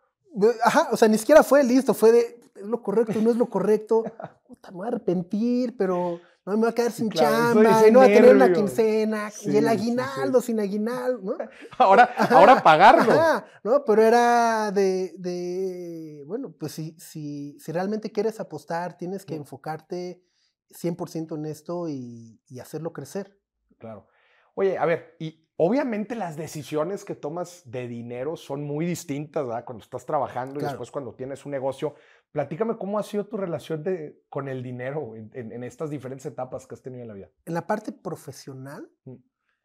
Ajá, 0.64 0.90
o 0.92 0.98
sea, 0.98 1.08
ni 1.08 1.18
siquiera 1.18 1.42
fue 1.44 1.64
listo, 1.64 1.94
fue 1.94 2.12
de 2.12 2.42
es 2.56 2.64
lo 2.66 2.82
correcto, 2.82 3.20
no 3.22 3.30
es 3.32 3.38
lo 3.38 3.48
correcto. 3.50 4.04
Puta, 4.48 4.72
me 4.72 4.78
voy 4.78 4.86
a 4.86 4.90
arrepentir, 4.90 5.76
pero 5.78 6.20
no 6.46 6.54
me 6.54 6.60
voy 6.60 6.70
a 6.70 6.74
quedar 6.74 6.92
sin 6.92 7.10
claro, 7.10 7.62
chamba, 7.62 7.82
no 7.92 8.00
voy 8.00 8.10
a 8.12 8.14
tener 8.14 8.36
una 8.36 8.52
quincena, 8.54 9.30
Sí, 9.32 9.52
y 9.52 9.58
el 9.58 9.66
sí, 9.66 9.70
aguinaldo 9.70 10.42
sin 10.42 10.60
aguinaldo, 10.60 11.20
¿no? 11.22 11.38
Ahora, 11.78 12.06
ahora 12.30 12.64
pagarlo. 12.64 13.14
Ajá, 13.14 13.46
¿no? 13.64 13.84
Pero 13.86 14.02
era 14.02 14.72
de, 14.72 15.14
de, 15.18 16.24
bueno, 16.26 16.52
pues 16.58 16.72
si, 16.72 16.96
si, 17.00 17.58
si 17.60 17.72
realmente 17.72 18.12
quieres 18.12 18.40
apostar, 18.40 18.98
tienes 18.98 19.26
que 19.26 19.36
Mm. 19.36 19.42
enfocarte 19.42 20.24
100% 20.72 21.36
en 21.36 21.46
esto 21.46 21.88
y, 21.90 22.40
y 22.48 22.60
hacerlo 22.60 22.92
crecer. 22.94 23.38
Claro. 23.78 24.08
Oye, 24.56 24.78
a 24.78 24.86
ver, 24.86 25.16
y 25.20 25.48
obviamente 25.58 26.16
las 26.16 26.36
decisiones 26.36 27.06
que 27.06 27.16
tomas 27.16 27.62
de 27.70 27.88
dinero 27.88 28.36
son 28.36 28.64
muy 28.64 28.86
distintas, 28.86 29.46
¿verdad? 29.46 29.66
Cuando 29.66 29.84
estás 29.84 30.06
trabajando 30.06 30.60
y 30.60 30.64
después 30.64 30.90
cuando 30.92 31.14
tienes 31.16 31.46
un 31.46 31.52
negocio. 31.52 31.94
Platícame 32.32 32.78
cómo 32.78 32.98
ha 33.00 33.04
sido 33.04 33.26
tu 33.28 33.38
relación 33.38 33.84
de, 33.84 34.24
con 34.30 34.48
el 34.48 34.62
dinero 34.64 35.16
en, 35.16 35.30
en- 35.34 35.52
en 35.52 35.64
estas 35.64 35.90
diferentes 35.90 36.26
etapas 36.26 36.66
que 36.68 36.76
has 36.76 36.82
tenido 36.82 37.02
en 37.04 37.08
la 37.08 37.14
vida. 37.14 37.30
En 37.46 37.54
la 37.54 37.66
parte 37.68 37.92
profesional, 37.92 38.90
Mm. 39.06 39.16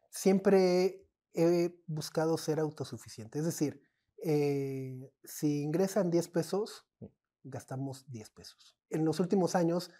siempre 0.09 1.07
he 1.33 1.75
buscado 1.87 2.37
ser 2.37 2.59
autosuficiente. 2.59 3.39
Es 3.39 3.45
decir, 3.45 3.81
eh, 4.23 5.11
si 5.23 5.61
ingresan 5.63 6.09
10 6.11 6.27
pesos, 6.29 6.85
Mm. 6.99 7.05
gastamos 7.43 8.09
10 8.09 8.29
pesos. 8.29 8.77
En 8.89 9.03
los 9.05 9.19
últimos 9.19 9.55
años 9.55 9.91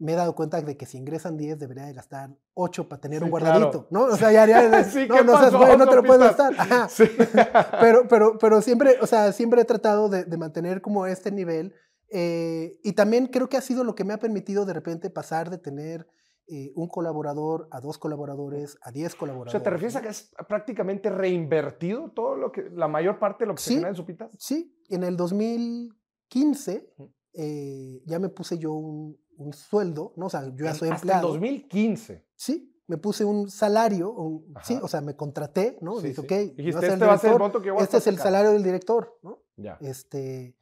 me 0.00 0.12
he 0.12 0.16
dado 0.16 0.34
cuenta 0.34 0.60
de 0.60 0.76
que 0.76 0.86
si 0.86 0.98
ingresan 0.98 1.36
10 1.36 1.58
debería 1.58 1.84
de 1.84 1.92
gastar 1.92 2.30
8 2.54 2.88
para 2.88 3.00
tener 3.00 3.18
Sí, 3.20 3.24
un 3.24 3.30
claro. 3.30 3.44
guardadito, 3.60 3.86
¿no? 3.90 4.04
O 4.06 4.16
sea, 4.16 4.32
ya, 4.32 4.46
ya 4.46 4.82
Sí, 4.84 5.06
no, 5.08 5.14
¿qué 5.16 5.24
no 5.24 5.38
seas 5.38 5.54
güey, 5.54 5.76
no 5.76 5.86
te 5.86 5.94
lo 5.94 6.02
puedes 6.02 6.22
gastar. 6.22 6.54
Ajá. 6.58 6.88
Sí. 6.88 7.04
Pero, 7.80 8.08
pero, 8.08 8.38
pero 8.38 8.60
siempre, 8.62 8.96
o 9.00 9.06
sea, 9.06 9.32
siempre 9.32 9.60
he 9.60 9.64
tratado 9.64 10.08
de, 10.08 10.24
de 10.24 10.36
mantener 10.36 10.80
como 10.80 11.06
este 11.06 11.30
nivel. 11.30 11.72
eh, 12.10 12.78
y 12.82 12.94
también 12.94 13.26
creo 13.28 13.48
que 13.48 13.56
ha 13.56 13.60
sido 13.60 13.84
lo 13.84 13.94
que 13.94 14.02
me 14.04 14.12
ha 14.14 14.18
permitido 14.18 14.64
de 14.66 14.72
repente 14.72 15.10
pasar 15.10 15.48
de 15.50 15.58
tener 15.58 16.06
eh, 16.48 16.72
un 16.74 16.88
colaborador 16.88 17.68
a 17.70 17.80
dos 17.80 17.96
colaboradores 17.98 18.76
a 18.82 18.90
diez 18.90 19.14
O 19.14 19.18
colaboradores. 19.18 19.52
sea, 19.52 19.62
¿te 19.62 19.70
refieres 19.70 19.94
a 19.96 20.00
que 20.02 20.08
es 20.08 20.32
prácticamente 20.48 21.08
reinvertido 21.08 22.10
todo 22.10 22.34
lo 22.34 22.50
que, 22.50 22.68
la 22.70 22.88
mayor 22.88 23.18
parte 23.20 23.44
de 23.44 23.48
lo 23.48 23.54
que 23.54 23.62
se 23.62 23.70
genera 23.74 23.90
en 23.90 23.94
Sopitas? 23.94 24.30
Sí, 24.38 24.74
en 24.88 25.04
el 25.04 25.16
2015 25.16 26.90
Ujú. 26.98 27.12
eh, 27.34 28.02
ya 28.06 28.18
me 28.18 28.28
puse 28.28 28.58
yo 28.58 28.72
un, 28.72 29.16
un 29.40 29.52
sueldo, 29.52 30.12
¿no? 30.16 30.26
O 30.26 30.30
sea, 30.30 30.44
yo 30.54 30.64
ya 30.66 30.74
soy 30.74 30.88
Hasta 30.90 30.96
empleado. 30.96 31.28
el 31.28 31.32
2015. 31.40 32.26
Sí, 32.36 32.76
me 32.86 32.96
puse 32.98 33.24
un 33.24 33.48
salario, 33.50 34.12
un- 34.12 34.52
sí, 34.62 34.78
o 34.82 34.88
sea, 34.88 35.00
me 35.00 35.16
contraté, 35.16 35.78
¿no? 35.80 36.00
Sí, 36.00 36.08
Dije, 36.08 36.20
sí. 36.20 36.26
ok, 36.26 36.56
Dijiste, 36.56 36.86
este 36.86 37.06
va 37.06 37.14
a 37.14 37.18
ser 37.18 37.30
el 37.30 37.36
director, 37.36 37.38
monto 37.40 37.62
que 37.62 37.70
voy 37.70 37.80
a 37.80 37.84
este 37.84 37.96
es 37.98 38.06
el 38.06 38.14
sacando". 38.16 38.24
salario 38.36 38.50
del 38.52 38.62
director, 38.62 39.18
¿no? 39.22 39.42
Ya. 39.56 39.78
Este, 39.80 40.56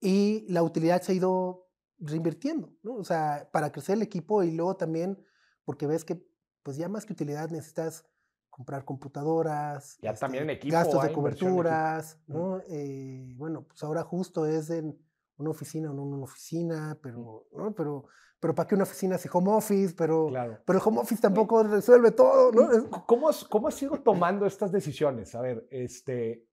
y 0.00 0.44
la 0.48 0.62
utilidad 0.62 1.00
se 1.02 1.12
ha 1.12 1.14
ido 1.14 1.68
reinvirtiendo, 1.98 2.72
¿no? 2.82 2.94
O 2.96 3.04
sea, 3.04 3.48
para 3.52 3.72
crecer 3.72 3.96
el 3.96 4.02
equipo 4.02 4.42
y 4.42 4.50
luego 4.52 4.76
también 4.76 5.24
porque 5.64 5.86
ves 5.86 6.04
que, 6.04 6.22
pues 6.62 6.76
ya 6.76 6.88
más 6.88 7.04
que 7.06 7.12
utilidad 7.12 7.50
necesitas 7.50 8.04
comprar 8.50 8.84
computadoras, 8.84 9.90
este, 9.94 10.06
Ya 10.06 10.14
también 10.14 10.44
en 10.44 10.50
equipo 10.50 10.72
gastos 10.74 11.02
de 11.02 11.08
en 11.08 11.14
coberturas, 11.14 12.18
¿no? 12.26 12.60
Eh, 12.68 13.32
bueno, 13.36 13.62
pues 13.66 13.82
ahora 13.84 14.02
justo 14.02 14.46
es 14.46 14.68
en 14.70 14.98
una 15.38 15.50
oficina 15.50 15.90
o 15.90 15.94
no 15.94 16.02
una 16.04 16.24
oficina, 16.24 16.98
pero, 17.02 17.46
¿no? 17.52 17.72
Pero, 17.74 18.04
pero 18.40 18.54
¿para 18.54 18.66
qué 18.66 18.74
una 18.74 18.84
oficina 18.84 19.18
si 19.18 19.28
home 19.32 19.50
office? 19.52 19.94
Pero, 19.96 20.28
Claro. 20.28 20.58
pero 20.66 20.78
el 20.78 20.84
home 20.86 21.00
office 21.00 21.22
tampoco 21.22 21.62
resuelve 21.62 22.10
todo, 22.12 22.52
¿no? 22.52 22.90
¿Cómo 23.06 23.28
has, 23.28 23.44
¿Cómo 23.44 23.68
has 23.68 23.82
ido 23.82 23.96
tomando 24.02 24.46
estas 24.46 24.70
decisiones? 24.72 25.34
A 25.34 25.40
ver, 25.40 25.66
este, 25.70 26.46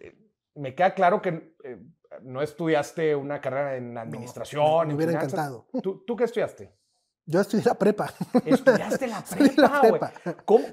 eh, 0.00 0.18
me 0.54 0.74
queda 0.74 0.94
claro 0.94 1.22
que 1.22 1.54
eh, 1.64 1.82
no 2.22 2.42
estudiaste 2.42 3.14
una 3.14 3.40
carrera 3.40 3.76
en 3.76 3.94
no, 3.94 4.00
administración. 4.00 4.86
me 4.88 4.92
en 4.92 4.96
hubiera 4.96 5.12
finanzas. 5.12 5.32
encantado. 5.32 5.66
¿Tú, 5.82 6.02
tú 6.06 6.16
qué 6.16 6.24
estudiaste? 6.24 6.74
Yo 7.30 7.40
estudié 7.40 7.64
la 7.64 7.74
prepa. 7.74 8.12
Estudiaste 8.44 9.06
la 9.06 9.22
prepa, 9.30 9.82
güey. 10.24 10.36
¿Cómo. 10.44 10.64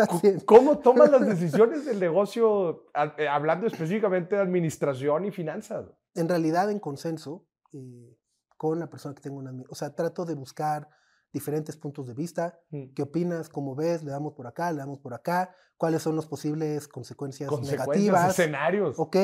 ¿Cómo 0.46 0.78
tomas 0.78 1.10
las 1.10 1.26
decisiones 1.26 1.84
del 1.84 1.98
negocio, 1.98 2.86
eh, 3.18 3.28
hablando 3.28 3.66
específicamente 3.66 4.36
de 4.36 4.42
administración 4.42 5.24
y 5.24 5.30
finanzas? 5.32 5.86
en 6.14 6.28
realidad 6.28 6.70
en 6.70 6.78
consenso 6.78 7.46
eh, 7.72 8.16
con 8.56 8.78
la 8.78 8.88
persona 8.88 9.14
que 9.14 9.22
tengo 9.22 9.38
una... 9.38 9.52
O 9.68 9.74
sea, 9.74 9.94
trato 9.94 10.24
de 10.24 10.34
buscar 10.34 10.88
diferentes 11.32 11.76
puntos 11.76 12.06
de 12.06 12.14
vista. 12.14 12.60
Mm. 12.70 12.92
¿Qué 12.94 13.02
opinas? 13.02 13.48
¿Cómo 13.48 13.74
ves? 13.74 14.04
¿Le 14.04 14.12
damos 14.12 14.34
por 14.34 14.46
acá? 14.46 14.70
¿Le 14.70 14.78
damos 14.78 15.00
por 15.00 15.12
acá? 15.12 15.54
¿Cuáles 15.76 16.02
son 16.02 16.14
las 16.16 16.26
posibles 16.26 16.86
consecuencias, 16.86 17.50
Consecuencias, 17.50 17.88
negativas? 17.88 18.30
escenarios. 18.30 18.94
Ok, 18.98 19.16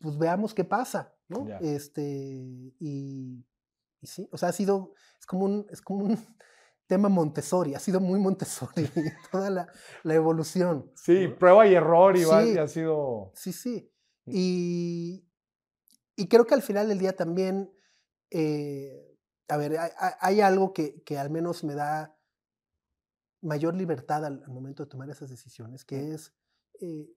pues 0.00 0.16
veamos 0.18 0.54
qué 0.54 0.64
pasa, 0.64 1.14
¿no? 1.28 1.46
Ya. 1.46 1.58
Este, 1.58 2.02
y, 2.02 3.44
y 4.06 4.08
sí, 4.08 4.28
o 4.30 4.38
sea, 4.38 4.50
ha 4.50 4.52
sido, 4.52 4.92
es 5.18 5.26
como 5.26 5.44
un, 5.44 5.66
es 5.70 5.80
como 5.82 6.04
un, 6.04 6.16
tema 6.86 7.08
Montessori, 7.08 7.74
ha 7.74 7.80
sido 7.80 7.98
muy 7.98 8.20
Montessori 8.20 8.88
toda 9.32 9.50
la, 9.50 9.66
la 10.04 10.14
evolución. 10.14 10.92
Sí, 10.94 11.26
prueba 11.26 11.66
y 11.66 11.74
error, 11.74 12.16
Iván, 12.16 12.44
Sí. 12.46 12.52
y 12.54 12.58
ha 12.58 12.68
sido... 12.68 13.32
Sí, 13.34 13.52
sí. 13.52 13.92
Y, 14.26 15.28
y 16.14 16.28
creo 16.28 16.46
que 16.46 16.54
al 16.54 16.62
final 16.62 16.86
del 16.88 16.98
día 17.00 17.16
también, 17.16 17.72
eh, 18.30 19.18
a 19.48 19.56
ver, 19.56 19.76
hay, 19.78 19.90
hay- 19.98 20.12
hay 20.20 20.40
algo 20.40 20.72
que, 20.72 21.02
que 21.02 21.18
al 21.18 21.30
menos 21.30 21.64
me 21.64 21.74
da 21.74 22.16
mayor 23.42 23.74
libertad 23.74 24.24
al, 24.24 24.42
al 24.44 24.50
momento 24.52 24.84
de 24.84 24.88
tomar 24.90 25.10
esas 25.10 25.28
decisiones, 25.30 25.84
que 25.84 26.14
es 26.14 26.34
eh, 26.80 27.08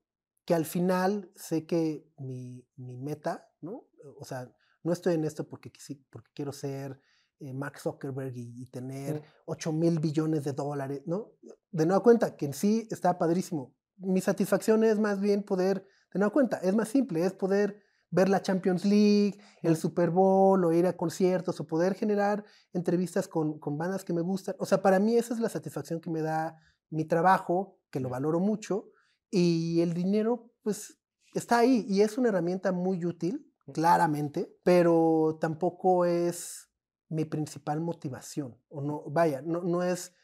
que 0.46 0.54
al 0.56 0.66
final 0.66 1.32
sé 1.36 1.66
que 1.68 2.08
mi, 2.18 2.68
mi 2.76 2.98
meta, 2.98 3.52
¿no? 3.62 3.88
O 4.18 4.26
sea, 4.26 4.52
no 4.90 4.94
estoy 4.94 5.14
en 5.14 5.24
esto 5.24 5.48
porque, 5.48 5.72
quisi- 5.72 6.04
porque 6.10 6.32
quiero 6.34 6.52
ser 6.52 7.00
eh, 7.40 7.54
Mark 7.54 7.80
Zuckerberg 7.80 8.36
y, 8.36 8.64
y 8.64 8.66
tener 8.66 9.22
8 9.46 9.72
mil 9.72 10.00
billones 10.00 10.44
de 10.44 10.52
dólares, 10.54 11.04
¿no? 11.06 11.32
De 11.72 11.86
nueva 11.86 12.04
cuenta, 12.04 12.36
que 12.36 12.46
en 12.48 12.54
sí 12.54 12.88
está 12.92 13.18
padrísimo. 13.18 13.74
Mi 13.98 14.20
satisfacción 14.20 14.84
es 14.84 15.00
más 15.00 15.20
bien 15.22 15.44
poder, 15.44 15.86
de 16.14 16.20
nueva 16.20 16.34
cuenta, 16.34 16.58
es 16.58 16.76
más 16.76 16.90
simple, 16.90 17.24
es 17.26 17.34
poder 17.34 17.82
ver 18.12 18.28
la 18.28 18.42
Champions 18.42 18.84
League, 18.86 19.40
el 19.62 19.76
Super 19.78 20.10
Bowl, 20.10 20.66
o 20.66 20.74
ir 20.74 20.88
a 20.88 20.98
conciertos, 20.98 21.60
o 21.60 21.68
poder 21.68 21.94
generar 21.94 22.44
entrevistas 22.74 23.28
con, 23.28 23.60
con 23.60 23.78
bandas 23.78 24.04
que 24.04 24.14
me 24.14 24.22
gustan. 24.22 24.56
O 24.58 24.66
sea, 24.66 24.82
para 24.82 25.00
mí 25.00 25.16
esa 25.16 25.34
es 25.36 25.40
la 25.40 25.50
satisfacción 25.50 26.02
que 26.02 26.10
me 26.10 26.22
da 26.22 26.58
mi 26.90 27.06
trabajo, 27.06 27.78
que 27.92 28.00
lo 28.00 28.10
valoro 28.10 28.40
mucho, 28.40 28.90
y 29.30 29.80
el 29.82 29.94
dinero, 29.94 30.52
pues, 30.64 30.98
está 31.36 31.60
ahí, 31.60 31.86
y 31.88 32.02
es 32.02 32.18
una 32.18 32.30
herramienta 32.30 32.72
muy 32.72 33.06
útil, 33.06 33.49
claramente, 33.72 34.58
pero 34.64 35.38
tampoco 35.40 36.06
es 36.06 36.70
mi 37.10 37.26
principal 37.26 37.82
motivación, 37.82 38.56
o 38.70 38.82
no, 38.82 39.04
vaya, 39.08 39.42
no, 39.42 39.62
no 39.62 39.84
es, 39.84 40.16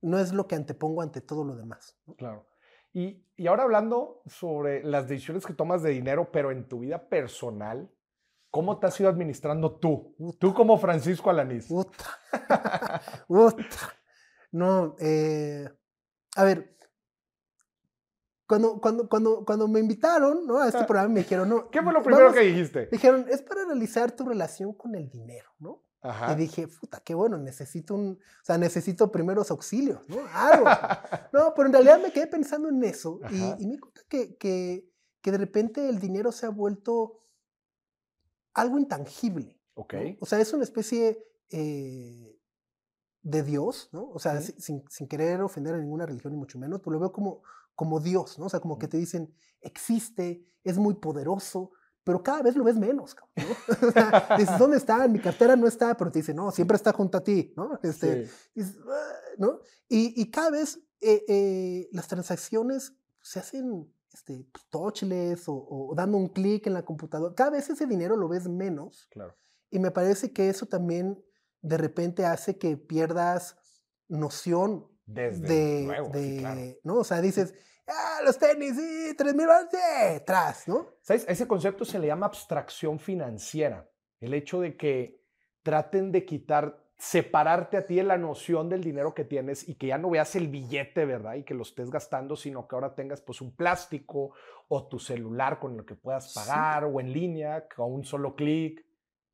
no 0.00 0.18
es 0.18 0.32
lo 0.32 0.46
que 0.46 0.54
antepongo 0.54 1.02
ante 1.02 1.20
todo 1.20 1.44
lo 1.44 1.56
demás. 1.56 1.96
¿no? 2.06 2.14
Claro. 2.14 2.46
Y, 2.92 3.24
y 3.36 3.46
ahora 3.46 3.62
hablando 3.62 4.22
sobre 4.26 4.84
las 4.84 5.08
decisiones 5.08 5.46
que 5.46 5.54
tomas 5.54 5.82
de 5.82 5.90
dinero, 5.90 6.30
pero 6.30 6.50
en 6.50 6.68
tu 6.68 6.80
vida 6.80 7.08
personal, 7.08 7.90
¿cómo 8.50 8.78
te 8.78 8.86
has 8.86 9.00
ido 9.00 9.08
administrando 9.08 9.76
tú? 9.76 10.14
Tú 10.38 10.52
como 10.52 10.76
Francisco 10.76 11.30
Alanís. 11.30 11.68
Puta. 11.68 12.04
Puta. 13.26 13.66
No, 14.50 14.94
eh, 15.00 15.66
a 16.36 16.44
ver, 16.44 16.76
cuando, 18.52 18.78
cuando, 18.78 19.08
cuando, 19.08 19.44
cuando 19.46 19.66
me 19.66 19.80
invitaron 19.80 20.46
¿no? 20.46 20.58
a 20.58 20.68
este 20.68 20.84
programa 20.84 21.08
me 21.08 21.20
dijeron, 21.20 21.48
no. 21.48 21.56
Ah. 21.56 21.68
¿Qué 21.72 21.80
fue 21.80 21.90
lo 21.90 22.02
primero 22.02 22.26
vamos- 22.26 22.38
que 22.38 22.44
dijiste? 22.44 22.86
Dijeron, 22.92 23.24
es 23.30 23.40
para 23.40 23.62
analizar 23.62 24.12
tu 24.12 24.26
relación 24.26 24.74
con 24.74 24.94
el 24.94 25.08
dinero, 25.08 25.48
¿no? 25.58 25.82
Ajá. 26.02 26.32
Y 26.32 26.36
dije, 26.36 26.68
puta, 26.68 27.00
qué 27.02 27.14
bueno, 27.14 27.38
necesito 27.38 27.94
un, 27.94 28.18
o 28.20 28.44
sea, 28.44 28.58
necesito 28.58 29.10
primeros 29.10 29.50
auxilios, 29.50 30.02
¿no? 30.06 30.18
Algo. 30.34 30.66
no, 31.32 31.54
pero 31.56 31.68
en 31.68 31.72
realidad 31.72 32.02
me 32.02 32.12
quedé 32.12 32.26
pensando 32.26 32.68
en 32.68 32.84
eso 32.84 33.20
y, 33.30 33.36
me 33.36 33.56
di 33.56 33.78
cuenta 33.78 34.02
que, 34.06 34.36
que, 34.36 34.86
que 35.22 35.32
de 35.32 35.38
repente 35.38 35.88
el 35.88 35.98
dinero 35.98 36.30
se 36.30 36.44
ha 36.44 36.50
vuelto 36.50 37.24
algo 38.52 38.76
intangible. 38.78 39.58
Ok. 39.72 39.94
¿no? 39.94 40.16
O 40.20 40.26
sea, 40.26 40.40
es 40.40 40.52
una 40.52 40.64
especie 40.64 41.24
eh, 41.48 42.31
de 43.22 43.42
Dios, 43.42 43.88
¿no? 43.92 44.08
O 44.10 44.18
sea, 44.18 44.40
sin, 44.40 44.84
sin 44.88 45.08
querer 45.08 45.40
ofender 45.42 45.74
a 45.74 45.78
ninguna 45.78 46.06
religión, 46.06 46.32
ni 46.32 46.38
mucho 46.38 46.58
menos, 46.58 46.80
pero 46.80 46.92
lo 46.94 47.00
veo 47.00 47.12
como, 47.12 47.42
como 47.74 48.00
Dios, 48.00 48.38
¿no? 48.38 48.46
O 48.46 48.48
sea, 48.48 48.60
como 48.60 48.78
que 48.78 48.88
te 48.88 48.96
dicen, 48.96 49.32
existe, 49.60 50.44
es 50.64 50.76
muy 50.78 50.94
poderoso, 50.94 51.70
pero 52.04 52.22
cada 52.22 52.42
vez 52.42 52.56
lo 52.56 52.64
ves 52.64 52.76
menos, 52.76 53.14
cabrón, 53.14 53.32
¿no? 53.48 53.56
O 53.88 53.92
sea, 53.92 54.36
dices, 54.36 54.58
¿dónde 54.58 54.76
está? 54.76 55.04
En 55.04 55.12
mi 55.12 55.20
cartera 55.20 55.54
no 55.54 55.68
está, 55.68 55.96
pero 55.96 56.10
te 56.10 56.18
dice, 56.18 56.34
no, 56.34 56.50
siempre 56.50 56.76
está 56.76 56.92
junto 56.92 57.18
a 57.18 57.22
ti, 57.24 57.52
¿no? 57.56 57.78
Este, 57.82 58.26
Sí. 58.26 58.32
dices, 58.56 58.76
"Ah", 58.88 59.12
¿no? 59.38 59.60
Y, 59.88 60.20
y 60.20 60.30
cada 60.30 60.50
vez 60.50 60.80
eh, 61.00 61.24
eh, 61.28 61.88
las 61.92 62.08
transacciones 62.08 62.92
se 63.22 63.38
hacen 63.38 63.92
este, 64.12 64.44
pues, 64.52 64.66
touchless 64.68 65.48
o, 65.48 65.54
o 65.54 65.94
dando 65.94 66.18
un 66.18 66.28
clic 66.28 66.66
en 66.66 66.74
la 66.74 66.84
computadora. 66.84 67.34
Cada 67.34 67.50
vez 67.50 67.70
ese 67.70 67.86
dinero 67.86 68.16
lo 68.16 68.28
ves 68.28 68.48
menos 68.48 69.06
Claro. 69.10 69.36
y 69.70 69.78
me 69.78 69.90
parece 69.90 70.32
que 70.32 70.48
eso 70.48 70.66
también 70.66 71.22
de 71.62 71.78
repente 71.78 72.24
hace 72.26 72.58
que 72.58 72.76
pierdas 72.76 73.56
noción 74.08 74.86
Desde 75.06 75.86
de, 75.86 76.10
sí, 76.12 76.36
claro. 76.38 76.60
¿no? 76.84 76.94
O 76.96 77.04
sea, 77.04 77.20
dices, 77.20 77.54
ah, 77.88 78.20
los 78.24 78.36
tenis, 78.38 78.76
sí, 78.76 79.14
tres 79.16 79.34
mil 79.34 79.46
dólares, 79.46 79.68
sí, 79.70 80.22
tras, 80.26 80.68
¿no? 80.68 80.88
¿Sabes? 81.02 81.24
Ese 81.28 81.46
concepto 81.48 81.84
se 81.84 81.98
le 81.98 82.08
llama 82.08 82.26
abstracción 82.26 82.98
financiera. 82.98 83.88
El 84.20 84.34
hecho 84.34 84.60
de 84.60 84.76
que 84.76 85.22
traten 85.62 86.12
de 86.12 86.24
quitar, 86.24 86.78
separarte 86.96 87.76
a 87.76 87.86
ti 87.86 87.96
de 87.96 88.04
la 88.04 88.16
noción 88.18 88.68
del 88.68 88.82
dinero 88.84 89.14
que 89.14 89.24
tienes 89.24 89.68
y 89.68 89.74
que 89.74 89.88
ya 89.88 89.98
no 89.98 90.10
veas 90.10 90.36
el 90.36 90.48
billete, 90.48 91.04
¿verdad? 91.04 91.34
Y 91.34 91.42
que 91.44 91.54
lo 91.54 91.62
estés 91.62 91.90
gastando, 91.90 92.36
sino 92.36 92.68
que 92.68 92.76
ahora 92.76 92.94
tengas 92.94 93.20
pues 93.20 93.40
un 93.40 93.54
plástico 93.56 94.32
o 94.68 94.86
tu 94.88 94.98
celular 95.00 95.58
con 95.58 95.76
el 95.78 95.84
que 95.84 95.96
puedas 95.96 96.32
Sí. 96.32 96.38
pagar 96.38 96.84
o 96.84 97.00
en 97.00 97.12
línea 97.12 97.66
con 97.74 97.92
un 97.92 98.04
solo 98.04 98.34
clic. 98.36 98.84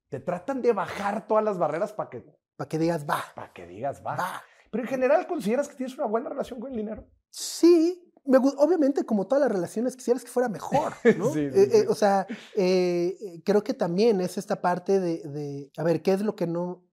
Te 0.09 0.21
tratan 0.21 0.63
de 0.63 0.73
bajar 0.73 1.27
todas 1.27 1.45
las 1.45 1.59
barreras 1.59 1.93
para 1.93 2.11
que, 2.11 2.25
Para 2.57 2.69
que 2.69 2.79
digas, 2.79 3.07
va, 3.09 3.23
para 3.35 3.53
que 3.53 3.67
digas, 3.67 4.03
va. 4.05 4.17
va. 4.17 4.43
Pero 4.71 4.85
en 4.85 4.89
general, 4.89 5.27
¿consideras 5.27 5.69
que 5.69 5.75
tienes 5.77 5.97
una 5.97 6.07
buena 6.07 6.29
relación 6.29 6.61
con 6.61 6.71
el 6.71 6.77
dinero? 6.77 7.07
Sí, 7.31 8.05
me 8.25 8.37
obviamente 8.39 9.05
como 9.05 9.27
todas 9.27 9.43
las 9.43 9.53
relaciones 9.53 9.97
quisieras 9.97 10.23
que 10.25 10.31
fuera 10.31 10.49
mejor, 10.49 10.93
¿no? 11.19 11.33
Sí, 11.33 11.49
sí, 11.51 11.59
Eh, 11.59 11.69
eh, 11.73 11.81
sí. 11.83 11.87
o 11.89 11.95
sea, 11.95 12.27
eh, 12.57 13.41
creo 13.45 13.63
que 13.63 13.75
también 13.75 14.21
es 14.21 14.37
esta 14.39 14.61
parte 14.61 15.01
de, 15.01 15.19
de, 15.29 15.71
a 15.77 15.83
ver, 15.83 16.03
¿qué 16.03 16.13
es 16.13 16.21
lo 16.23 16.37
que 16.37 16.47
no, 16.47 16.85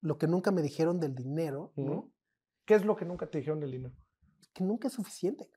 lo 0.00 0.18
que 0.18 0.26
nunca 0.26 0.50
me 0.50 0.62
dijeron 0.62 0.98
del 1.00 1.14
dinero, 1.14 1.72
¿no? 1.76 2.12
¿Qué 2.64 2.74
es 2.74 2.84
lo 2.84 2.96
que 2.96 3.04
nunca 3.04 3.26
te 3.26 3.38
dijeron 3.38 3.60
del 3.60 3.72
dinero? 3.72 3.94
Que 4.52 4.64
nunca 4.64 4.88
es 4.88 4.94
suficiente. 4.94 5.48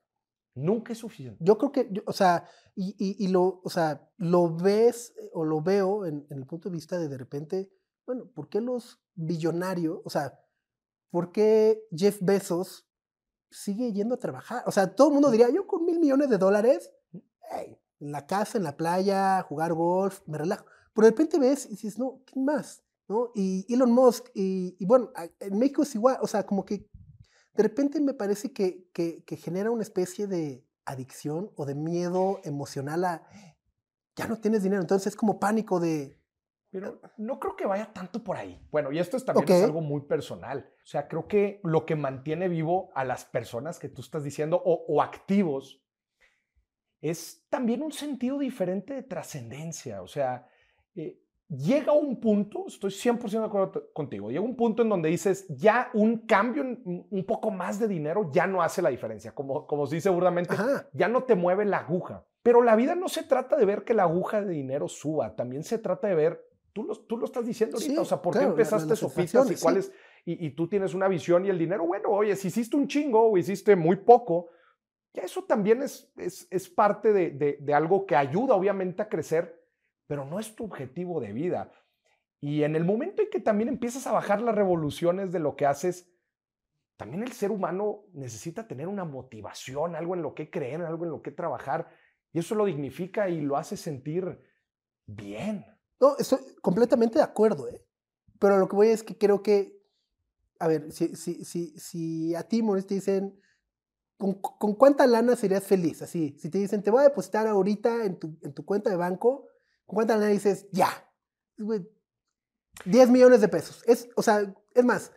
Nunca 0.58 0.92
es 0.92 0.98
suficiente. 0.98 1.42
Yo 1.44 1.56
creo 1.58 1.72
que, 1.72 1.88
yo- 1.90 2.02
o 2.06 2.12
sea, 2.12 2.44
y, 2.74 2.94
y- 2.98 3.24
y 3.24 3.28
lo, 3.28 3.60
o 3.64 3.70
sea, 3.70 4.08
lo 4.16 4.54
ves 4.56 5.14
eh, 5.18 5.30
o 5.32 5.44
lo 5.44 5.60
veo 5.62 6.06
en, 6.06 6.26
en 6.30 6.38
el 6.38 6.46
punto 6.46 6.68
de 6.68 6.74
vista 6.74 6.98
de 6.98 7.08
de 7.08 7.18
repente, 7.18 7.70
bueno, 8.06 8.26
¿por 8.34 8.48
qué 8.48 8.60
los 8.60 9.00
billonarios, 9.14 10.00
o 10.04 10.10
sea, 10.10 10.38
por 11.10 11.32
qué 11.32 11.82
Jeff 11.90 12.18
Bezos 12.20 12.86
sigue 13.50 13.92
yendo 13.92 14.14
a 14.14 14.18
trabajar? 14.18 14.62
O 14.66 14.70
sea, 14.72 14.94
todo 14.94 15.08
el 15.08 15.14
mundo 15.14 15.30
diría, 15.30 15.48
yo 15.50 15.66
con 15.66 15.84
mil 15.84 15.98
millones 15.98 16.28
de 16.28 16.38
dólares, 16.38 16.90
hey, 17.50 17.78
en 18.00 18.12
la 18.12 18.26
casa, 18.26 18.58
en 18.58 18.64
la 18.64 18.76
playa, 18.76 19.42
jugar 19.42 19.72
golf, 19.74 20.20
me 20.26 20.38
relajo. 20.38 20.64
Pero 20.94 21.06
de 21.06 21.10
repente 21.10 21.38
ves 21.38 21.66
y 21.66 21.70
dices, 21.70 21.98
no, 21.98 22.22
¿quién 22.26 22.44
más? 22.44 22.82
¿No? 23.08 23.30
Y 23.34 23.64
Elon 23.72 23.90
Musk, 23.90 24.26
y, 24.34 24.76
y 24.78 24.84
bueno, 24.86 25.10
en 25.40 25.58
México 25.58 25.82
es 25.82 25.94
igual, 25.94 26.18
o 26.20 26.26
sea, 26.26 26.44
como 26.44 26.64
que 26.64 26.86
de 27.58 27.64
repente 27.64 28.00
me 28.00 28.14
parece 28.14 28.52
que, 28.52 28.88
que, 28.92 29.24
que 29.24 29.36
genera 29.36 29.72
una 29.72 29.82
especie 29.82 30.28
de 30.28 30.64
adicción 30.84 31.50
o 31.56 31.66
de 31.66 31.74
miedo 31.74 32.40
emocional 32.44 33.04
a 33.04 33.28
ya 34.14 34.28
no 34.28 34.40
tienes 34.40 34.62
dinero, 34.62 34.80
entonces 34.80 35.08
es 35.08 35.16
como 35.16 35.40
pánico 35.40 35.80
de 35.80 36.20
Pero 36.70 37.00
no 37.16 37.40
creo 37.40 37.56
que 37.56 37.66
vaya 37.66 37.92
tanto 37.92 38.22
por 38.22 38.36
ahí. 38.36 38.64
Bueno, 38.70 38.92
y 38.92 39.00
esto 39.00 39.16
es, 39.16 39.24
también 39.24 39.50
es 39.50 39.64
algo 39.64 39.80
muy 39.80 40.02
personal. 40.02 40.72
O 40.84 40.86
sea, 40.86 41.08
creo 41.08 41.26
que 41.26 41.60
lo 41.64 41.84
que 41.84 41.96
mantiene 41.96 42.48
vivo 42.48 42.92
a 42.94 43.04
las 43.04 43.24
personas 43.24 43.80
que 43.80 43.88
tú 43.88 44.02
estás 44.02 44.22
diciendo 44.22 44.62
o, 44.64 44.84
o 44.86 45.02
activos 45.02 45.82
es 47.00 47.44
también 47.48 47.82
un 47.82 47.90
sentido 47.90 48.38
diferente 48.38 48.94
de 48.94 49.02
trascendencia. 49.02 50.00
O 50.02 50.06
sea, 50.06 50.46
eh, 50.94 51.20
llega 51.48 51.92
un 51.92 52.20
punto, 52.20 52.64
estoy 52.66 52.90
100% 52.90 53.40
de 53.40 53.46
acuerdo 53.46 53.90
contigo, 53.92 54.28
llega 54.30 54.42
un 54.44 54.56
punto 54.56 54.82
en 54.82 54.88
donde 54.88 55.08
dices, 55.08 55.46
ya 55.48 55.90
un 55.94 56.18
cambio, 56.26 56.62
un 56.84 57.24
poco 57.26 57.50
más 57.50 57.78
de 57.78 57.88
dinero 57.88 58.30
ya 58.32 58.46
no 58.46 58.62
hace 58.62 58.82
la 58.82 58.90
diferencia. 58.90 59.34
Como, 59.34 59.66
como 59.66 59.86
se 59.86 59.96
dice 59.96 60.10
burdamente, 60.10 60.54
Ajá. 60.54 60.88
ya 60.92 61.08
no 61.08 61.24
te 61.24 61.34
mueve 61.34 61.64
la 61.64 61.78
aguja. 61.78 62.24
Pero 62.42 62.62
la 62.62 62.76
vida 62.76 62.94
no 62.94 63.08
se 63.08 63.22
trata 63.24 63.56
de 63.56 63.64
ver 63.64 63.84
que 63.84 63.94
la 63.94 64.04
aguja 64.04 64.42
de 64.42 64.50
dinero 64.50 64.88
suba, 64.88 65.34
también 65.36 65.64
se 65.64 65.78
trata 65.78 66.08
de 66.08 66.14
ver, 66.14 66.44
tú 66.72 66.84
lo, 66.84 66.94
tú 66.94 67.16
lo 67.16 67.24
estás 67.24 67.44
diciendo 67.46 67.76
ahorita, 67.76 67.92
Sí, 67.94 67.98
o 67.98 68.04
sea, 68.04 68.22
¿por 68.22 68.32
claro, 68.32 68.48
qué 68.48 68.50
empezaste 68.52 68.88
las 68.90 68.98
sopitas 68.98 69.50
y 69.50 69.56
sí. 69.56 69.62
cuáles? 69.62 69.92
Y, 70.24 70.46
y 70.46 70.50
tú 70.50 70.68
tienes 70.68 70.94
una 70.94 71.08
visión 71.08 71.44
y 71.46 71.48
el 71.48 71.58
dinero, 71.58 71.86
bueno, 71.86 72.10
oye, 72.10 72.36
si 72.36 72.48
hiciste 72.48 72.76
un 72.76 72.86
chingo 72.86 73.30
o 73.30 73.36
hiciste 73.38 73.74
muy 73.76 73.96
poco, 73.96 74.48
ya 75.14 75.22
eso 75.22 75.42
también 75.44 75.82
es, 75.82 76.12
es, 76.16 76.46
es 76.50 76.68
parte 76.68 77.12
de, 77.12 77.30
de- 77.30 77.58
de 77.60 77.74
algo 77.74 78.04
que 78.06 78.14
ayuda 78.14 78.54
obviamente 78.54 79.02
a 79.02 79.08
crecer, 79.08 79.57
pero 80.08 80.24
no 80.24 80.40
es 80.40 80.56
tu 80.56 80.64
objetivo 80.64 81.20
de 81.20 81.32
vida. 81.32 81.70
Y 82.40 82.64
en 82.64 82.74
el 82.74 82.84
momento 82.84 83.22
en 83.22 83.30
que 83.30 83.40
también 83.40 83.68
empiezas 83.68 84.06
a 84.06 84.12
bajar 84.12 84.40
las 84.40 84.54
revoluciones 84.54 85.30
de 85.30 85.38
lo 85.38 85.54
que 85.54 85.66
haces, 85.66 86.10
también 86.96 87.22
el 87.22 87.32
ser 87.32 87.52
humano 87.52 88.06
necesita 88.12 88.66
tener 88.66 88.88
una 88.88 89.04
motivación, 89.04 89.94
algo 89.94 90.14
en 90.14 90.22
lo 90.22 90.34
que 90.34 90.50
creer, 90.50 90.82
algo 90.82 91.04
en 91.04 91.10
lo 91.10 91.22
que 91.22 91.30
trabajar, 91.30 91.88
y 92.32 92.40
eso 92.40 92.54
lo 92.54 92.64
dignifica 92.64 93.28
y 93.28 93.40
lo 93.40 93.56
hace 93.56 93.76
sentir 93.76 94.40
bien. 95.06 95.64
No, 96.00 96.16
estoy 96.16 96.38
completamente 96.62 97.18
de 97.18 97.24
acuerdo, 97.24 97.68
¿eh? 97.68 97.84
Pero 98.38 98.58
lo 98.58 98.68
que 98.68 98.76
voy 98.76 98.88
es 98.88 99.02
que 99.02 99.18
creo 99.18 99.42
que, 99.42 99.80
a 100.58 100.68
ver, 100.68 100.90
si, 100.92 101.14
si, 101.16 101.44
si, 101.44 101.78
si 101.78 102.34
a 102.34 102.44
ti, 102.44 102.62
Maurice, 102.62 102.86
te 102.86 102.94
dicen, 102.94 103.40
¿con, 104.16 104.34
con 104.34 104.74
cuánta 104.74 105.06
lana 105.06 105.34
serías 105.36 105.64
feliz? 105.64 106.02
Así, 106.02 106.36
si 106.38 106.50
te 106.50 106.58
dicen, 106.58 106.82
te 106.82 106.90
voy 106.90 107.00
a 107.00 107.08
depositar 107.08 107.46
ahorita 107.46 108.04
en 108.04 108.18
tu, 108.18 108.38
en 108.42 108.54
tu 108.54 108.64
cuenta 108.64 108.90
de 108.90 108.96
banco, 108.96 109.47
¿con 109.47 109.47
cuánta 109.94 110.16
lana 110.16 110.28
dices, 110.28 110.68
ya? 110.70 110.88
Güey, 111.56 111.88
10 112.84 113.10
millones 113.10 113.40
de 113.40 113.48
pesos. 113.48 113.82
Es, 113.86 114.08
o 114.14 114.22
sea, 114.22 114.54
es 114.74 114.84
más, 114.84 115.12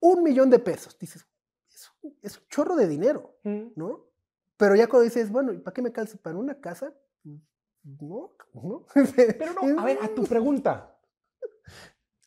un 0.00 0.22
millón 0.22 0.50
de 0.50 0.58
pesos. 0.58 0.98
Dices, 0.98 1.26
es 1.70 1.90
un, 2.02 2.18
es 2.22 2.38
un 2.38 2.46
chorro 2.48 2.76
de 2.76 2.86
dinero, 2.86 3.38
¿no? 3.42 4.06
Pero 4.56 4.74
ya 4.74 4.86
cuando 4.88 5.04
dices, 5.04 5.30
bueno, 5.30 5.52
¿y 5.52 5.58
para 5.58 5.74
qué 5.74 5.82
me 5.82 5.92
calza? 5.92 6.18
¿Para 6.18 6.36
una 6.36 6.60
casa? 6.60 6.94
No, 7.82 8.34
no. 8.52 8.86
Pero 9.16 9.52
no, 9.54 9.80
a 9.80 9.84
ver, 9.84 9.98
a 10.02 10.08
tu 10.08 10.24
pregunta. 10.24 10.98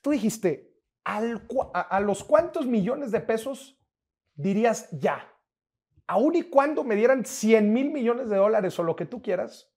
Tú 0.02 0.12
dijiste, 0.12 0.80
al 1.04 1.46
a, 1.74 1.82
a 1.82 2.00
los 2.00 2.24
cuántos 2.24 2.66
millones 2.66 3.12
de 3.12 3.20
pesos 3.20 3.78
dirías 4.36 4.90
ya? 4.92 5.28
Aún 6.08 6.36
y 6.36 6.44
cuando 6.44 6.84
me 6.84 6.96
dieran 6.96 7.26
100 7.26 7.74
mil 7.74 7.92
millones 7.92 8.30
de 8.30 8.38
dólares 8.38 8.80
o 8.80 8.84
lo 8.84 8.96
que 8.96 9.06
tú 9.06 9.22
quieras, 9.22 9.70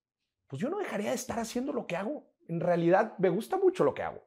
pues 0.53 0.61
yo 0.61 0.68
no 0.68 0.76
dejaría 0.76 1.09
de 1.09 1.14
estar 1.16 1.38
haciendo 1.38 1.72
lo 1.72 1.86
que 1.86 1.96
hago. 1.96 2.26
En 2.46 2.61
realidad, 2.61 3.14
me 3.16 3.30
gusta 3.30 3.57
mucho 3.57 3.84
lo 3.84 3.94
que 3.94 4.03
hago. 4.03 4.22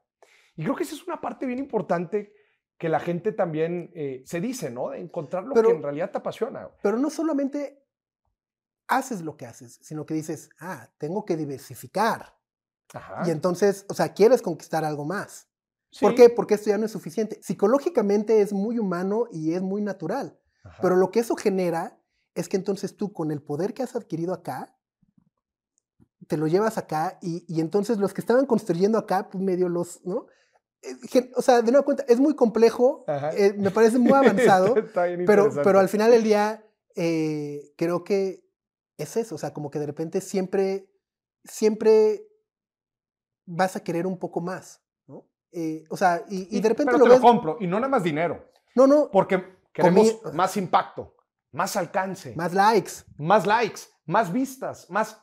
Y 0.56 0.64
creo 0.64 0.76
que 0.76 0.82
esa 0.82 0.96
es 0.96 1.06
una 1.06 1.22
parte 1.22 1.46
bien 1.46 1.60
importante 1.60 2.34
que 2.80 2.90
la 2.90 3.00
gente 3.00 3.32
también 3.32 3.92
eh, 3.94 4.24
se 4.26 4.42
dice, 4.42 4.72
¿no? 4.72 4.90
De 4.90 5.00
encontrar 5.00 5.44
lo 5.44 5.54
Pero- 5.54 5.70
que 5.70 5.76
en 5.76 5.84
realidad 5.84 6.10
te 6.10 6.18
apasiona. 6.18 6.68
Pero 6.82 6.98
no 6.98 7.12
solamente 7.12 7.86
haces 8.88 9.22
lo 9.22 9.38
que 9.38 9.46
haces, 9.46 9.78
sino 9.84 10.04
que 10.08 10.16
dices, 10.16 10.50
ah, 10.60 10.90
tengo 10.98 11.26
que 11.26 11.38
diversificar. 11.38 12.36
Ajá. 12.92 13.22
Y 13.28 13.30
entonces, 13.30 13.86
o 13.88 13.94
sea, 13.94 14.14
quieres 14.14 14.42
conquistar 14.42 14.84
algo 14.84 15.06
más. 15.06 15.48
¿Por 16.02 16.12
Sí. 16.14 16.16
qué? 16.18 16.30
Porque 16.32 16.56
esto 16.56 16.72
ya 16.72 16.80
no 16.80 16.86
es 16.88 16.92
suficiente. 16.92 17.40
Psicológicamente 17.44 18.42
es 18.42 18.52
muy 18.52 18.80
humano 18.80 19.28
y 19.32 19.54
es 19.54 19.62
muy 19.62 19.84
natural. 19.84 20.40
Ajá. 20.64 20.80
Pero 20.82 20.96
lo 20.96 21.12
que 21.12 21.20
eso 21.20 21.36
genera 21.36 22.00
es 22.34 22.50
que 22.50 22.58
entonces 22.58 22.98
tú, 22.98 23.14
con 23.14 23.30
el 23.32 23.44
poder 23.44 23.76
que 23.76 23.84
has 23.84 23.96
adquirido 23.96 24.34
acá, 24.34 24.75
te 26.28 26.38
lo 26.38 26.48
llevas 26.48 26.78
acá 26.78 27.18
y, 27.22 27.44
y 27.48 27.62
entonces 27.62 27.98
los 27.98 28.14
que 28.14 28.22
estaban 28.22 28.46
construyendo 28.46 28.98
acá, 28.98 29.30
pues 29.30 29.44
medio 29.44 29.70
los, 29.70 30.04
¿no? 30.06 30.28
Eh, 30.82 31.32
O 31.36 31.42
sea, 31.42 31.62
de 31.62 31.72
nueva 31.72 31.86
cuenta, 31.86 32.06
es 32.08 32.20
muy 32.20 32.36
complejo, 32.36 33.06
eh, 33.34 33.54
me 33.58 33.72
parece 33.72 33.98
muy 34.00 34.14
avanzado, 34.14 34.76
Está 34.78 35.06
pero, 35.26 35.50
pero 35.64 35.80
al 35.80 35.90
final 35.90 36.12
del 36.12 36.24
día, 36.24 36.64
eh, 36.96 37.74
creo 37.78 38.04
que 38.04 38.44
es 38.98 39.18
eso, 39.18 39.36
o 39.36 39.38
sea, 39.38 39.54
como 39.54 39.70
que 39.70 39.80
de 39.80 39.86
repente 39.86 40.22
siempre, 40.22 40.90
siempre 41.44 42.28
vas 43.46 43.76
a 43.76 43.84
querer 43.84 44.08
un 44.08 44.18
poco 44.18 44.42
más, 44.42 44.82
¿no? 45.08 45.28
Eh, 45.52 45.84
o 45.90 45.98
sea, 45.98 46.24
y, 46.30 46.56
y 46.56 46.62
de 46.62 46.70
repente 46.70 46.92
pero 46.92 46.98
lo 47.00 47.04
te 47.06 47.10
ves... 47.12 47.20
lo 47.20 47.28
compro 47.28 47.58
y 47.60 47.68
no 47.68 47.78
nada 47.78 47.90
más 47.90 48.04
dinero, 48.04 48.50
No, 48.76 48.88
no, 48.88 49.10
porque 49.12 49.58
queremos 49.74 50.22
más 50.34 50.56
impacto, 50.58 51.16
más 51.52 51.76
alcance, 51.76 52.30
más, 52.36 52.54
más 52.54 52.54
likes, 52.54 52.92
likes, 53.46 53.82
más 54.06 54.32
vistas, 54.32 54.90
más 54.90 55.22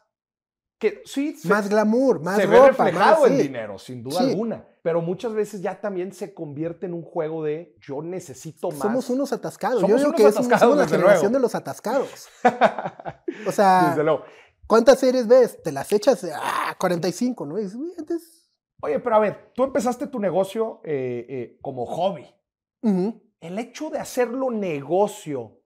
que 0.82 1.00
sí 1.04 1.34
se, 1.36 1.46
más 1.48 1.68
glamour, 1.68 2.20
más 2.20 2.36
se 2.36 2.46
ropa, 2.46 2.60
ve 2.62 2.68
reflejado 2.70 3.20
más, 3.22 3.30
en 3.30 3.36
sí. 3.36 3.42
dinero, 3.44 3.78
sin 3.78 4.02
duda 4.02 4.18
Sí. 4.18 4.30
alguna, 4.30 4.66
pero 4.82 5.00
muchas 5.00 5.32
veces 5.32 5.62
ya 5.62 5.80
también 5.80 6.12
se 6.12 6.34
convierte 6.34 6.86
en 6.86 6.94
un 6.94 7.02
juego 7.02 7.44
de 7.44 7.76
yo 7.80 8.02
necesito 8.02 8.68
más. 8.70 8.80
Somos 8.80 9.08
unos 9.10 9.32
atascados. 9.32 9.80
Somos 9.80 10.00
Yo 10.00 10.08
unos 10.08 10.16
que 10.20 10.26
atascados, 10.26 10.60
somos 10.60 10.76
la 10.78 10.88
generación 10.88 11.20
luego. 11.30 11.34
de 11.34 11.40
los 11.40 11.54
atascados. 11.54 12.28
O 13.46 13.52
sea, 13.52 13.90
Desde 13.90 14.02
luego. 14.02 14.24
¿cuántas 14.66 14.98
series 14.98 15.26
ves? 15.28 15.62
Te 15.62 15.70
las 15.72 15.90
echas 15.92 16.26
ah, 16.34 16.74
45, 16.78 17.46
¿no? 17.46 17.58
Y 17.58 17.62
dices, 17.62 17.76
"Uy, 17.78 17.92
antes- 17.98 18.50
Oye, 18.82 18.98
pero 18.98 19.14
a 19.16 19.20
ver, 19.20 19.52
tú 19.54 19.62
empezaste 19.62 20.08
tu 20.08 20.18
negocio 20.18 20.80
eh, 20.84 21.24
eh, 21.28 21.58
como 21.62 21.86
hobby. 21.86 22.26
El 22.82 23.58
hecho 23.60 23.90
de 23.90 23.98
hacerlo 24.00 24.50
negocio, 24.50 25.60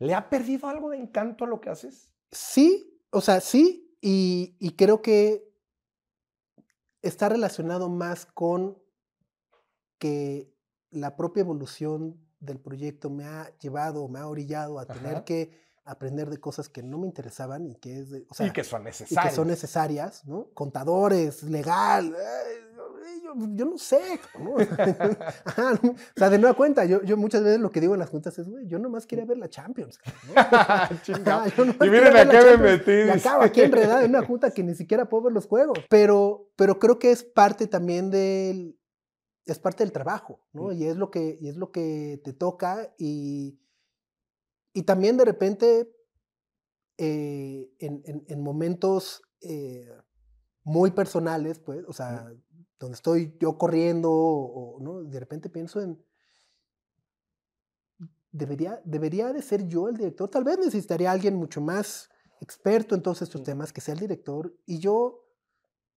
¿le 0.00 0.12
ha 0.14 0.28
perdido 0.28 0.68
algo 0.68 0.90
de 0.90 0.96
encanto 0.98 1.44
a 1.44 1.48
lo 1.48 1.60
que 1.60 1.70
haces? 1.70 2.10
Sí, 2.32 3.00
o 3.10 3.20
sea, 3.20 3.40
sí, 3.40 3.85
y, 4.00 4.56
y 4.58 4.76
creo 4.76 5.02
que 5.02 5.46
está 7.02 7.28
relacionado 7.28 7.88
más 7.88 8.26
con 8.26 8.78
que 9.98 10.52
la 10.90 11.16
propia 11.16 11.40
evolución 11.40 12.20
del 12.40 12.60
proyecto 12.60 13.10
me 13.10 13.24
ha 13.24 13.56
llevado, 13.58 14.08
me 14.08 14.18
ha 14.18 14.26
orillado 14.26 14.78
a 14.78 14.86
tener 14.86 15.24
que 15.24 15.64
aprender 15.84 16.28
de 16.28 16.38
cosas 16.38 16.68
que 16.68 16.82
no 16.82 16.98
me 16.98 17.06
interesaban 17.06 17.66
y 17.66 17.76
que 17.76 18.00
es 18.00 18.10
de, 18.10 18.26
o 18.28 18.34
sea, 18.34 18.46
y 18.46 18.50
que 18.50 18.64
son 18.64 18.82
y 18.82 18.84
necesarios. 18.86 19.30
que 19.30 19.36
son 19.36 19.48
necesarias, 19.48 20.24
¿no? 20.26 20.48
Contadores, 20.52 21.44
legal, 21.44 22.14
yo, 23.22 23.34
yo 23.54 23.64
no 23.64 23.78
sé, 23.78 24.20
¿no? 24.38 24.56
Ajá, 25.44 25.78
¿no? 25.82 25.90
O 25.90 25.94
sea, 26.16 26.30
de 26.30 26.38
nueva 26.38 26.56
cuenta, 26.56 26.84
yo, 26.84 27.02
yo 27.02 27.16
muchas 27.16 27.42
veces 27.42 27.60
lo 27.60 27.70
que 27.70 27.80
digo 27.80 27.94
en 27.94 28.00
las 28.00 28.10
juntas 28.10 28.38
es, 28.38 28.48
güey, 28.48 28.66
yo 28.66 28.78
nomás 28.78 29.06
quería 29.06 29.24
ver 29.24 29.38
la 29.38 29.48
Champions. 29.48 29.98
¿no? 30.28 30.32
Ajá, 30.40 30.90
yo 31.56 31.64
Y 31.64 31.90
miren 31.90 32.16
a 32.16 32.28
qué 32.28 32.56
me 32.56 32.56
metí. 32.56 32.92
Y 32.92 33.10
acabo 33.10 33.42
aquí 33.42 33.60
enredado 33.62 34.00
en 34.02 34.10
una 34.10 34.24
junta 34.24 34.50
que 34.50 34.62
ni 34.62 34.74
siquiera 34.74 35.08
puedo 35.08 35.24
ver 35.24 35.32
los 35.32 35.46
juegos. 35.46 35.78
Pero, 35.88 36.50
pero 36.56 36.78
creo 36.78 36.98
que 36.98 37.10
es 37.10 37.22
parte 37.24 37.66
también 37.66 38.10
del, 38.10 38.78
es 39.44 39.58
parte 39.58 39.84
del 39.84 39.92
trabajo, 39.92 40.40
¿no? 40.52 40.72
Y 40.72 40.84
es 40.86 40.96
lo 40.96 41.10
que, 41.10 41.38
y 41.40 41.48
es 41.48 41.56
lo 41.56 41.70
que 41.72 42.20
te 42.24 42.32
toca 42.32 42.92
y, 42.98 43.58
y 44.72 44.82
también 44.82 45.16
de 45.16 45.24
repente 45.24 45.92
eh, 46.98 47.70
en, 47.78 48.02
en- 48.06 48.24
en 48.26 48.42
momentos 48.42 49.22
eh, 49.42 49.88
muy 50.64 50.90
personales, 50.90 51.58
pues, 51.60 51.84
o 51.86 51.92
sea, 51.92 52.32
donde 52.78 52.96
estoy 52.96 53.36
yo 53.40 53.56
corriendo 53.58 54.10
o, 54.12 54.78
¿no? 54.80 55.02
De 55.02 55.18
repente 55.18 55.48
pienso 55.48 55.80
en, 55.80 56.02
debería, 58.32 58.80
debería 58.84 59.32
de 59.32 59.42
ser 59.42 59.66
yo 59.66 59.88
el 59.88 59.96
director, 59.96 60.28
tal 60.28 60.44
vez 60.44 60.58
necesitaría 60.58 61.10
alguien 61.10 61.34
mucho 61.34 61.60
más 61.60 62.10
experto 62.40 62.94
en 62.94 63.02
todos 63.02 63.22
estos 63.22 63.42
temas, 63.42 63.72
que 63.72 63.80
sea 63.80 63.94
el 63.94 64.00
director, 64.00 64.54
y 64.66 64.78
yo, 64.78 65.24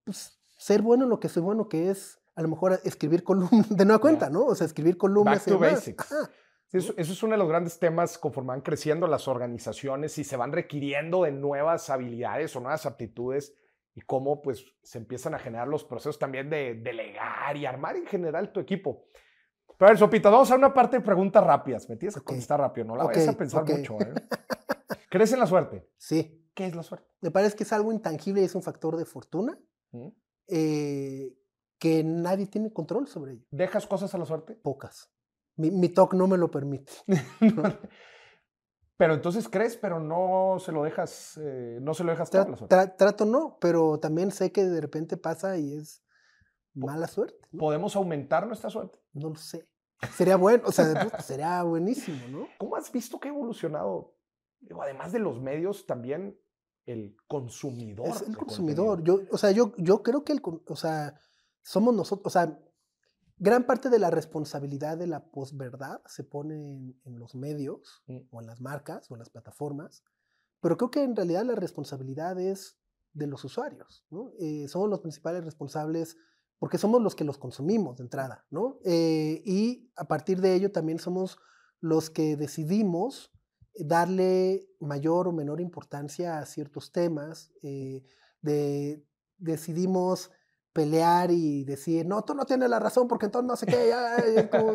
pues, 0.06 0.40
ser 0.58 0.82
bueno 0.82 1.04
en 1.04 1.10
lo 1.10 1.20
que 1.20 1.30
soy 1.30 1.44
bueno, 1.44 1.68
que 1.68 1.90
es 1.90 2.20
a 2.36 2.42
lo 2.42 2.48
mejor 2.48 2.80
escribir 2.86 3.24
columnas, 3.24 3.52
de 3.70 3.86
nueva 3.86 4.00
cuenta, 4.00 4.30
¿no? 4.30 4.46
O 4.46 4.56
sea, 4.56 4.66
escribir 4.66 4.98
columnas 4.98 5.40
Back 5.40 5.48
y 5.48 5.52
to 5.52 5.58
demás. 5.58 5.74
basics. 5.74 6.12
Ajá. 6.12 6.32
Eso, 6.72 6.94
eso 6.98 7.14
es 7.14 7.24
uno 7.24 7.32
de 7.32 7.40
los 7.40 7.50
grandes 7.50 7.80
temas 7.80 8.20
conforme 8.20 8.50
van 8.50 8.62
creciendo 8.62 9.08
las 9.08 9.28
organizaciones 9.28 10.16
y 10.20 10.24
se 10.24 10.38
van 10.38 10.52
requiriendo 10.52 11.24
de 11.24 11.32
nuevas 11.32 11.90
habilidades 11.90 12.56
o 12.56 12.60
nuevas 12.60 12.86
aptitudes 12.86 13.56
y 13.96 14.02
cómo 14.02 14.42
pues 14.42 14.66
se 14.84 14.98
empiezan 14.98 15.34
a 15.34 15.40
generar 15.40 15.68
los 15.68 15.84
procesos 15.84 16.20
también 16.20 16.50
de 16.50 16.76
delegar 16.76 17.56
y 17.58 17.66
armar 17.66 17.96
en 17.96 18.06
general 18.06 18.52
tu 18.52 18.60
equipo. 18.60 19.06
Pero 19.78 19.88
a 19.88 19.92
ver, 19.92 19.98
Sopita, 19.98 20.30
vamos 20.30 20.52
a 20.52 20.56
una 20.56 20.74
parte 20.74 20.98
de 20.98 21.04
preguntas 21.04 21.44
rápidas. 21.44 21.88
Me 21.90 21.96
tienes 21.96 22.16
que 22.16 22.22
contestar 22.22 22.60
rápido, 22.60 22.88
no 22.88 22.96
la 22.96 23.06
vayas 23.06 23.28
a 23.28 23.38
pensar 23.38 23.64
mucho. 23.66 23.98
¿eh? 24.02 24.14
¿Crees 25.10 25.34
en 25.34 25.40
la 25.40 25.48
suerte? 25.48 25.90
Sí, 25.98 26.36
¿Qué 26.54 26.66
es 26.66 26.76
la 26.76 26.84
suerte? 26.84 27.08
me 27.22 27.32
parece 27.32 27.56
que 27.56 27.64
es 27.64 27.72
algo 27.72 27.92
intangible 27.92 28.42
y 28.42 28.46
es 28.46 28.56
un 28.56 28.64
factor 28.64 28.98
de 28.98 29.06
fortuna 29.06 29.58
¿Mm? 29.92 30.08
eh, 30.48 31.34
que 31.78 32.04
nadie 32.04 32.48
tiene 32.48 32.74
control 32.74 33.08
sobre 33.08 33.34
ello. 33.34 33.46
¿Dejas 33.52 33.88
cosas 33.88 34.14
a 34.14 34.18
la 34.18 34.26
suerte? 34.26 34.56
Pocas. 34.56 35.10
Mi, 35.56 35.72
mi 35.72 35.90
TOC 35.90 36.14
no 36.14 36.28
me 36.28 36.38
lo 36.38 36.52
permite. 36.52 36.92
pero 39.00 39.14
entonces 39.14 39.48
crees, 39.48 39.78
pero 39.78 40.02
no 40.02 40.58
se 40.60 40.74
lo 40.74 40.84
dejas, 40.84 41.40
eh, 41.42 41.80
no 41.82 41.94
se 41.94 42.04
lo 42.04 42.12
dejas 42.12 42.30
Tra- 42.32 42.50
la 42.50 42.58
suerte. 42.58 42.76
tra- 42.76 42.96
trato 42.98 43.24
no, 43.26 43.58
pero 43.62 43.98
también 43.98 44.30
sé 44.32 44.52
que 44.52 44.66
de 44.66 44.82
repente 44.82 45.16
pasa 45.16 45.58
y 45.58 45.74
es 45.74 46.04
mala 46.74 47.08
suerte. 47.08 47.48
¿no? 47.54 47.60
¿Podemos 47.60 47.96
aumentar 47.96 48.46
nuestra 48.46 48.70
suerte? 48.70 49.00
No 49.14 49.30
lo 49.30 49.36
sé. 49.36 49.70
Sería 50.16 50.36
bueno, 50.36 50.64
o 50.66 50.72
sea, 50.74 51.10
sería 51.20 51.64
buenísimo, 51.64 52.20
¿no? 52.30 52.48
¿Cómo 52.58 52.76
has 52.76 52.92
visto 52.92 53.20
que 53.22 53.30
ha 53.30 53.32
evolucionado? 53.32 54.16
Digo, 54.60 54.84
además 54.84 55.14
de 55.14 55.20
los 55.20 55.40
medios, 55.42 55.86
también 55.86 56.38
el 56.86 57.16
consumidor. 57.28 58.08
Es 58.10 58.22
el 58.24 58.36
consumidor. 58.36 58.98
contenido. 58.98 59.24
Yo, 59.24 59.28
o 59.32 59.38
sea, 59.38 59.52
yo, 59.52 59.74
yo 59.78 60.04
creo 60.04 60.26
que 60.26 60.34
el, 60.34 60.42
o 60.44 60.76
sea, 60.76 61.18
somos 61.62 61.94
nosotros, 61.96 62.28
o 62.28 62.30
sea, 62.30 62.60
gran 63.40 63.66
parte 63.66 63.90
de 63.90 64.00
la 64.00 64.12
responsabilidad 64.12 64.98
de 64.98 65.08
la 65.08 65.32
posverdad 65.32 66.02
se 66.06 66.24
pone 66.24 66.56
en, 66.56 67.02
en 67.06 67.20
los 67.20 67.36
medios 67.36 68.04
Mm. 68.08 68.18
o 68.32 68.42
en 68.42 68.48
las 68.48 68.62
marcas 68.62 69.10
o 69.10 69.16
en 69.16 69.20
las 69.20 69.30
plataformas, 69.30 70.04
pero 70.62 70.78
creo 70.78 70.92
que 70.92 71.04
en 71.04 71.16
realidad 71.16 71.46
la 71.46 71.56
responsabilidad 71.56 72.40
es 72.40 72.78
de 73.14 73.28
los 73.28 73.44
usuarios, 73.44 74.06
¿no? 74.10 74.32
Eh, 74.40 74.68
somos 74.68 74.90
los 74.90 75.00
principales 75.00 75.44
responsables 75.44 76.18
porque 76.60 76.78
somos 76.78 77.02
los 77.02 77.16
que 77.16 77.24
los 77.24 77.38
consumimos 77.38 77.98
de 77.98 78.04
entrada, 78.04 78.46
¿no? 78.50 78.80
Eh, 78.84 79.42
y 79.46 79.90
a 79.96 80.08
partir 80.08 80.42
de 80.42 80.54
ello 80.54 80.72
también 80.72 81.00
somos 81.00 81.38
los 81.80 82.10
que 82.10 82.36
decidimos 82.36 83.32
darle 83.74 84.68
mayor 84.80 85.28
o 85.28 85.32
menor 85.32 85.62
importancia 85.62 86.40
a 86.40 86.46
ciertos 86.46 86.92
temas, 86.92 87.52
eh, 87.64 88.04
de, 88.42 89.06
decidimos 89.38 90.32
pelear 90.74 91.32
y 91.32 91.64
decir, 91.64 92.06
no, 92.06 92.24
tú 92.24 92.34
no 92.34 92.46
tienes 92.46 92.70
la 92.70 92.80
razón 92.80 93.08
porque 93.08 93.26
entonces 93.26 93.48
no 93.48 93.56
sé 93.56 93.66
qué, 93.66 93.90
ya, 93.90 94.50
como, 94.50 94.72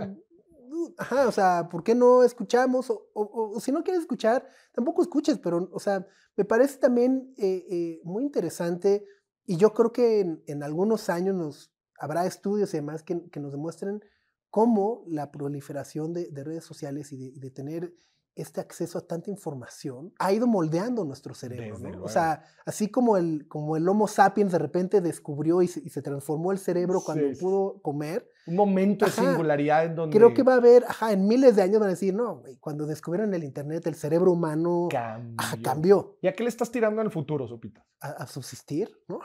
"Uh, 0.68 0.95
ajá, 0.99 1.28
o 1.28 1.32
sea, 1.32 1.68
¿por 1.70 1.82
qué 1.84 1.95
no 1.95 2.22
escuchamos? 2.22 2.90
O, 2.90 3.09
o- 3.14 3.61
si 3.61 3.70
no 3.72 3.82
quieres 3.84 4.03
escuchar, 4.03 4.47
tampoco 4.72 5.03
escuches, 5.03 5.38
pero, 5.38 5.68
o 5.72 5.78
sea, 5.78 6.07
me 6.36 6.45
parece 6.45 6.78
también 6.78 7.32
eh, 7.38 7.64
eh, 7.70 8.01
muy 8.05 8.24
interesante 8.24 9.05
y 9.47 9.57
yo 9.57 9.72
creo 9.72 9.92
que 9.92 10.20
en, 10.20 10.42
en 10.47 10.62
algunos 10.62 11.09
años 11.09 11.34
nos, 11.34 11.72
habrá 11.99 12.26
estudios 12.26 12.74
y 12.74 12.78
demás 12.78 13.03
que, 13.03 13.28
que 13.30 13.40
nos 13.40 13.53
demuestren 13.53 14.03
cómo 14.51 15.05
la 15.07 15.30
proliferación 15.30 16.12
de, 16.12 16.28
de 16.30 16.45
redes 16.45 16.64
sociales 16.64 17.12
y 17.12 17.30
de 17.38 17.51
tener 17.51 17.95
este 18.37 18.61
acceso 18.61 18.99
a 18.99 19.07
tanta 19.07 19.30
información 19.30 20.12
ha 20.18 20.32
ido 20.32 20.47
moldeando 20.47 21.05
nuestro 21.05 21.35
cerebro. 21.35 21.78
¿no? 21.78 22.03
O 22.03 22.09
sea, 22.09 22.43
así 22.66 22.89
como 22.91 23.16
el, 23.16 23.47
como 23.49 23.76
el 23.76 23.89
Homo 23.89 24.09
sapiens 24.09 24.51
de 24.53 24.59
repente 24.59 25.01
descubrió 25.01 25.62
y 25.62 25.68
se, 25.68 25.80
y 25.80 25.89
se 25.91 26.03
transformó 26.03 26.51
el 26.51 26.59
cerebro 26.59 27.01
cuando 27.05 27.28
Sí, 27.28 27.35
sí. 27.37 27.41
pudo 27.41 27.80
comer, 27.80 28.28
Un 28.47 28.57
momento 28.57 29.05
de 29.07 29.12
singularidad 29.12 29.85
en 29.85 29.95
donde 29.95 30.16
creo 30.16 30.35
que 30.35 30.43
va 30.43 30.55
a 30.55 30.57
haber, 30.57 30.85
ajá, 30.85 31.12
en 31.12 31.26
miles 31.28 31.55
de 31.57 31.62
años 31.62 31.78
van 31.78 31.89
a 31.89 31.93
decir, 31.93 32.12
no, 32.12 32.39
güey, 32.41 32.57
cuando 32.59 32.87
descubrieron 32.87 33.32
el 33.35 33.45
Internet, 33.45 33.87
el 33.87 33.95
cerebro 33.95 34.32
humano 34.32 34.89
cambió. 34.91 35.35
ajá, 35.39 35.57
cambió 35.62 36.18
¿Y 36.20 36.26
a 36.26 36.32
qué 36.32 36.43
le 36.43 36.49
estás 36.49 36.70
tirando 36.72 37.01
en 37.01 37.07
el 37.07 37.12
futuro, 37.12 37.47
Sopita? 37.47 37.87
a, 38.01 38.09
a 38.09 38.26
subsistir, 38.26 38.91
¿no? 39.09 39.20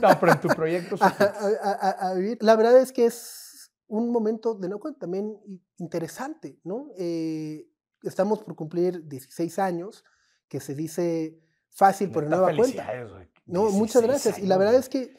No, 0.00 0.08
pero 0.20 0.32
en 0.32 0.40
tu 0.40 0.48
proyecto. 0.48 0.96
a, 1.00 1.06
a- 2.10 2.14
vivir. 2.14 2.38
La 2.40 2.56
verdad 2.56 2.78
es 2.78 2.92
que 2.92 3.04
es 3.06 3.70
un 3.86 4.10
momento 4.10 4.54
de 4.54 4.68
no 4.68 4.78
también 4.98 5.36
interesante, 5.78 6.58
¿no? 6.64 6.88
Eh, 6.98 7.66
estamos 8.02 8.40
por 8.40 8.54
cumplir 8.54 9.06
16 9.06 9.58
años, 9.58 10.04
que 10.48 10.60
se 10.60 10.74
dice 10.74 11.38
fácil, 11.70 12.10
pero 12.12 12.28
da 12.28 12.56
cuenta. 12.56 12.86
No, 13.46 13.70
muchas 13.70 14.02
16 14.02 14.04
gracias. 14.04 14.38
Y 14.38 14.46
la 14.46 14.54
años, 14.54 14.58
verdad 14.58 14.80
es 14.80 14.88
que 14.88 15.16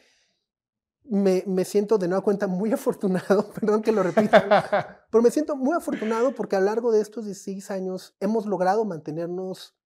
me, 1.04 1.42
me 1.46 1.64
siento 1.64 1.98
de 1.98 2.08
nueva 2.08 2.22
cuenta 2.22 2.46
muy 2.46 2.72
afortunado, 2.72 3.50
perdón 3.52 3.82
que 3.82 3.92
lo 3.92 4.02
repita, 4.02 5.06
pero 5.10 5.22
me 5.22 5.30
siento 5.30 5.56
muy 5.56 5.76
afortunado 5.76 6.34
porque 6.34 6.56
a 6.56 6.60
lo 6.60 6.66
largo 6.66 6.92
de 6.92 7.00
estos 7.00 7.24
16 7.24 7.70
años 7.70 8.14
hemos 8.20 8.46
logrado 8.46 8.84
mantenernos 8.84 9.76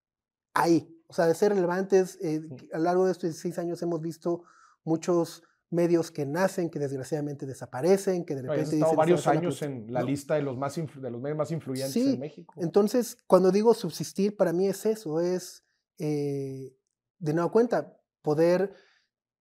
ahí, 0.53 0.95
o 1.07 1.13
sea, 1.13 1.27
de 1.27 1.35
ser 1.35 1.55
relevantes. 1.55 2.19
eh, 2.21 2.43
que 2.57 2.69
a 2.73 2.79
lo 2.79 2.85
largo 2.85 3.07
de 3.07 3.13
estos 3.13 3.31
16 3.31 3.59
años 3.59 3.83
hemos 3.83 4.01
visto 4.01 4.45
muchos 4.85 5.43
medios 5.75 6.11
que 6.11 6.25
nacen, 6.27 6.71
que 6.71 6.79
desgraciadamente 6.79 7.47
desaparecen, 7.47 8.25
que 8.25 8.35
de 8.35 8.43
y 8.43 8.47
has 8.47 8.51
repente 8.51 8.77
estado 8.77 8.93
dicen, 8.93 8.97
varios 8.97 9.19
"Esta 9.21 9.31
es 9.31 9.35
la 9.35 9.41
años 9.41 9.59
pro-", 9.59 9.67
en 9.69 9.93
la 9.93 10.01
¿no? 10.01 10.07
lista 10.07 10.35
de 10.37 10.43
los, 10.43 10.57
más 10.57 10.75
de 10.77 11.11
los 11.11 11.21
medios 11.21 11.39
más 11.39 11.51
influyentes 11.51 11.93
Sí, 11.93 12.15
en 12.15 12.21
México. 12.21 12.55
Entonces, 12.59 13.19
cuando 13.27 13.51
digo 13.51 13.75
subsistir, 13.75 14.37
para 14.37 14.53
mí 14.53 14.67
es 14.69 14.87
eso, 14.87 15.21
es 15.21 15.65
eh, 15.99 16.77
de 17.19 17.35
nueva 17.35 17.51
cuenta, 17.51 18.01
poder 18.23 18.75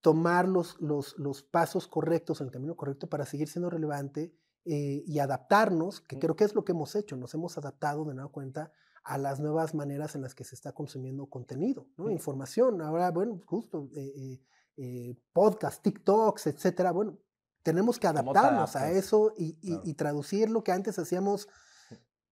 tomar 0.01 0.47
los, 0.49 0.79
los, 0.81 1.17
los 1.17 1.43
pasos 1.43 1.87
correctos 1.87 2.41
en 2.41 2.47
el 2.47 2.51
camino 2.51 2.75
correcto 2.75 3.07
para 3.09 3.25
seguir 3.25 3.47
siendo 3.47 3.69
relevante 3.69 4.35
eh, 4.65 5.03
y 5.05 5.19
adaptarnos, 5.19 6.01
que 6.01 6.17
Mm. 6.17 6.19
creo 6.19 6.35
que 6.35 6.43
es 6.45 6.55
lo 6.55 6.63
que 6.65 6.73
hemos 6.73 6.95
hecho, 6.95 7.15
nos 7.17 7.33
hemos 7.33 7.57
adaptado 7.57 8.05
de 8.05 8.13
nueva 8.13 8.31
cuenta 8.31 8.71
a 9.03 9.17
las 9.17 9.39
nuevas 9.39 9.75
maneras 9.75 10.15
en 10.15 10.21
las 10.21 10.35
que 10.35 10.43
se 10.45 10.55
está 10.55 10.73
consumiendo 10.73 11.27
contenido, 11.27 11.87
¿no? 11.97 12.05
Mm. 12.05 12.11
información. 12.11 12.81
Ahora, 12.81 13.11
bueno, 13.11 13.41
justo 13.45 13.89
eh, 13.95 14.41
eh, 14.77 15.11
eh, 15.11 15.17
podcast, 15.33 15.81
TikToks, 15.83 16.47
etcétera. 16.47 16.91
Bueno, 16.91 17.17
tenemos 17.63 17.97
que 17.99 18.07
¿Cómo 18.07 18.31
te 18.33 18.39
adaptarnos 18.39 18.75
a 18.75 18.79
adaptas? 18.79 19.03
eso 19.05 19.33
y, 19.37 19.57
y- 19.61 19.67
Claro. 19.69 19.81
y 19.85 19.93
traducir 19.93 20.49
lo 20.49 20.63
que 20.63 20.71
antes 20.71 20.97
hacíamos 20.99 21.47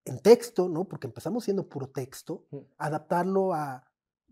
en 0.06 0.20
texto, 0.20 0.68
¿no? 0.68 0.86
Porque 0.86 1.08
empezamos 1.08 1.44
siendo 1.44 1.68
puro 1.70 1.88
texto, 1.90 2.46
Mm. 2.52 2.58
adaptarlo 2.78 3.54
a 3.54 3.84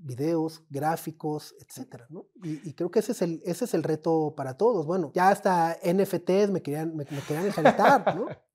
videos, 0.02 0.64
gráficos, 0.70 1.54
etcétera, 1.60 2.08
¿no? 2.10 2.26
Y, 2.44 2.68
y 2.70 2.74
creo 2.74 2.90
que 2.90 3.00
ese 3.00 3.12
es 3.12 3.22
el 3.22 3.42
ese 3.46 3.66
es 3.66 3.74
el 3.74 3.84
reto 3.84 4.34
para 4.36 4.56
todos. 4.58 4.86
Bueno, 4.86 5.12
ya 5.14 5.30
hasta 5.30 5.78
NFTs 5.84 6.50
me 6.52 6.62
querían 6.62 6.96
me, 6.96 7.06
me 7.10 7.22
querían 7.22 7.46
¿no? 8.16 8.28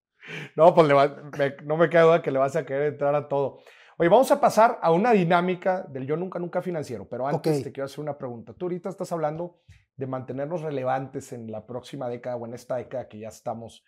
No, 0.56 0.74
pues 0.74 0.88
le 0.88 0.94
va- 0.94 1.22
me- 1.38 1.54
no 1.64 1.76
me 1.76 1.90
queda 1.90 2.02
duda 2.04 2.22
que 2.22 2.30
le 2.30 2.38
vas 2.38 2.56
a 2.56 2.64
querer 2.64 2.94
entrar 2.94 3.14
a 3.14 3.28
todo. 3.28 3.58
Oye, 3.96 4.08
vamos 4.08 4.30
a 4.32 4.40
pasar 4.40 4.80
a 4.82 4.90
una 4.90 5.12
dinámica 5.12 5.82
del 5.82 6.04
yo 6.04 6.16
nunca, 6.16 6.40
nunca 6.40 6.60
financiero, 6.60 7.08
pero 7.08 7.28
antes 7.28 7.62
te 7.62 7.70
quiero 7.70 7.84
hacer 7.84 8.00
una 8.00 8.18
pregunta. 8.18 8.52
Tú 8.52 8.64
ahorita 8.64 8.88
estás 8.88 9.12
hablando 9.12 9.60
de 9.96 10.08
mantenernos 10.08 10.62
relevantes 10.62 11.32
en 11.32 11.52
la 11.52 11.64
próxima 11.64 12.08
década 12.08 12.34
o 12.34 12.44
en 12.44 12.54
esta 12.54 12.74
década 12.74 13.06
que 13.06 13.20
ya 13.20 13.28
estamos, 13.28 13.84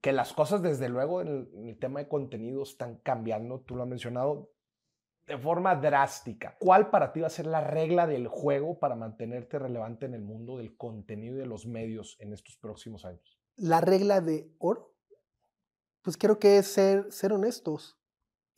que 0.00 0.12
las 0.12 0.32
cosas 0.32 0.62
desde 0.62 0.88
luego 0.88 1.20
en 1.20 1.28
el, 1.28 1.50
en 1.54 1.68
el 1.68 1.78
tema 1.80 1.98
de 1.98 2.08
contenido 2.08 2.62
están 2.62 2.98
cambiando, 2.98 3.60
tú 3.62 3.74
lo 3.74 3.82
has 3.82 3.88
mencionado, 3.88 4.52
de 5.26 5.36
forma 5.36 5.74
drástica. 5.74 6.56
¿Cuál 6.60 6.90
para 6.90 7.12
ti 7.12 7.20
va 7.20 7.26
a 7.26 7.30
ser 7.30 7.46
la 7.46 7.60
regla 7.60 8.06
del 8.06 8.28
juego 8.28 8.78
para 8.78 8.94
mantenerte 8.94 9.58
relevante 9.58 10.06
en 10.06 10.14
el 10.14 10.22
mundo 10.22 10.58
del 10.58 10.76
contenido 10.76 11.34
y 11.34 11.38
de 11.38 11.46
los 11.46 11.66
medios 11.66 12.16
en 12.20 12.32
estos 12.32 12.56
próximos 12.56 13.04
años? 13.04 13.40
La 13.56 13.80
regla 13.80 14.20
de 14.20 14.54
oro, 14.58 14.94
pues 16.02 16.16
creo 16.16 16.38
que 16.38 16.58
es 16.58 16.68
ser, 16.68 17.10
ser 17.10 17.32
honestos 17.32 17.98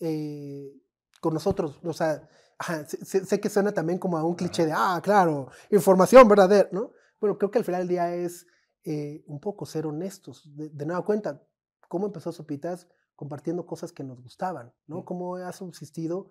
eh, 0.01 0.73
con 1.21 1.35
nosotros. 1.35 1.79
O 1.85 1.93
sea, 1.93 2.29
ajá, 2.59 2.85
sé, 2.87 3.25
sé- 3.25 3.41
que 3.41 3.49
suena 3.49 3.73
también 3.73 3.99
como 3.99 4.17
a 4.19 4.25
un 4.25 4.35
cliché 4.35 4.67
de, 4.67 4.73
ah, 4.75 5.01
claro, 5.03 5.49
información 5.71 6.27
verdadera, 6.29 6.69
¿no? 6.73 6.93
Bueno, 7.21 7.39
creo 7.39 7.51
que 7.51 7.59
al 7.59 7.65
final 7.65 7.81
del 7.83 7.89
día 7.89 8.15
es 8.15 8.47
eh, 8.85 9.25
un 9.27 9.41
poco 9.41 9.67
ser 9.67 9.87
honestos. 9.87 10.51
De, 10.57 10.69
de 10.69 10.87
nueva 10.87 11.05
cuenta, 11.05 11.43
¿cómo 11.89 12.07
empezó 12.07 12.33
Sopitas? 12.33 12.87
Compartiendo 13.15 13.65
cosas 13.67 13.93
que 13.93 14.05
nos 14.05 14.21
gustaban, 14.23 14.73
¿no? 14.87 15.05
¿Cómo 15.05 15.37
ha 15.37 15.53
subsistido? 15.53 16.29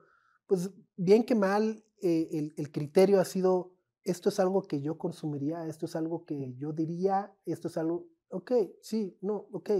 Pues 0.48 0.70
bien 0.96 1.24
que 1.26 1.34
mal, 1.34 1.84
eh, 2.02 2.30
el, 2.32 2.54
el 2.58 2.72
criterio 2.72 3.20
ha 3.20 3.26
sido, 3.26 3.74
esto 4.04 4.30
es 4.30 4.40
algo 4.40 4.62
que 4.68 4.82
yo 4.82 4.98
consumiría, 5.00 5.66
esto 5.66 5.88
es 5.88 5.96
algo 5.96 6.26
que 6.26 6.54
yo 6.58 6.72
diría, 6.72 7.36
esto 7.46 7.68
es 7.70 7.78
algo, 7.78 8.06
ok, 8.30 8.52
sí, 8.82 9.18
no, 9.22 9.48
ok. 9.52 9.72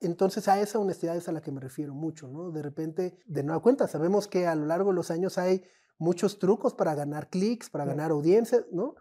Entonces 0.00 0.48
a 0.48 0.60
esa 0.60 0.78
honestidad 0.78 1.16
es 1.16 1.28
a 1.28 1.32
la 1.32 1.40
que 1.40 1.52
me 1.52 1.60
refiero 1.60 1.94
mucho, 1.94 2.28
¿no? 2.28 2.50
De 2.50 2.62
repente, 2.62 3.18
de 3.26 3.42
nueva 3.42 3.62
cuenta, 3.62 3.88
sabemos 3.88 4.28
que 4.28 4.46
a 4.46 4.54
lo 4.54 4.66
largo 4.66 4.90
de 4.90 4.96
los 4.96 5.10
años 5.10 5.38
hay 5.38 5.64
muchos 5.98 6.38
trucos 6.38 6.74
para 6.74 6.94
ganar 6.94 7.28
clics, 7.30 7.70
para 7.70 7.84
ganar 7.84 8.10
audiencia, 8.10 8.64
¿no? 8.72 8.94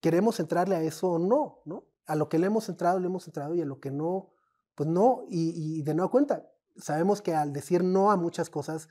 ¿Queremos 0.00 0.40
entrarle 0.40 0.76
a 0.76 0.82
eso 0.82 1.12
o 1.12 1.18
no, 1.18 1.60
no? 1.64 1.84
A 2.06 2.16
lo 2.16 2.28
que 2.28 2.38
le 2.38 2.46
hemos 2.46 2.68
entrado, 2.68 2.98
le 3.00 3.06
hemos 3.06 3.26
entrado 3.26 3.54
y 3.54 3.60
a 3.60 3.66
lo 3.66 3.80
que 3.80 3.90
no, 3.90 4.32
pues 4.74 4.88
no. 4.88 5.24
Y, 5.28 5.78
y 5.78 5.82
de 5.82 5.94
nueva 5.94 6.10
cuenta, 6.10 6.50
sabemos 6.76 7.20
que 7.20 7.34
al 7.34 7.52
decir 7.52 7.84
no 7.84 8.10
a 8.10 8.16
muchas 8.16 8.48
cosas, 8.48 8.88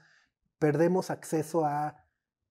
perdemos 0.60 1.10
acceso 1.10 1.66
a 1.66 2.04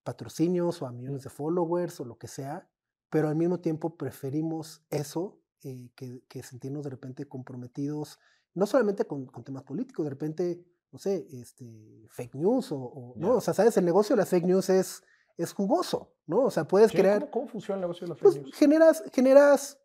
patrocinios 0.02 0.82
o 0.82 0.86
a 0.86 0.92
millones 0.92 1.22
de 1.24 1.30
followers 1.30 2.00
o 2.00 2.04
lo 2.04 2.18
que 2.18 2.28
sea, 2.28 2.68
pero 3.10 3.28
al 3.28 3.36
mismo 3.36 3.60
tiempo 3.60 3.96
preferimos 3.96 4.84
eso 4.90 5.40
eh, 5.62 5.90
que, 5.94 6.22
que 6.28 6.42
sentirnos 6.42 6.84
de 6.84 6.90
repente 6.90 7.26
comprometidos, 7.26 8.18
no 8.54 8.66
solamente 8.66 9.04
con, 9.04 9.26
con 9.26 9.44
temas 9.44 9.62
políticos, 9.62 10.04
de 10.04 10.10
repente, 10.10 10.64
no 10.92 10.98
sé, 10.98 11.26
este, 11.32 12.06
fake 12.08 12.34
news 12.34 12.72
o. 12.72 13.14
¿no? 13.16 13.36
O 13.36 13.40
sea, 13.40 13.54
¿sabes? 13.54 13.76
El 13.76 13.84
negocio 13.84 14.16
de 14.16 14.22
las 14.22 14.28
fake 14.28 14.46
news 14.46 14.68
es, 14.70 15.02
es 15.36 15.52
jugoso, 15.52 16.14
¿no? 16.26 16.44
O 16.44 16.50
sea, 16.50 16.66
puedes 16.66 16.92
crear, 16.92 17.20
¿Cómo, 17.20 17.30
cómo 17.30 17.48
funciona 17.48 17.76
el 17.76 17.80
negocio 17.82 18.06
de 18.06 18.10
las 18.10 18.18
pues 18.18 18.34
fake 18.34 18.44
news? 18.44 18.56
generas, 18.56 19.04
generas 19.12 19.78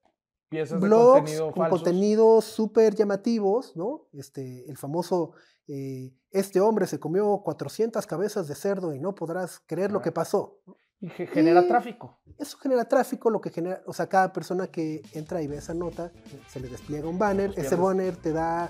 Piezas 0.50 0.82
de 0.82 0.88
blogs 0.88 1.20
contenido 1.20 1.46
con 1.52 1.56
falsos. 1.56 1.82
contenidos 1.82 2.46
súper 2.46 2.96
llamativos, 2.96 3.76
¿no? 3.76 4.08
Este, 4.14 4.70
el 4.70 4.78
famoso, 4.78 5.32
eh, 5.68 6.14
este 6.32 6.60
hombre 6.60 6.88
se 6.88 7.00
comió 7.00 7.42
400 7.44 8.06
cabezas 8.06 8.48
de 8.48 8.56
cerdo 8.56 8.94
y 8.94 9.00
no 9.00 9.16
podrás 9.16 9.62
creer 9.66 9.92
lo 9.92 10.02
que 10.02 10.12
pasó. 10.12 10.60
¿no? 10.66 10.76
Y 11.02 11.10
ge- 11.10 11.28
genera 11.28 11.62
Y- 11.62 11.68
tráfico. 11.68 12.20
Eso 12.38 12.58
genera 12.58 12.86
tráfico, 12.86 13.30
lo 13.30 13.42
que 13.42 13.50
genera, 13.50 13.82
o 13.86 13.94
sea, 13.94 14.08
cada 14.08 14.32
persona 14.34 14.68
que 14.68 15.02
entra 15.14 15.42
y 15.42 15.48
ve 15.48 15.58
esa 15.58 15.74
nota, 15.74 16.12
se 16.48 16.60
le 16.60 16.68
despliega 16.70 17.08
un 17.08 17.20
banner, 17.20 17.52
ese 17.52 17.62
pierdes- 17.76 17.80
banner 17.80 18.16
te 18.16 18.32
da 18.34 18.70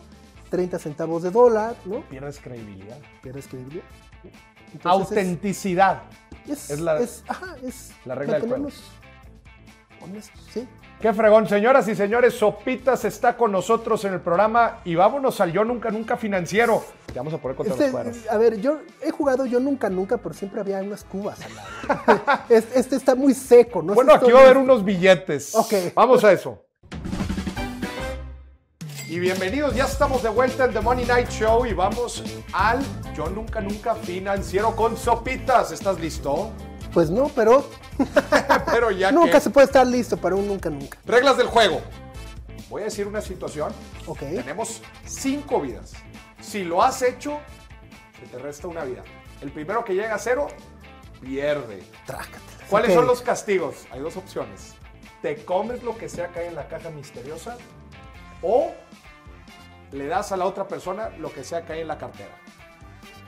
30 0.49 0.79
centavos 0.79 1.23
de 1.23 1.31
dólar, 1.31 1.75
¿no? 1.85 2.01
Pierdes 2.09 2.39
credibilidad. 2.39 2.97
Pierdes 3.21 3.47
credibilidad. 3.47 3.85
Autenticidad. 4.83 6.03
Es, 6.47 6.69
es 6.69 6.79
la- 6.79 6.99
es- 6.99 7.23
ajá, 7.27 7.55
es 7.63 7.91
la 8.05 8.15
regla 8.15 8.39
del 8.39 8.49
juego. 8.49 8.67
honestos, 10.01 10.41
sí. 10.51 10.67
Qué 11.01 11.11
fregón, 11.13 11.47
señoras 11.47 11.87
y 11.87 11.95
señores. 11.95 12.35
Sopitas 12.35 13.05
está 13.05 13.35
con 13.35 13.51
nosotros 13.51 14.05
en 14.05 14.13
el 14.13 14.19
programa 14.21 14.81
y 14.85 14.93
vámonos 14.93 15.41
al 15.41 15.51
Yo 15.51 15.63
Nunca 15.63 15.89
Nunca 15.89 16.15
Financiero. 16.15 16.83
Te 17.07 17.13
vamos 17.13 17.33
a 17.33 17.39
poner 17.39 17.57
contra 17.57 17.73
Este, 17.73 17.85
los 17.85 17.91
cuadros. 17.91 18.17
a 18.29 18.37
ver, 18.37 18.61
yo 18.61 18.77
he 19.01 19.09
jugado 19.09 19.47
yo 19.47 19.59
nunca, 19.59 19.89
nunca, 19.89 20.17
pero 20.17 20.35
siempre 20.35 20.61
había 20.61 20.77
unas 20.79 21.03
cubas 21.03 21.39
al 21.43 21.55
lado. 21.55 22.43
este, 22.49 22.79
este 22.79 22.95
está 22.97 23.15
muy 23.15 23.33
seco, 23.33 23.81
¿no? 23.81 23.95
Bueno, 23.95 24.11
si 24.11 24.17
aquí 24.17 24.31
va 24.31 24.41
a 24.41 24.43
haber 24.43 24.57
unos 24.57 24.85
billetes. 24.85 25.55
Ok. 25.55 25.73
Vamos 25.95 26.23
a 26.23 26.31
eso. 26.33 26.63
Y 29.09 29.19
bienvenidos, 29.19 29.75
ya 29.75 29.85
estamos 29.85 30.21
de 30.21 30.29
vuelta 30.29 30.65
en 30.65 30.73
The 30.73 30.81
Money 30.81 31.05
Night 31.05 31.29
Show 31.29 31.65
y 31.65 31.73
vamos 31.73 32.23
al 32.53 32.79
Yo 33.15 33.27
Nunca 33.27 33.59
Nunca 33.59 33.95
Financiero 33.95 34.75
con 34.75 34.95
Sopitas. 34.95 35.71
¿Estás 35.71 35.99
listo? 35.99 36.51
Pues 36.93 37.09
no, 37.09 37.29
pero 37.29 37.65
Pero 38.71 38.91
ya 38.91 39.11
nunca 39.11 39.33
que... 39.33 39.41
se 39.41 39.49
puede 39.49 39.65
estar 39.65 39.85
listo 39.85 40.17
para 40.17 40.35
un 40.35 40.47
nunca, 40.47 40.69
nunca. 40.69 40.97
Reglas 41.05 41.37
del 41.37 41.47
juego. 41.47 41.81
Voy 42.69 42.81
a 42.81 42.85
decir 42.85 43.07
una 43.07 43.21
situación. 43.21 43.73
Ok. 44.07 44.19
Tenemos 44.19 44.81
cinco 45.05 45.61
vidas. 45.61 45.93
Si 46.39 46.63
lo 46.63 46.81
has 46.81 47.01
hecho, 47.01 47.39
se 48.19 48.25
te 48.27 48.39
resta 48.39 48.67
una 48.67 48.83
vida. 48.83 49.03
El 49.41 49.51
primero 49.51 49.83
que 49.83 49.93
llega 49.93 50.15
a 50.15 50.19
cero, 50.19 50.47
pierde. 51.21 51.83
Trácatelas. 52.05 52.41
¿Cuáles 52.69 52.93
son 52.93 53.05
los 53.05 53.21
castigos? 53.21 53.85
Hay 53.91 53.99
dos 53.99 54.15
opciones. 54.15 54.75
Te 55.21 55.43
comes 55.43 55.83
lo 55.83 55.97
que 55.97 56.07
sea 56.07 56.29
que 56.29 56.39
hay 56.39 56.47
en 56.47 56.55
la 56.55 56.67
caja 56.67 56.89
misteriosa 56.89 57.57
o 58.41 58.71
le 59.91 60.07
das 60.07 60.31
a 60.31 60.37
la 60.37 60.45
otra 60.45 60.67
persona 60.67 61.09
lo 61.19 61.31
que 61.31 61.43
sea 61.43 61.65
que 61.65 61.73
hay 61.73 61.81
en 61.81 61.89
la 61.89 61.97
cartera. 61.97 62.31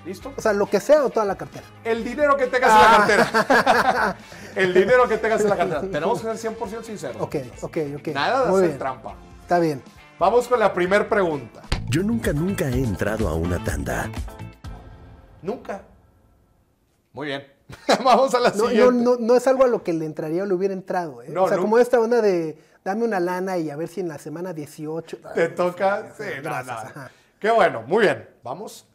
¿Listo? 0.06 0.34
O 0.36 0.42
sea, 0.42 0.52
lo 0.54 0.66
que 0.66 0.80
sea 0.82 1.06
o 1.06 1.10
toda 1.10 1.26
la 1.26 1.36
cartera. 1.38 1.64
El 1.84 2.04
dinero 2.04 2.36
que 2.36 2.48
tengas 2.48 2.72
en 2.72 2.92
la 2.92 2.98
cartera. 2.98 4.18
El 4.56 4.74
dinero 4.74 5.08
que 5.08 5.18
tengas 5.18 5.42
en 5.42 5.50
la 5.50 5.56
cartera. 5.58 5.82
Tenemos 5.82 6.22
que 6.22 6.36
ser 6.38 6.52
100% 6.58 6.84
sinceros. 6.84 7.22
Ok, 7.22 7.36
ok, 7.62 7.78
ok. 8.00 8.08
Nada 8.10 8.44
de 8.46 8.50
Muy 8.50 8.58
hacer 8.58 8.68
bien. 8.70 8.80
trampa. 8.80 9.16
Está 9.42 9.60
bien. 9.60 9.82
Vamos 10.20 10.48
con 10.48 10.60
la 10.60 10.74
primera 10.74 11.08
pregunta. 11.08 11.62
Yo 11.90 12.04
nunca, 12.04 12.34
nunca 12.34 12.68
he 12.68 12.74
entrado 12.84 13.28
a 13.30 13.36
una 13.36 13.64
tanda. 13.64 14.10
Nunca. 15.42 15.82
Muy 17.14 17.28
bien. 17.28 17.48
Vamos 18.04 18.34
a 18.36 18.40
la 18.40 18.50
No, 18.50 18.68
siguiente. 18.68 18.92
no, 18.92 18.92
no, 18.92 19.18
no 19.20 19.36
es 19.36 19.48
algo 19.48 19.64
a 19.64 19.68
lo 19.68 19.84
que 19.84 19.94
le 19.94 20.06
entraría 20.06 20.44
o 20.44 20.46
le 20.46 20.54
hubiera 20.54 20.74
entrado. 20.74 21.22
¿eh? 21.22 21.28
No, 21.30 21.44
o 21.44 21.50
sea, 21.50 21.58
como 21.58 21.78
esta 21.78 22.00
onda 22.00 22.22
de 22.22 22.58
dame 22.84 23.06
una 23.06 23.20
lana 23.20 23.58
y 23.58 23.70
a 23.70 23.76
ver 23.76 23.88
si 23.88 24.02
en 24.02 24.10
la 24.10 24.18
semana 24.18 24.54
18. 24.54 25.18
Te 25.34 25.48
toca. 25.50 26.14
Sí, 26.18 26.24
ajá. 26.46 27.10
Qué 27.40 27.52
bueno, 27.52 27.84
muy 27.84 28.04
bien. 28.04 28.30
Vamos 28.44 28.86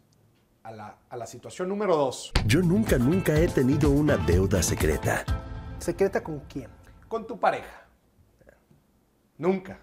a 0.69 0.73
la, 0.73 0.97
a 1.09 1.17
la 1.17 1.27
situación 1.27 1.71
número 1.71 1.97
dos. 1.97 2.31
Yo 2.45 2.61
nunca, 2.61 2.99
nunca 2.99 3.35
he 3.35 3.49
tenido 3.49 3.91
una 3.91 4.19
deuda 4.19 4.63
secreta. 4.63 5.25
¿Secreta 5.79 6.23
con 6.23 6.41
quién? 6.41 6.69
Con 7.09 7.27
tu 7.27 7.41
pareja. 7.41 7.87
Nunca. 9.39 9.79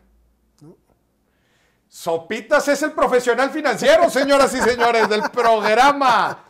Sopitas 1.87 2.67
es 2.67 2.83
el 2.83 2.91
profesional 2.91 3.49
financiero, 3.49 4.11
señoras 4.11 4.53
y 4.53 4.61
señores, 4.61 5.09
del 5.09 5.23
programa. 5.31 6.43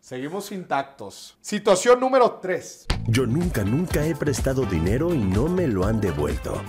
Seguimos 0.00 0.50
intactos. 0.52 1.36
Situación 1.42 2.00
número 2.00 2.38
tres. 2.40 2.86
Yo 3.06 3.26
nunca, 3.26 3.64
nunca 3.64 4.06
he 4.06 4.16
prestado 4.16 4.64
dinero 4.64 5.12
y 5.12 5.18
no 5.18 5.46
me 5.48 5.66
lo 5.66 5.84
han 5.84 6.00
devuelto. 6.00 6.62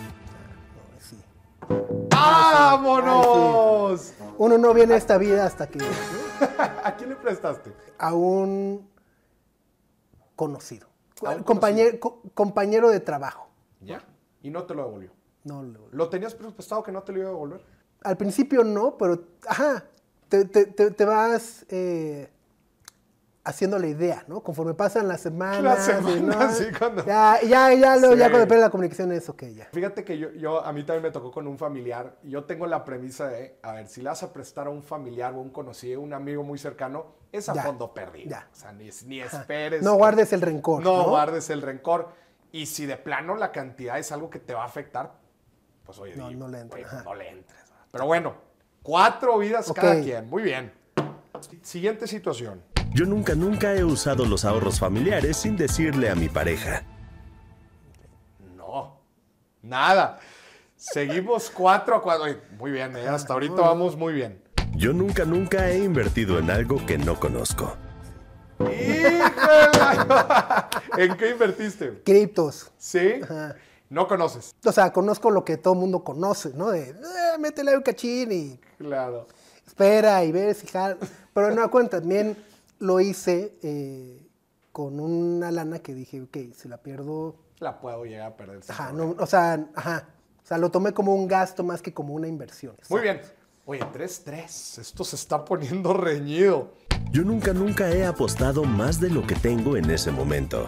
¡Vámonos! 2.10 4.12
Uno 4.38 4.58
no 4.58 4.74
viene 4.74 4.96
a 4.96 4.98
esta 4.98 5.18
vida 5.18 5.46
hasta 5.46 5.68
que 5.68 5.80
¿A 6.84 6.96
quién 6.98 7.10
le 7.10 7.16
prestaste? 7.16 7.74
a 7.98 8.14
un 8.14 8.90
conocido, 10.36 10.88
A 11.26 11.32
un 11.36 11.44
compañero, 11.44 12.00
co- 12.00 12.22
compañero 12.34 12.90
de 12.90 13.00
trabajo. 13.00 13.48
Ya. 13.82 14.04
Y 14.42 14.50
no 14.50 14.64
te 14.66 14.74
lo 14.76 14.84
devolvió. 14.86 15.12
No, 15.44 15.64
lo- 15.64 15.88
¿Lo 15.92 16.10
tenías 16.10 16.34
presupuestado 16.36 16.84
que 16.84 16.92
no 16.92 17.04
te 17.04 17.12
lo 17.14 17.20
iba 17.20 17.28
a 17.30 17.32
devolver? 17.32 17.62
al 18.04 18.18
principio 18.18 18.64
no, 18.64 18.98
pero 19.00 19.24
ajá, 19.48 19.86
te, 20.30 20.46
te- 20.46 20.68
te- 20.68 20.92
te 20.92 21.06
vas 21.06 21.66
eh, 21.70 22.30
haciendo 23.46 23.78
la 23.80 23.88
idea, 23.88 24.24
¿no? 24.28 24.42
Conforme 24.42 24.74
pasan 24.74 25.08
las 25.08 25.22
semanas. 25.22 25.62
Las 25.64 25.86
semanas, 25.86 26.22
¿no? 26.22 26.52
sí, 26.52 26.66
cuando- 26.78 27.06
Ya, 27.06 27.40
ya, 27.44 27.72
ya, 27.74 27.96
ya 27.96 27.96
Sí. 27.96 28.18
cuando 28.18 28.48
pierde 28.48 28.60
la 28.62 28.70
comunicación 28.72 29.12
es 29.12 29.30
ok, 29.30 29.44
ya. 29.56 29.66
Fíjate 29.72 30.04
que 30.04 30.18
yo, 30.18 30.32
yo, 30.32 30.66
a 30.66 30.74
mí 30.74 30.84
también 30.84 31.04
me 31.04 31.12
tocó 31.12 31.32
con 31.32 31.48
un 31.48 31.58
familiar. 31.58 32.18
Yo 32.24 32.44
tengo 32.46 32.66
la 32.66 32.84
premisa 32.84 33.28
de, 33.28 33.58
a 33.62 33.74
ver, 33.74 33.88
si 33.88 34.02
le 34.02 34.10
vas 34.10 34.24
a 34.24 34.34
prestar 34.34 34.68
a 34.68 34.72
un 34.72 34.82
familiar 34.84 35.34
o 35.34 35.38
un 35.40 35.52
conocido, 35.52 36.02
un 36.02 36.14
amigo 36.14 36.44
muy 36.44 36.58
cercano, 36.58 37.14
es 37.32 37.48
a 37.48 37.54
Ya, 37.54 37.64
fondo 37.64 37.94
perdido. 37.94 38.32
ya. 38.32 38.50
O 38.52 38.56
sea, 38.56 38.72
ni, 38.72 38.90
ni 39.06 39.22
esperes. 39.22 39.84
No 39.84 39.92
que- 39.92 39.98
guardes 39.98 40.34
el 40.34 40.42
rencor. 40.42 40.82
No, 40.84 40.98
No, 41.04 41.10
guardes 41.10 41.50
el 41.52 41.62
rencor. 41.62 42.10
Y 42.52 42.66
si 42.66 42.86
de 42.86 42.98
plano 42.98 43.36
la 43.36 43.52
cantidad 43.52 44.00
es 44.00 44.12
algo 44.12 44.30
que 44.30 44.40
te 44.40 44.54
va 44.54 44.64
a 44.64 44.66
afectar, 44.66 45.14
pues 45.86 46.00
oye, 46.00 46.16
No, 46.16 46.32
no 46.32 46.48
le 46.48 46.62
entres, 46.62 46.88
oye, 46.92 47.04
no 47.04 47.14
le 47.14 47.30
entres. 47.30 47.60
Pero 47.92 48.06
bueno, 48.08 48.34
cuatro 48.82 49.38
vidas 49.38 49.72
cada 49.72 50.02
quien. 50.02 50.30
Muy 50.30 50.42
bien. 50.42 50.72
Siguiente 51.62 52.08
situación. 52.08 52.64
Yo 52.96 53.06
nunca, 53.06 53.36
nunca 53.36 53.74
he 53.76 53.84
usado 53.84 54.26
los 54.26 54.46
ahorros 54.46 54.80
familiares 54.80 55.36
sin 55.36 55.58
decirle 55.58 56.10
a 56.10 56.16
mi 56.16 56.30
pareja. 56.30 56.84
No, 58.56 59.02
nada. 59.62 60.18
Seguimos 60.78 61.50
cuatro 61.50 61.98
a 61.98 62.02
cuatro. 62.02 62.24
Oye, 62.24 62.38
Muy 62.58 62.72
bien, 62.72 62.96
eh, 62.96 63.06
hasta 63.06 63.34
ahorita 63.34 63.56
vamos 63.56 63.98
muy 63.98 64.14
bien. 64.14 64.42
Yo 64.78 64.94
nunca, 64.94 65.26
nunca 65.26 65.70
he 65.70 65.80
invertido 65.80 66.40
en 66.40 66.50
algo 66.50 66.86
que 66.86 66.98
no 66.98 67.20
conozco. 67.20 67.76
¿En 70.98 71.18
qué 71.18 71.32
invertiste? 71.32 72.02
Criptos. 72.06 72.72
¿Sí? 72.78 73.20
Ajá. 73.22 73.56
No 73.90 74.08
conoces. 74.08 74.56
O 74.66 74.72
sea, 74.72 74.94
conozco 74.94 75.32
lo 75.32 75.44
que 75.44 75.58
todo 75.58 75.74
el 75.74 75.80
mundo 75.82 76.02
conoce, 76.02 76.52
¿no? 76.56 76.70
De, 76.72 76.92
eh, 76.92 76.94
métele 77.40 77.76
un 77.76 77.84
cachín 77.84 78.32
y 78.32 78.58
Claro. 78.78 79.28
espera 79.68 80.24
y 80.24 80.32
ves 80.32 80.64
y 80.64 80.68
jala. 80.68 80.96
Pero 81.34 81.52
no, 81.52 81.70
cuenta, 81.70 82.00
también 82.00 82.38
lo 82.80 83.00
hice 83.00 83.58
eh, 83.64 84.28
con 84.72 85.00
una 85.00 85.52
lana 85.52 85.80
que 85.80 85.94
dije, 85.94 86.22
ok, 86.22 86.38
si 86.56 86.68
la 86.68 86.78
pierdo, 86.78 87.36
La 87.60 87.80
puedo 87.80 88.06
llegar 88.06 88.32
a 88.34 88.36
perder. 88.38 88.62
ajá, 88.68 88.92
no, 88.92 89.16
o 89.18 89.26
sea, 89.26 89.68
ajá. 89.76 90.10
O 90.44 90.48
sea, 90.48 90.58
lo 90.60 90.70
tomé 90.70 90.94
como 90.94 91.16
un 91.16 91.28
gasto 91.28 91.64
más 91.64 91.82
que 91.82 91.94
como 91.94 92.14
una 92.14 92.28
inversión. 92.28 92.76
Muy 92.90 93.02
bien. 93.02 93.20
Oye, 93.66 93.80
3-3. 93.82 94.80
Esto 94.80 95.04
se 95.04 95.16
está 95.16 95.44
poniendo 95.44 95.92
reñido. 95.94 96.72
Yo 97.12 97.24
nunca, 97.24 97.52
nunca 97.54 97.90
he 97.92 98.06
apostado 98.06 98.64
más 98.64 99.00
de 99.00 99.10
lo 99.10 99.26
que 99.26 99.34
tengo 99.36 99.76
en 99.76 99.90
ese 99.90 100.12
momento. 100.12 100.68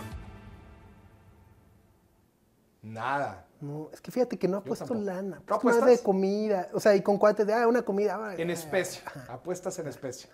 Nada. 2.81 3.45
No, 3.59 3.89
es 3.91 4.01
que 4.01 4.11
fíjate 4.11 4.37
que 4.37 4.47
no 4.47 4.57
ha 4.57 4.63
puesto 4.63 4.85
tampoco. 4.85 5.05
lana. 5.05 5.37
¿No 5.37 5.59
pues 5.59 5.63
más 5.63 5.77
apuestas? 5.77 5.97
de 5.99 6.03
comida. 6.03 6.69
O 6.73 6.79
sea, 6.79 6.95
y 6.95 7.01
con 7.01 7.17
cuates 7.17 7.45
de, 7.45 7.53
ah, 7.53 7.67
una 7.67 7.81
comida. 7.83 8.17
ah, 8.19 8.35
En 8.35 8.49
ah, 8.49 8.53
especie. 8.53 9.01
Apuestas 9.27 9.77
en 9.79 9.87
especie. 9.87 10.29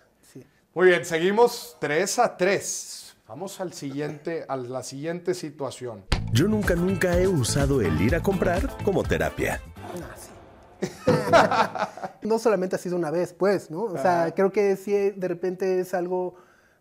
Sí. 0.74 0.78
Muy 0.80 0.88
bien, 0.88 1.04
seguimos 1.04 1.76
3 1.78 2.18
a 2.18 2.36
3. 2.36 3.16
Vamos 3.28 3.60
al 3.60 3.72
siguiente, 3.72 4.44
a 4.48 4.56
la 4.56 4.82
siguiente 4.82 5.32
situación. 5.32 6.04
Yo 6.32 6.48
nunca, 6.48 6.74
nunca 6.74 7.16
he 7.16 7.28
usado 7.28 7.80
el 7.80 8.00
ir 8.00 8.16
a 8.16 8.20
comprar 8.20 8.76
como 8.84 9.04
terapia. 9.04 9.62
No 12.22 12.38
solamente 12.38 12.74
ha 12.74 12.78
sido 12.78 12.96
una 12.96 13.10
vez, 13.10 13.34
pues, 13.34 13.70
¿no? 13.70 13.82
O 13.82 13.98
sea, 13.98 14.32
creo 14.34 14.50
que 14.50 14.76
sí, 14.76 14.92
de 14.92 15.28
repente 15.28 15.78
es 15.78 15.92
algo 15.92 16.36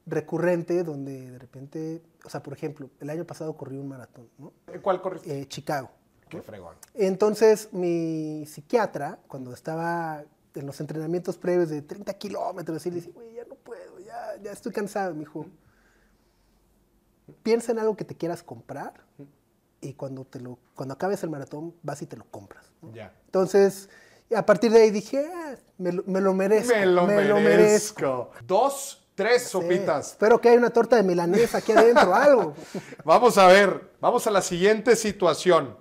recurrente 0.05 0.83
donde 0.83 1.31
de 1.31 1.37
repente, 1.37 2.01
o 2.23 2.29
sea, 2.29 2.41
por 2.41 2.53
ejemplo, 2.53 2.89
el 3.01 3.09
año 3.09 3.25
pasado 3.25 3.55
corrí 3.57 3.77
un 3.77 3.89
maratón, 3.89 4.29
¿no? 4.37 4.53
¿Cuál 4.81 5.01
corriste? 5.01 5.41
Eh, 5.41 5.47
Chicago. 5.47 5.91
Qué 6.29 6.41
fregón. 6.41 6.75
Entonces, 6.93 7.69
mi 7.73 8.45
psiquiatra, 8.47 9.19
cuando 9.27 9.53
estaba 9.53 10.23
en 10.55 10.65
los 10.65 10.79
entrenamientos 10.79 11.37
previos 11.37 11.69
de 11.69 11.81
30 11.81 12.13
kilómetros, 12.15 12.77
así 12.77 12.89
le 12.89 12.97
decía, 12.97 13.11
güey, 13.13 13.33
ya 13.35 13.45
no 13.45 13.55
puedo, 13.55 13.99
ya, 13.99 14.35
ya 14.41 14.51
estoy 14.51 14.71
cansado. 14.71 15.13
Me 15.13 15.21
dijo, 15.21 15.45
piensa 17.41 17.71
en 17.71 17.79
algo 17.79 17.95
que 17.95 18.05
te 18.05 18.15
quieras 18.15 18.43
comprar 18.43 18.93
y 19.81 19.93
cuando, 19.93 20.25
te 20.25 20.39
lo, 20.39 20.59
cuando 20.75 20.93
acabes 20.93 21.23
el 21.23 21.29
maratón 21.29 21.73
vas 21.83 22.01
y 22.01 22.05
te 22.05 22.17
lo 22.17 22.25
compras. 22.25 22.65
¿no? 22.81 22.93
Ya. 22.93 23.13
Entonces, 23.25 23.89
a 24.35 24.45
partir 24.45 24.71
de 24.71 24.81
ahí 24.83 24.91
dije, 24.91 25.27
"Ah, 25.33 25.55
me, 25.77 25.91
lo, 25.91 26.03
me 26.05 26.21
lo 26.21 26.33
merezco. 26.33 26.73
Me 26.75 26.85
lo 26.85 27.05
merezco". 27.07 27.39
merezco. 27.39 28.31
Dos, 28.45 29.07
tres 29.15 29.43
Sí, 29.43 29.49
sopitas. 29.49 30.11
Espero 30.11 30.39
que 30.39 30.49
haya 30.49 30.57
una 30.57 30.69
torta 30.69 30.95
de 30.95 31.03
milanesa 31.03 31.57
aquí 31.59 31.71
adentro, 31.71 32.13
algo. 32.15 32.53
Vamos 33.03 33.37
a 33.37 33.47
ver, 33.47 33.91
vamos 33.99 34.25
a 34.27 34.31
la 34.31 34.41
siguiente 34.41 34.95
situación. 34.95 35.77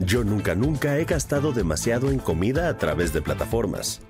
Yo 0.00 0.24
nunca, 0.24 0.54
nunca 0.54 0.96
he 0.96 1.04
gastado 1.04 1.52
demasiado 1.52 2.10
en 2.10 2.18
comida 2.18 2.70
a 2.70 2.78
través 2.78 3.12
de 3.12 3.20
plataformas. 3.20 4.00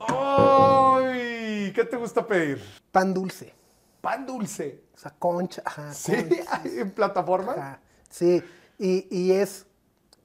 ¡Ay! 0.00 1.72
¿Qué 1.72 1.84
te 1.84 1.96
gusta 1.96 2.26
pedir? 2.26 2.60
Pan 2.90 3.14
dulce. 3.14 3.54
Pan 4.00 4.26
dulce. 4.26 4.82
O 4.94 4.98
sea, 4.98 5.14
concha. 5.16 5.62
Ajá, 5.64 5.94
¿Sí? 5.94 6.12
concha. 6.12 6.62
¿En 6.80 6.90
plataforma? 6.90 7.52
Ajá, 7.52 7.80
Sí, 8.10 8.42
y, 8.78 9.06
y 9.16 9.32
es 9.32 9.66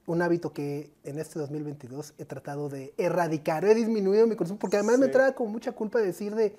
un 0.08 0.22
hábito 0.24 0.52
que 0.52 0.92
en 1.04 1.20
este 1.20 1.38
2022 1.40 2.14
he 2.18 2.26
tratado 2.26 2.70
de 2.70 2.94
erradicar. 2.98 3.66
He 3.66 3.76
disminuido 3.76 4.26
mi 4.26 4.36
consumo, 4.36 4.58
porque 4.60 4.78
además 4.78 4.98
me 4.98 5.06
entraba 5.06 5.34
con 5.34 5.52
mucha 5.52 5.74
culpa 5.74 6.00
decir 6.00 6.34
de, 6.34 6.56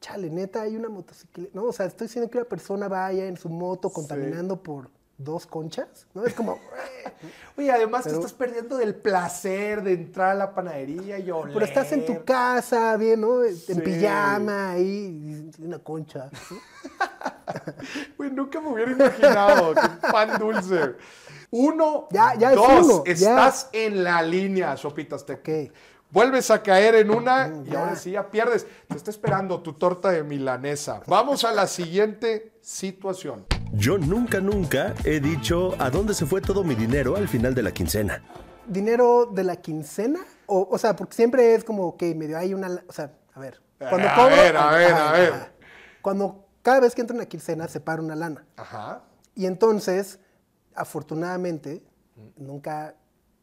chale, 0.00 0.28
neta, 0.28 0.62
hay 0.62 0.76
una 0.76 0.90
motocicleta. 0.90 1.50
No, 1.54 1.64
o 1.64 1.72
sea, 1.72 1.86
estoy 1.86 2.06
diciendo 2.06 2.30
que 2.30 2.36
una 2.38 2.48
persona 2.48 2.88
vaya 2.88 3.26
en 3.26 3.38
su 3.38 3.48
moto 3.48 3.90
contaminando 3.90 4.62
por 4.62 4.90
dos 5.18 5.46
conchas, 5.46 6.06
¿no? 6.14 6.24
Es 6.26 6.34
como, 6.34 6.58
Oye, 7.56 7.70
además 7.72 8.02
Pero- 8.04 8.16
te 8.18 8.26
estás 8.26 8.36
perdiendo 8.38 8.76
del 8.76 8.94
placer 8.94 9.82
de 9.82 9.92
entrar 9.94 10.30
a 10.32 10.34
la 10.34 10.54
panadería 10.54 11.18
y 11.18 11.30
oler. 11.30 11.54
pero 11.54 11.64
estás 11.64 11.90
en 11.92 12.04
tu 12.04 12.22
casa, 12.24 12.96
bien, 12.98 13.22
¿no? 13.22 13.42
En 13.44 13.56
Sí. 13.56 13.74
pijama, 13.80 14.72
ahí, 14.72 15.50
una 15.58 15.78
concha. 15.78 16.30
¿no? 16.50 16.56
Güey, 18.18 18.30
nunca 18.30 18.60
me 18.60 18.68
hubiera 18.68 18.90
imaginado 18.92 19.74
que 19.74 20.08
pan 20.10 20.38
dulce. 20.38 20.96
Uno, 21.50 22.08
Ya, 22.10 22.34
ya 22.34 22.50
es 22.50 22.56
dos, 22.56 22.84
uno, 22.84 23.04
ya. 23.04 23.12
estás 23.12 23.68
en 23.72 24.02
la 24.04 24.20
línea, 24.22 24.76
Sopitas. 24.76 25.24
Te 25.24 25.34
Ok. 25.34 25.72
Vuelves 26.10 26.50
a 26.50 26.62
caer 26.62 26.94
en 26.96 27.10
una 27.10 27.48
Mm, 27.48 27.66
y 27.72 27.74
ahora 27.74 27.96
sí 27.96 28.12
ya 28.12 28.30
pierdes. 28.30 28.66
Te 28.88 28.96
está 28.96 29.10
esperando 29.10 29.60
tu 29.60 29.72
torta 29.74 30.10
de 30.10 30.22
milanesa. 30.22 31.00
Vamos 31.06 31.44
a 31.44 31.52
la 31.52 31.66
siguiente 31.66 32.52
situación. 32.60 33.44
Yo 33.72 33.98
nunca, 33.98 34.40
nunca 34.40 34.94
he 35.04 35.20
dicho 35.20 35.74
a 35.80 35.90
dónde 35.90 36.14
se 36.14 36.26
fue 36.26 36.40
todo 36.40 36.64
mi 36.64 36.74
dinero 36.74 37.16
al 37.16 37.28
final 37.28 37.54
de 37.54 37.62
la 37.62 37.72
quincena. 37.72 38.22
¿Dinero 38.66 39.26
de 39.26 39.44
la 39.44 39.56
quincena? 39.56 40.20
O, 40.46 40.68
o 40.70 40.78
sea, 40.78 40.96
porque 40.96 41.14
siempre 41.14 41.54
es 41.54 41.64
como 41.64 41.96
que 41.96 42.14
medio 42.14 42.38
hay 42.38 42.54
una... 42.54 42.82
O 42.88 42.92
sea, 42.92 43.12
a 43.34 43.40
ver. 43.40 43.60
Cuando 43.78 44.08
A 44.08 44.14
cobro... 44.14 44.30
ver, 44.36 44.56
a 44.56 44.70
ver, 44.70 44.92
a 44.92 45.12
ver. 45.12 45.32
Cuando 46.00 46.46
cada 46.62 46.80
vez 46.80 46.94
que 46.94 47.02
entra 47.02 47.14
una 47.14 47.26
quincena 47.26 47.68
separa 47.68 48.00
una 48.02 48.16
lana. 48.16 48.46
Ajá. 48.56 49.02
Y 49.34 49.46
entonces, 49.46 50.18
afortunadamente, 50.74 51.82
nunca 52.36 52.94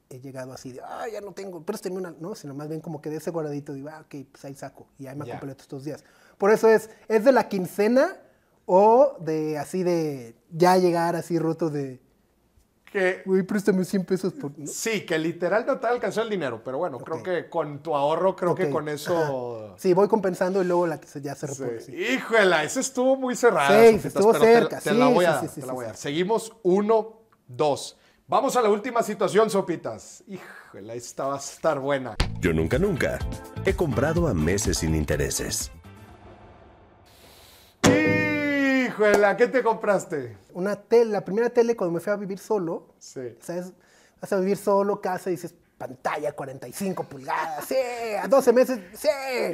he 0.10 0.20
llegado 0.20 0.52
así 0.54 0.72
de, 0.72 0.82
ah, 0.82 1.06
ya 1.12 1.22
no 1.22 1.34
tengo, 1.34 1.64
préstame 1.64 1.96
una, 1.98 2.14
no, 2.20 2.36
sino 2.36 2.54
más 2.54 2.68
bien 2.68 2.82
como 2.82 3.02
que 3.02 3.10
de 3.10 3.18
ese 3.18 3.32
guardadito 3.32 3.74
digo, 3.74 3.90
ah, 3.90 4.02
ok, 4.02 4.26
pues 4.32 4.46
ahí 4.46 4.54
saco 4.56 4.88
y 4.98 5.08
ahí 5.08 5.16
me 5.16 5.26
Ya. 5.26 5.34
completo 5.34 5.62
estos 5.62 5.84
días. 5.84 6.04
Por 6.38 6.52
eso 6.52 6.68
es, 6.70 6.90
es 7.08 7.24
de 7.24 7.32
la 7.32 7.48
quincena 7.48 8.18
o 8.66 9.18
de 9.20 9.58
así 9.58 9.84
de 9.84 10.36
ya 10.52 10.78
llegar 10.78 11.16
así 11.16 11.38
roto 11.40 11.70
de, 11.70 12.00
que 12.92 13.24
Güey, 13.26 13.42
préstame 13.44 13.84
100 13.84 14.06
pesos 14.06 14.34
por... 14.34 14.58
¿no? 14.58 14.68
sí, 14.68 15.02
que 15.06 15.18
literal 15.18 15.66
no 15.66 15.80
te 15.80 15.88
alcanzó 15.88 16.22
el 16.22 16.30
dinero, 16.30 16.62
pero 16.64 16.78
bueno, 16.78 17.00
creo 17.00 17.24
que 17.24 17.50
con 17.50 17.82
tu 17.82 17.96
ahorro, 17.96 18.36
creo 18.36 18.54
que 18.56 18.70
con 18.70 18.88
eso... 18.88 19.74
Sí, 19.78 19.94
voy 19.94 20.08
compensando 20.08 20.62
y 20.62 20.66
luego 20.66 20.86
la 20.86 21.00
que 21.02 21.08
se- 21.08 21.20
ya 21.22 21.34
se 21.36 21.48
Sí. 21.48 21.64
repone. 21.64 21.82
sí. 21.82 21.96
Híjole, 21.96 22.64
ese 22.64 22.80
estuvo 22.82 23.16
muy 23.16 23.36
cerrado. 23.36 23.74
Sí, 23.80 23.88
Sofitas, 23.94 24.06
estuvo 24.06 24.32
pero 24.32 24.44
te 24.44 24.54
la- 24.54 24.60
cerca, 24.60 24.80
Te, 24.80 24.90
sí, 24.92 24.96
la 24.98 25.08
voy 25.08 25.26
a 25.26 25.30
sí, 25.30 25.34
dar, 25.34 25.42
sí, 25.42 25.48
sí, 25.56 25.62
te 25.62 25.66
la 25.68 25.72
sí, 25.72 25.76
voy 25.76 25.84
a 25.86 25.88
dar. 25.88 25.96
sí. 25.98 26.02
Seguimos 26.04 26.54
uno, 26.62 27.20
dos. 27.48 27.98
Vamos 28.28 28.56
a 28.56 28.62
la 28.62 28.70
última 28.70 29.02
situación, 29.04 29.50
Sopitas. 29.50 30.24
Híjole, 30.28 30.96
esta 30.96 31.26
va 31.26 31.36
a 31.36 31.40
estar 31.40 31.80
buena. 31.80 32.16
Yo 32.40 32.54
nunca 32.54 32.78
nunca 32.78 33.18
he 33.66 33.74
comprado 33.76 34.28
a 34.28 34.34
meses 34.36 34.78
sin 34.78 34.94
intereses. 34.96 35.72
Híjole, 38.94 39.36
¿qué 39.38 39.48
te 39.48 39.64
compraste? 39.64 40.38
Una 40.54 40.76
tele, 40.76 41.12
la 41.12 41.26
primera 41.26 41.50
tele 41.50 41.76
cuando 41.76 41.94
me 41.94 42.00
fui 42.00 42.12
a 42.12 42.16
vivir 42.16 42.38
solo, 42.40 42.94
Sí. 43.00 43.36
¿sabes? 43.42 43.72
Vas 44.22 44.32
a 44.34 44.38
vivir 44.40 44.58
solo, 44.58 45.02
casa, 45.02 45.30
y 45.30 45.34
dices, 45.34 45.54
pantalla 45.78 46.32
45 46.34 47.04
pulgadas, 47.04 47.66
sí, 47.66 47.76
a 48.22 48.28
12 48.28 48.54
meses, 48.54 48.80
sí. 48.94 49.10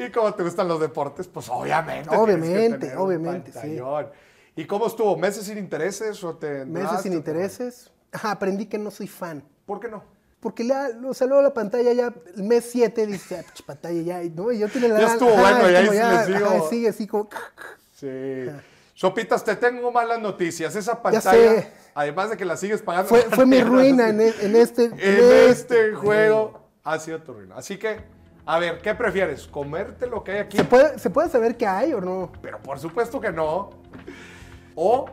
¿Y 0.06 0.12
cómo 0.12 0.34
te 0.34 0.44
gustan 0.44 0.68
los 0.68 0.80
deportes? 0.80 1.28
Pues 1.28 1.50
obviamente. 1.50 2.10
tienes 2.10 2.18
que 2.18 2.18
Obviamente, 2.24 2.78
tener 2.80 2.98
un 2.98 3.04
obviamente, 3.04 3.52
sí. 3.52 3.58
pantallón. 3.60 4.08
¿Y 4.56 4.66
cómo 4.66 4.88
estuvo? 4.88 5.16
¿Meses 5.18 5.46
sin 5.46 5.58
intereses 5.58 6.24
o 6.24 6.36
te 6.36 6.66
Meses 6.66 7.02
sin 7.02 7.14
intereses. 7.14 7.90
Ajá, 8.12 8.32
aprendí 8.32 8.66
que 8.66 8.78
no 8.78 8.92
soy 8.92 9.08
fan. 9.08 9.44
¿Por 9.66 9.80
qué 9.80 9.88
no? 9.88 10.04
Porque 10.40 10.64
la, 10.64 10.90
o 11.08 11.14
sea, 11.14 11.28
luego 11.28 11.42
la 11.44 11.54
pantalla 11.54 11.92
ya, 11.94 12.14
el 12.36 12.44
mes 12.44 12.68
7, 12.72 13.08
dice, 13.08 13.40
ah, 13.40 13.54
pantalla 13.66 14.02
ya, 14.02 14.30
no, 14.36 14.52
y 14.52 14.60
yo 14.60 14.68
tiene 14.70 14.88
la 14.90 15.00
Ya 15.00 15.14
estuvo 15.14 15.32
bueno, 15.32 15.70
y 15.70 15.76
ahí 15.76 15.86
sí 15.88 16.34
sigo. 16.34 16.46
ajá, 16.48 16.70
sigue 16.70 16.90
así 16.90 17.08
como, 17.08 17.30
Sí. 17.94 18.08
Sopitas, 19.00 19.46
te 19.46 19.56
tengo 19.56 19.94
malas 19.94 20.20
noticias. 20.20 20.76
Esa 20.76 21.02
pantalla, 21.02 21.70
además 21.96 22.32
de 22.32 22.36
que 22.36 22.44
la 22.44 22.58
sigues 22.58 22.82
pagando. 22.82 23.08
fue, 23.08 23.22
fue 23.32 23.46
mi 23.46 23.64
ruina 23.64 24.10
en, 24.10 24.20
e- 24.20 24.34
en 24.42 24.58
este, 24.58 24.88
En 24.88 25.50
este 25.50 25.94
juego 25.94 26.68
ha 26.84 27.00
sido 27.00 27.22
tu 27.22 27.32
ruina. 27.32 27.56
Así 27.56 27.78
que, 27.78 28.02
a 28.46 28.60
ver, 28.60 28.80
¿qué 28.80 28.94
prefieres? 28.96 29.48
¿Comerte 29.48 30.06
lo 30.06 30.22
que 30.22 30.34
hay 30.34 30.38
aquí? 30.40 30.58
¿Se 30.58 30.66
puede, 30.66 31.00
¿Se 31.00 31.10
puede 31.10 31.30
saber 31.30 31.56
qué 31.56 31.66
hay 31.66 31.94
o 31.94 32.02
no? 32.02 32.30
Pero 32.42 32.60
por 32.60 32.78
supuesto 32.78 33.22
que 33.22 33.32
no. 33.32 33.70
O 34.76 35.06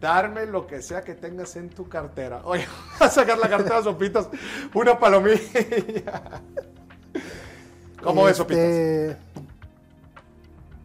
darme 0.00 0.46
lo 0.46 0.68
que 0.68 0.80
sea 0.80 1.02
que 1.02 1.16
tengas 1.16 1.56
en 1.56 1.70
tu 1.70 1.88
cartera. 1.88 2.42
Oye, 2.44 2.68
a 3.00 3.08
sacar 3.08 3.36
la 3.36 3.48
cartera, 3.48 3.82
Sopitas. 3.82 4.28
Una 4.72 4.96
palomilla. 4.96 5.40
¿Cómo 8.00 8.22
ves, 8.22 8.36
Sopitas? 8.36 9.16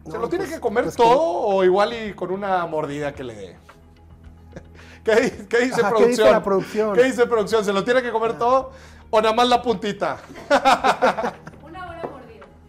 ¿Se 0.04 0.12
no, 0.12 0.18
lo 0.18 0.28
tiene 0.28 0.44
pues- 0.44 0.54
que 0.56 0.60
comer 0.60 0.84
pues 0.84 0.96
todo 0.96 1.20
o 1.20 1.64
igual 1.64 1.92
y 1.94 2.12
con 2.14 2.30
una 2.30 2.64
mordida 2.66 3.12
que 3.14 3.24
le 3.24 3.34
dé? 3.34 3.56
¿Qué, 5.04 5.14
di- 5.16 5.30
qué 5.46 5.58
dice 5.60 5.80
Ajá, 5.80 5.88
¿qué 5.90 5.94
producción? 5.96 6.08
dice 6.10 6.30
la 6.30 6.42
producción? 6.42 6.90
Ah. 6.90 6.94
¿Qué 6.94 7.02
dice 7.04 7.26
producción? 7.26 7.64
¿Se 7.64 7.72
lo 7.72 7.84
tiene 7.84 8.02
que 8.02 8.10
comer 8.12 8.38
todo 8.38 8.70
o 9.10 9.20
nada 9.20 9.34
más 9.34 9.48
la 9.48 9.62
puntita? 9.62 10.18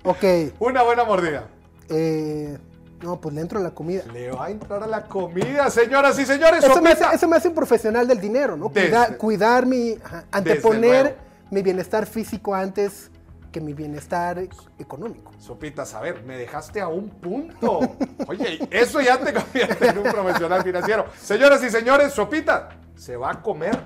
Ok, 0.07 0.23
Una 0.59 0.83
buena 0.83 1.03
mordida. 1.03 1.47
eh, 1.89 2.57
no, 3.01 3.19
pues 3.19 3.33
le 3.35 3.41
entro 3.41 3.59
a 3.59 3.63
la 3.63 3.71
comida. 3.71 4.03
Le 4.13 4.31
va 4.31 4.45
a 4.45 4.49
entrar 4.51 4.81
a 4.83 4.87
la 4.87 5.05
comida, 5.05 5.69
señoras 5.71 6.17
y 6.19 6.25
señores. 6.25 6.63
Eso 6.63 6.81
me, 6.81 6.91
hace, 6.91 7.05
eso 7.13 7.27
me 7.27 7.35
hace 7.37 7.47
un 7.47 7.55
profesional 7.55 8.07
del 8.07 8.19
dinero, 8.21 8.55
¿no? 8.55 8.69
Desde- 8.69 8.89
Cuidar, 8.89 9.17
cuidar 9.17 9.65
mi, 9.65 9.97
ajá, 10.03 10.25
anteponer 10.31 11.17
mi 11.51 11.61
bienestar 11.63 12.05
físico 12.05 12.53
antes 12.55 13.09
que 13.55 13.61
mi 13.61 13.73
bienestar 13.73 14.37
e- 14.37 14.49
económico. 14.77 15.31
Sopitas, 15.39 15.93
a 15.93 16.01
ver, 16.01 16.23
me 16.25 16.35
dejaste 16.35 16.81
a 16.81 16.89
un 16.89 17.09
punto. 17.09 17.79
Oye, 18.27 18.67
eso 18.69 18.99
ya 18.99 19.17
te 19.17 19.33
convierte 19.33 19.87
en 19.87 19.97
un 19.97 20.03
profesional 20.11 20.61
financiero. 20.61 21.05
Señoras 21.17 21.63
y 21.63 21.69
señores, 21.69 22.11
Sopita 22.11 22.67
se 22.97 23.15
va 23.15 23.31
a 23.31 23.41
comer 23.41 23.79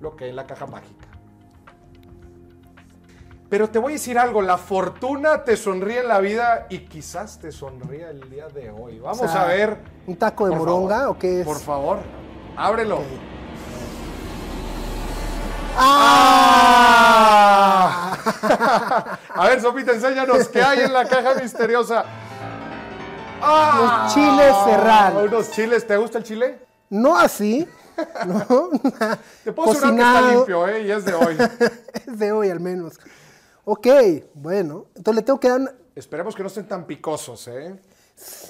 lo 0.00 0.14
que 0.14 0.26
hay 0.26 0.30
en 0.30 0.36
la 0.36 0.46
caja 0.46 0.66
mágica. 0.66 1.08
Pero 3.50 3.68
te 3.68 3.80
voy 3.80 3.94
a 3.94 3.96
decir 3.96 4.16
algo, 4.16 4.42
la 4.42 4.58
fortuna 4.58 5.42
te 5.42 5.56
sonríe 5.56 6.02
en 6.02 6.08
la 6.08 6.20
vida 6.20 6.68
y 6.70 6.86
quizás 6.86 7.40
te 7.40 7.50
sonría 7.50 8.10
el 8.10 8.30
día 8.30 8.46
de 8.46 8.70
hoy. 8.70 9.00
Vamos 9.00 9.22
O 9.22 9.26
sea, 9.28 9.42
a 9.42 9.46
ver. 9.48 9.76
¿Un 10.06 10.14
taco 10.14 10.48
de 10.48 10.54
moronga 10.54 10.98
favor, 10.98 11.16
o 11.16 11.18
qué 11.18 11.40
es? 11.40 11.44
Por 11.44 11.58
favor, 11.58 11.98
ábrelo. 12.56 13.00
¡Ah! 15.76 17.16
a 19.38 19.48
ver, 19.48 19.60
Sopita, 19.60 19.92
enséñanos 19.92 20.48
qué 20.48 20.62
hay 20.62 20.80
en 20.80 20.92
la 20.92 21.06
caja 21.06 21.34
misteriosa. 21.34 22.04
¡Ah! 23.42 24.04
Los 24.04 24.14
chiles 24.14 24.54
serrano. 24.64 25.20
Unos 25.20 25.50
chiles, 25.50 25.86
¿te 25.86 25.96
gusta 25.96 26.18
el 26.18 26.24
chile? 26.24 26.58
No 26.88 27.16
así, 27.16 27.66
¿no? 28.26 28.70
Te 29.44 29.52
puedo 29.52 29.72
asegurar 29.72 29.94
que 29.94 30.02
está 30.02 30.32
limpio, 30.32 30.68
¿eh? 30.68 30.82
Y 30.82 30.90
es 30.90 31.04
de 31.04 31.14
hoy. 31.14 31.36
es 32.06 32.18
de 32.18 32.32
hoy 32.32 32.50
al 32.50 32.60
menos. 32.60 32.98
Ok, 33.64 33.86
bueno. 34.34 34.86
Entonces 34.94 35.16
le 35.16 35.22
tengo 35.22 35.40
que 35.40 35.48
dar... 35.48 35.74
Esperemos 35.94 36.34
que 36.34 36.42
no 36.42 36.48
estén 36.48 36.68
tan 36.68 36.86
picosos, 36.86 37.48
¿eh? 37.48 37.78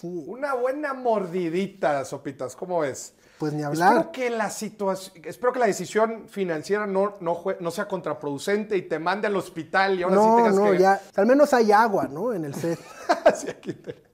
Una 0.02 0.54
buena 0.54 0.92
mordidita, 0.94 2.04
Sopitas, 2.04 2.54
¿cómo 2.54 2.80
ves? 2.80 3.14
Pues 3.38 3.52
ni 3.52 3.62
hablar. 3.62 3.92
Espero 3.92 4.12
que 4.12 4.30
la 4.30 4.50
situación, 4.50 5.22
espero 5.24 5.52
que 5.52 5.58
la 5.58 5.66
decisión 5.66 6.26
financiera 6.28 6.86
no, 6.86 7.16
no, 7.20 7.70
sea 7.70 7.86
contraproducente 7.86 8.76
y 8.76 8.82
te 8.82 8.98
mande 8.98 9.26
al 9.26 9.36
hospital 9.36 9.98
y 9.98 10.02
ahora 10.02 10.16
sí 10.16 10.28
tengas 10.36 10.54
no, 10.54 10.70
que... 10.70 10.78
ya. 10.78 11.00
Al 11.14 11.26
menos 11.26 11.52
hay 11.52 11.70
agua, 11.72 12.08
¿no? 12.10 12.32
En 12.32 12.44
el 12.44 12.54
set. 12.54 12.78
Sí, 13.36 13.48
aquí 13.50 13.72
tenemos. 13.72 14.06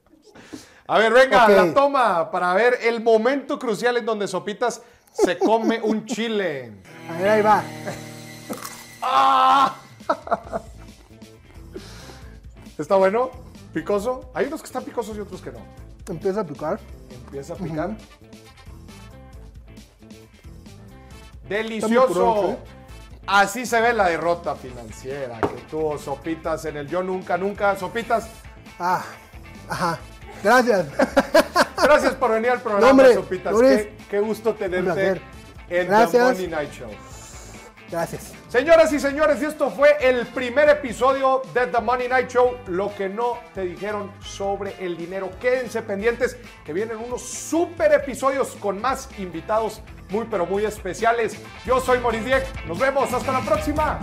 A 0.87 0.97
ver, 0.97 1.13
venga, 1.13 1.47
la 1.47 1.73
toma 1.73 2.29
para 2.29 2.53
ver 2.53 2.77
el 2.81 3.01
momento 3.01 3.57
crucial 3.57 3.95
en 3.97 4.05
donde 4.05 4.27
Sopitas 4.27 4.81
se 5.13 5.37
come 5.37 5.79
un 5.81 6.05
chile. 6.07 6.73
A 7.09 7.17
ver, 7.17 7.29
ahí 7.29 7.41
va. 7.41 7.63
¡Ah! 9.01 9.75
¿Está 12.77 12.95
bueno? 12.95 13.31
¿Picoso? 13.73 14.29
Hay 14.33 14.47
unos 14.47 14.61
que 14.61 14.67
están 14.67 14.83
picosos 14.83 15.15
y 15.15 15.21
otros 15.21 15.41
que 15.41 15.51
no. 15.51 15.59
Empieza 16.07 16.41
a 16.41 16.45
picar. 16.45 16.79
Empieza 17.11 17.53
a 17.53 17.55
picar. 17.57 17.95
Delicioso. 21.47 22.57
Así 23.25 23.65
se 23.65 23.79
ve 23.79 23.93
la 23.93 24.09
derrota 24.09 24.55
financiera 24.55 25.39
que 25.39 25.61
tuvo 25.69 25.97
Sopitas 25.97 26.65
en 26.65 26.77
el 26.77 26.87
Yo 26.87 27.01
Nunca 27.03 27.37
Nunca. 27.37 27.75
Sopitas, 27.77 28.27
Ah, 28.79 29.03
ajá. 29.69 29.99
Gracias. 30.43 30.87
gracias 31.83 32.13
por 32.15 32.31
venir 32.31 32.49
al 32.51 32.61
programa, 32.61 32.85
No, 32.85 32.91
hombre, 32.91 33.13
Sopitas. 33.13 33.53
Luis, 33.53 33.77
Qué, 33.77 33.95
qué 34.09 34.19
gusto 34.19 34.53
tenerte 34.55 35.07
en 35.11 35.19
The 35.69 35.85
Gracias. 35.85 36.33
Money 36.33 36.47
Night 36.47 36.71
Show. 36.73 36.89
Gracias. 37.89 38.33
Señoras 38.49 38.91
y 38.91 38.99
señores, 38.99 39.41
y 39.41 39.45
esto 39.45 39.69
fue 39.69 39.95
el 40.01 40.25
primer 40.27 40.67
episodio 40.69 41.43
de 41.53 41.67
The 41.67 41.79
Money 41.79 42.07
Night 42.09 42.29
Show. 42.29 42.57
Lo 42.67 42.93
que 42.95 43.07
no 43.07 43.37
te 43.53 43.61
dijeron 43.61 44.11
sobre 44.21 44.75
el 44.83 44.97
dinero. 44.97 45.29
Quédense 45.39 45.81
pendientes 45.81 46.35
que 46.65 46.73
vienen 46.73 46.97
unos 46.97 47.21
super 47.21 47.91
episodios 47.93 48.55
con 48.59 48.81
más 48.81 49.07
invitados 49.17 49.81
muy 50.09 50.25
pero 50.29 50.45
muy 50.45 50.65
especiales. 50.65 51.37
Yo 51.65 51.79
soy 51.79 51.99
Maurice 51.99 52.25
Dieck. 52.25 52.65
Nos 52.65 52.79
vemos. 52.79 53.11
Hasta 53.13 53.31
la 53.31 53.41
próxima. 53.41 53.99